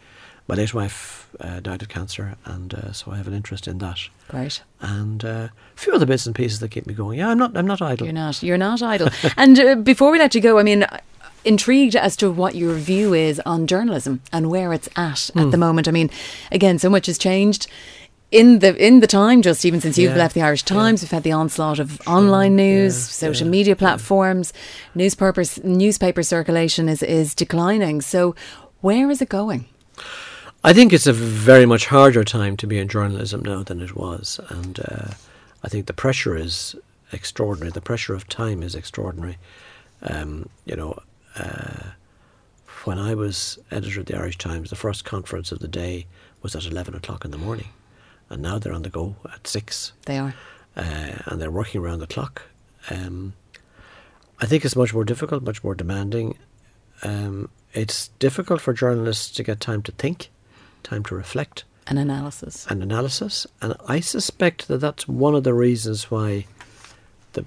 my 0.48 0.56
late 0.56 0.74
wife 0.74 1.28
uh, 1.40 1.60
died 1.60 1.82
of 1.82 1.90
cancer, 1.90 2.36
and 2.46 2.74
uh, 2.74 2.92
so 2.94 3.12
I 3.12 3.18
have 3.18 3.28
an 3.28 3.34
interest 3.34 3.68
in 3.68 3.80
that. 3.80 4.00
Great. 4.30 4.62
And 4.80 5.24
uh, 5.24 5.50
a 5.50 5.52
few 5.76 5.94
other 5.94 6.06
bits 6.06 6.26
and 6.26 6.36
pieces 6.36 6.60
that 6.60 6.72
keep 6.72 6.88
me 6.88 6.94
going. 6.94 7.20
Yeah, 7.20 7.30
I'm 7.30 7.38
not. 7.38 7.56
I'm 7.56 7.68
not 7.68 7.82
idle. 7.82 8.08
You're 8.08 8.14
not. 8.14 8.42
You're 8.42 8.58
not 8.58 8.82
idle. 8.82 9.10
and 9.38 9.60
uh, 9.60 9.76
before 9.76 10.12
we 10.12 10.20
let 10.20 10.36
you 10.36 10.42
go, 10.42 10.60
I 10.60 10.64
mean. 10.64 10.86
Intrigued 11.46 11.96
as 11.96 12.18
to 12.18 12.30
what 12.30 12.56
your 12.56 12.74
view 12.74 13.14
is 13.14 13.40
on 13.46 13.68
journalism 13.68 14.22
and 14.34 14.50
where 14.50 14.74
it's 14.74 14.90
at 14.98 15.16
mm. 15.16 15.42
at 15.42 15.52
the 15.52 15.56
hmm. 15.56 15.60
moment. 15.60 15.88
I 15.88 15.92
mean, 15.92 16.10
again, 16.52 16.78
so 16.78 16.90
much 16.90 17.06
has 17.06 17.18
changed 17.18 17.68
in 18.32 18.60
the 18.60 18.76
in 18.76 19.00
the 19.00 19.08
time 19.08 19.42
just 19.42 19.64
even 19.64 19.80
since 19.80 19.98
you've 19.98 20.12
yeah, 20.12 20.18
left 20.18 20.34
the 20.34 20.42
Irish 20.42 20.64
Times, 20.64 21.02
yeah. 21.02 21.06
we've 21.06 21.12
had 21.12 21.24
the 21.24 21.32
onslaught 21.32 21.80
of 21.80 21.92
sure, 21.92 22.14
online 22.14 22.56
news, 22.56 22.96
yeah, 22.96 23.30
social 23.30 23.48
media 23.48 23.76
platforms, 23.76 24.52
newspapers 24.94 25.64
newspaper 25.64 26.24
circulation 26.24 26.90
is 26.90 27.02
is 27.02 27.34
declining. 27.34 28.02
So 28.02 28.36
where 28.82 29.10
is 29.10 29.22
it 29.22 29.30
going? 29.30 29.66
I 30.68 30.74
think 30.74 30.92
it's 30.92 31.08
a 31.08 31.14
very 31.14 31.66
much 31.66 31.86
harder 31.86 32.26
time 32.26 32.58
to 32.58 32.68
be 32.68 32.78
in 32.78 32.90
journalism 32.90 33.42
now 33.42 33.64
than 33.64 33.80
it 33.80 33.96
was, 33.96 34.38
and 34.50 34.78
uh, 34.82 35.12
I 35.64 35.70
think 35.70 35.86
the 35.86 35.94
pressure 35.94 36.36
is 36.36 36.76
extraordinary. 37.14 37.72
The 37.72 37.80
pressure 37.80 38.14
of 38.14 38.28
time 38.28 38.62
is 38.62 38.76
extraordinary. 38.76 39.38
Um, 40.02 40.50
you 40.66 40.76
know, 40.76 41.00
uh, 41.38 41.92
when 42.84 43.00
I 43.00 43.16
was 43.16 43.58
editor 43.72 44.02
of 44.02 44.08
the 44.08 44.18
Irish 44.18 44.38
Times, 44.38 44.70
the 44.70 44.76
first 44.76 45.06
conference 45.06 45.54
of 45.54 45.60
the 45.60 45.70
day 45.70 46.06
was 46.42 46.54
at 46.54 46.66
eleven 46.66 46.96
o'clock 46.96 47.24
in 47.24 47.32
the 47.32 47.38
morning, 47.38 47.70
and 48.30 48.42
now 48.42 48.60
they're 48.60 48.74
on 48.74 48.84
the 48.84 48.90
go 48.90 49.16
at 49.34 49.48
six. 49.48 49.94
They 50.06 50.18
are, 50.18 50.36
uh, 50.76 51.14
and 51.28 51.40
they're 51.40 51.50
working 51.50 51.80
around 51.80 52.00
the 52.00 52.08
clock. 52.08 52.42
Um, 52.90 53.36
I 54.42 54.46
think 54.46 54.66
it's 54.66 54.76
much 54.76 54.94
more 54.94 55.06
difficult, 55.06 55.44
much 55.44 55.64
more 55.64 55.76
demanding. 55.76 56.38
Um, 57.04 57.52
it's 57.74 58.10
difficult 58.20 58.60
for 58.60 58.74
journalists 58.74 59.34
to 59.38 59.44
get 59.44 59.62
time 59.62 59.82
to 59.84 59.94
think 59.94 60.30
time 60.88 61.04
to 61.04 61.16
reflect. 61.16 61.64
An 61.88 61.98
analysis. 61.98 62.66
An 62.68 62.82
analysis. 62.82 63.46
And 63.62 63.76
I 63.88 64.00
suspect 64.00 64.68
that 64.68 64.80
that's 64.80 65.08
one 65.08 65.36
of 65.36 65.44
the 65.44 65.54
reasons 65.54 66.10
why 66.10 66.46
the 67.34 67.46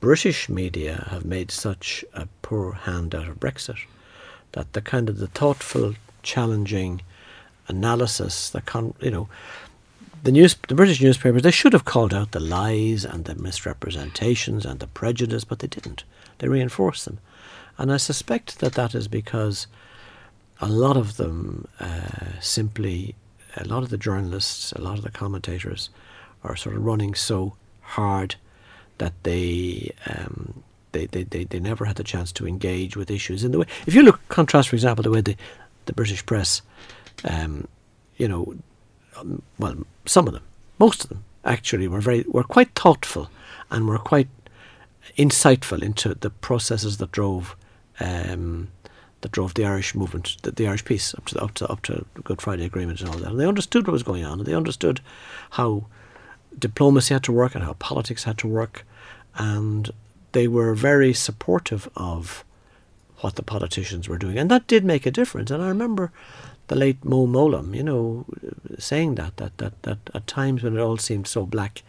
British 0.00 0.48
media 0.48 1.06
have 1.10 1.24
made 1.24 1.50
such 1.50 2.04
a 2.12 2.28
poor 2.42 2.72
hand 2.72 3.14
out 3.14 3.28
of 3.28 3.40
Brexit. 3.40 3.78
That 4.52 4.72
the 4.72 4.82
kind 4.82 5.08
of 5.08 5.18
the 5.18 5.28
thoughtful, 5.28 5.94
challenging 6.22 7.02
analysis, 7.68 8.50
the 8.50 8.60
con, 8.60 8.94
you 9.00 9.10
know, 9.10 9.28
the 10.22 10.32
news, 10.32 10.56
the 10.68 10.74
British 10.74 11.00
newspapers, 11.00 11.42
they 11.42 11.50
should 11.50 11.72
have 11.72 11.84
called 11.84 12.14
out 12.14 12.32
the 12.32 12.40
lies 12.40 13.04
and 13.04 13.24
the 13.24 13.34
misrepresentations 13.34 14.64
and 14.64 14.78
the 14.78 14.86
prejudice, 14.86 15.44
but 15.44 15.60
they 15.60 15.66
didn't. 15.66 16.04
They 16.38 16.48
reinforced 16.48 17.06
them, 17.06 17.18
and 17.78 17.92
I 17.92 17.96
suspect 17.96 18.60
that 18.60 18.74
that 18.74 18.94
is 18.94 19.08
because 19.08 19.66
a 20.62 20.68
lot 20.68 20.96
of 20.96 21.16
them 21.16 21.66
uh, 21.80 22.40
simply, 22.40 23.14
a 23.56 23.64
lot 23.64 23.82
of 23.82 23.90
the 23.90 23.98
journalists, 23.98 24.72
a 24.72 24.80
lot 24.80 24.96
of 24.96 25.04
the 25.04 25.10
commentators 25.10 25.90
are 26.44 26.56
sort 26.56 26.76
of 26.76 26.84
running 26.84 27.14
so 27.14 27.54
hard 27.80 28.36
that 28.98 29.12
they, 29.24 29.92
um, 30.06 30.62
they, 30.92 31.06
they, 31.06 31.24
they, 31.24 31.44
they 31.44 31.58
never 31.58 31.84
had 31.84 31.96
the 31.96 32.04
chance 32.04 32.30
to 32.32 32.46
engage 32.46 32.96
with 32.96 33.10
issues 33.10 33.42
in 33.42 33.50
the 33.50 33.58
way. 33.58 33.66
If 33.86 33.94
you 33.94 34.02
look, 34.02 34.20
contrast, 34.28 34.68
for 34.68 34.76
example, 34.76 35.02
the 35.02 35.10
way 35.10 35.20
the, 35.20 35.36
the 35.86 35.92
British 35.92 36.24
press, 36.24 36.62
um, 37.24 37.66
you 38.16 38.28
know, 38.28 38.54
um, 39.16 39.42
well, 39.58 39.76
some 40.06 40.28
of 40.28 40.32
them, 40.32 40.44
most 40.78 41.02
of 41.02 41.10
them, 41.10 41.24
actually 41.44 41.88
were 41.88 42.00
very 42.00 42.24
were 42.28 42.44
quite 42.44 42.72
thoughtful 42.76 43.28
and 43.68 43.88
were 43.88 43.98
quite 43.98 44.28
insightful 45.18 45.82
into 45.82 46.14
the 46.14 46.30
processes 46.30 46.98
that 46.98 47.10
drove 47.10 47.56
um, 47.98 48.68
that 49.22 49.32
drove 49.32 49.54
the 49.54 49.64
Irish 49.64 49.94
movement, 49.94 50.36
the, 50.42 50.50
the, 50.50 50.66
Irish 50.66 50.84
peace 50.84 51.14
up 51.14 51.24
to 51.26 51.42
up 51.42 51.54
to 51.54 51.66
up 51.68 51.82
to 51.82 52.04
Good 52.22 52.42
Friday 52.42 52.64
Agreement 52.64 53.00
and 53.00 53.08
all 53.08 53.18
that. 53.18 53.30
And 53.30 53.40
they 53.40 53.46
understood 53.46 53.86
what 53.86 53.92
was 53.92 54.02
going 54.02 54.24
on, 54.24 54.38
and 54.38 54.46
they 54.46 54.54
understood 54.54 55.00
how 55.50 55.86
diplomacy 56.58 57.14
had 57.14 57.24
to 57.24 57.32
work 57.32 57.54
and 57.54 57.64
how 57.64 57.72
politics 57.74 58.24
had 58.24 58.38
to 58.38 58.48
work, 58.48 58.84
and 59.36 59.90
they 60.32 60.46
were 60.46 60.74
very 60.74 61.14
supportive 61.14 61.88
of 61.96 62.44
what 63.20 63.36
the 63.36 63.42
politicians 63.42 64.08
were 64.08 64.18
doing, 64.18 64.36
and 64.36 64.50
that 64.50 64.66
did 64.66 64.84
make 64.84 65.06
a 65.06 65.10
difference. 65.10 65.50
And 65.50 65.62
I 65.62 65.68
remember 65.68 66.12
the 66.68 66.76
late 66.76 67.04
Mo 67.04 67.26
Mowlam, 67.26 67.74
you 67.76 67.82
know, 67.82 68.24
saying 68.78 69.14
that, 69.16 69.36
that, 69.36 69.56
that, 69.58 69.82
that 69.82 69.98
at 70.14 70.26
times 70.26 70.62
when 70.62 70.76
it 70.76 70.80
all 70.80 70.96
seemed 70.96 71.26
so 71.26 71.46
black, 71.46 71.82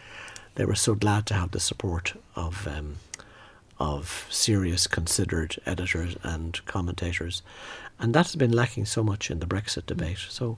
they 0.56 0.66
were 0.66 0.76
so 0.76 0.94
glad 0.94 1.26
to 1.28 1.34
have 1.34 1.52
the 1.52 1.60
support 1.60 2.14
of 2.36 2.68
um, 2.68 2.98
of 3.80 4.28
serious, 4.30 4.88
considered 4.88 5.58
editors 5.66 6.16
and 6.24 6.64
commentators, 6.66 7.42
and 8.00 8.14
that 8.14 8.28
has 8.28 8.36
been 8.36 8.52
lacking 8.52 8.86
so 8.86 9.04
much 9.04 9.30
in 9.32 9.40
the 9.40 9.46
Brexit 9.46 9.86
debate. 9.86 10.26
So, 10.30 10.58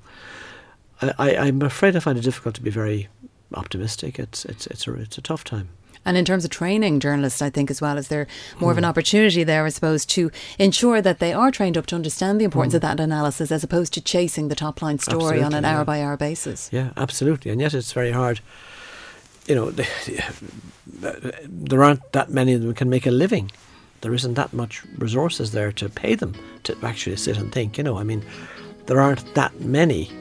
I, 1.01 1.36
I'm 1.36 1.61
afraid 1.61 1.95
I 1.95 1.99
find 1.99 2.18
it 2.18 2.22
difficult 2.22 2.55
to 2.55 2.61
be 2.61 2.70
very 2.70 3.09
optimistic. 3.53 4.20
It's 4.20 4.45
it's 4.45 4.68
it's 4.68 4.88
a 4.88 4.93
it's 4.95 5.18
a 5.18 5.22
tough 5.22 5.43
time. 5.43 5.70
And 6.05 6.18
in 6.18 6.24
terms 6.24 6.45
of 6.45 6.51
training 6.51 6.99
journalists, 6.99 7.41
I 7.41 7.49
think 7.49 7.72
as 7.72 7.82
well, 7.82 7.97
is 7.97 8.09
there 8.09 8.28
more 8.59 8.72
of 8.72 8.78
an 8.78 8.84
hmm. 8.84 8.89
opportunity 8.89 9.43
there, 9.43 9.66
I 9.66 9.70
suppose, 9.70 10.05
to 10.07 10.32
ensure 10.59 11.01
that 11.01 11.18
they 11.18 11.34
are 11.34 11.49
trained 11.49 11.78
up 11.78 11.88
to 11.88 11.95
understand 11.95 12.39
the 12.39 12.45
importance 12.45 12.74
mm. 12.74 12.78
of 12.78 12.82
that 12.84 12.99
analysis 12.99 13.51
as 13.51 13.63
opposed 13.63 13.91
to 13.95 14.01
chasing 14.01 14.47
the 14.47 14.55
top 14.55 14.84
line 14.84 14.99
story 14.99 15.39
absolutely, 15.39 15.43
on 15.43 15.53
an 15.55 15.66
hour 15.66 15.84
by 15.84 16.03
hour 16.03 16.16
basis. 16.16 16.70
Yeah, 16.72 16.91
absolutely. 16.95 17.49
And 17.49 17.59
yet 17.59 17.74
it's 17.74 17.91
very 17.91 18.11
hard. 18.11 18.39
You 19.47 19.55
know, 19.55 19.71
there 21.47 21.83
aren't 21.83 22.11
that 22.13 22.29
many 22.29 22.53
of 22.53 22.61
them 22.61 22.73
can 22.73 22.89
make 22.89 23.05
a 23.05 23.11
living. 23.11 23.51
There 24.01 24.13
isn't 24.13 24.33
that 24.35 24.53
much 24.53 24.83
resources 24.97 25.51
there 25.51 25.71
to 25.73 25.89
pay 25.89 26.15
them 26.15 26.33
to 26.63 26.75
actually 26.83 27.15
sit 27.17 27.37
and 27.37 27.51
think. 27.51 27.77
You 27.77 27.83
know, 27.83 27.97
I 27.97 28.03
mean, 28.03 28.23
there 28.87 28.99
aren't 28.99 29.33
that 29.35 29.59
many 29.61 30.11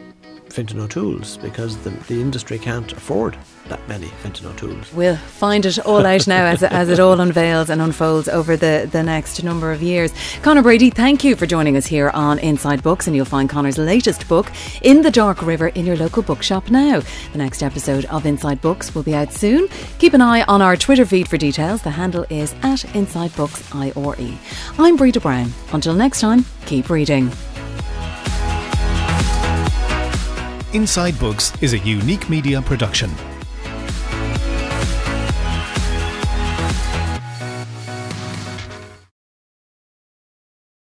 Fintan 0.54 0.78
O'Toole's 0.78 1.36
because 1.38 1.76
the, 1.78 1.90
the 2.06 2.20
industry 2.20 2.60
can't 2.60 2.92
afford 2.92 3.36
that 3.68 3.88
many 3.88 4.06
Fintan 4.22 4.46
O'Toole's. 4.46 4.92
We'll 4.92 5.16
find 5.16 5.66
it 5.66 5.80
all 5.80 6.06
out 6.06 6.28
now 6.28 6.46
as, 6.46 6.62
as 6.62 6.88
it 6.88 7.00
all 7.00 7.18
unveils 7.18 7.70
and 7.70 7.82
unfolds 7.82 8.28
over 8.28 8.56
the, 8.56 8.88
the 8.92 9.02
next 9.02 9.42
number 9.42 9.72
of 9.72 9.82
years. 9.82 10.14
Conor 10.42 10.62
Brady, 10.62 10.90
thank 10.90 11.24
you 11.24 11.34
for 11.34 11.44
joining 11.44 11.76
us 11.76 11.86
here 11.86 12.10
on 12.10 12.38
Inside 12.38 12.84
Books, 12.84 13.08
and 13.08 13.16
you'll 13.16 13.24
find 13.24 13.50
Conor's 13.50 13.78
latest 13.78 14.28
book, 14.28 14.48
In 14.82 15.02
the 15.02 15.10
Dark 15.10 15.42
River, 15.42 15.68
in 15.68 15.86
your 15.86 15.96
local 15.96 16.22
bookshop 16.22 16.70
now. 16.70 17.02
The 17.32 17.38
next 17.38 17.60
episode 17.60 18.04
of 18.04 18.24
Inside 18.24 18.60
Books 18.60 18.94
will 18.94 19.02
be 19.02 19.16
out 19.16 19.32
soon. 19.32 19.66
Keep 19.98 20.14
an 20.14 20.20
eye 20.20 20.42
on 20.42 20.62
our 20.62 20.76
Twitter 20.76 21.04
feed 21.04 21.26
for 21.26 21.36
details. 21.36 21.82
The 21.82 21.90
handle 21.90 22.26
is 22.30 22.54
at 22.62 22.84
Inside 22.94 23.34
Books 23.34 23.74
IRE. 23.74 24.38
I'm 24.78 24.94
Breda 24.94 25.18
Brown. 25.18 25.50
Until 25.72 25.94
next 25.94 26.20
time, 26.20 26.44
keep 26.64 26.90
reading. 26.90 27.32
Inside 30.74 31.16
Books 31.20 31.52
is 31.62 31.72
a 31.72 31.78
unique 31.78 32.28
media 32.28 32.60
production 32.60 33.08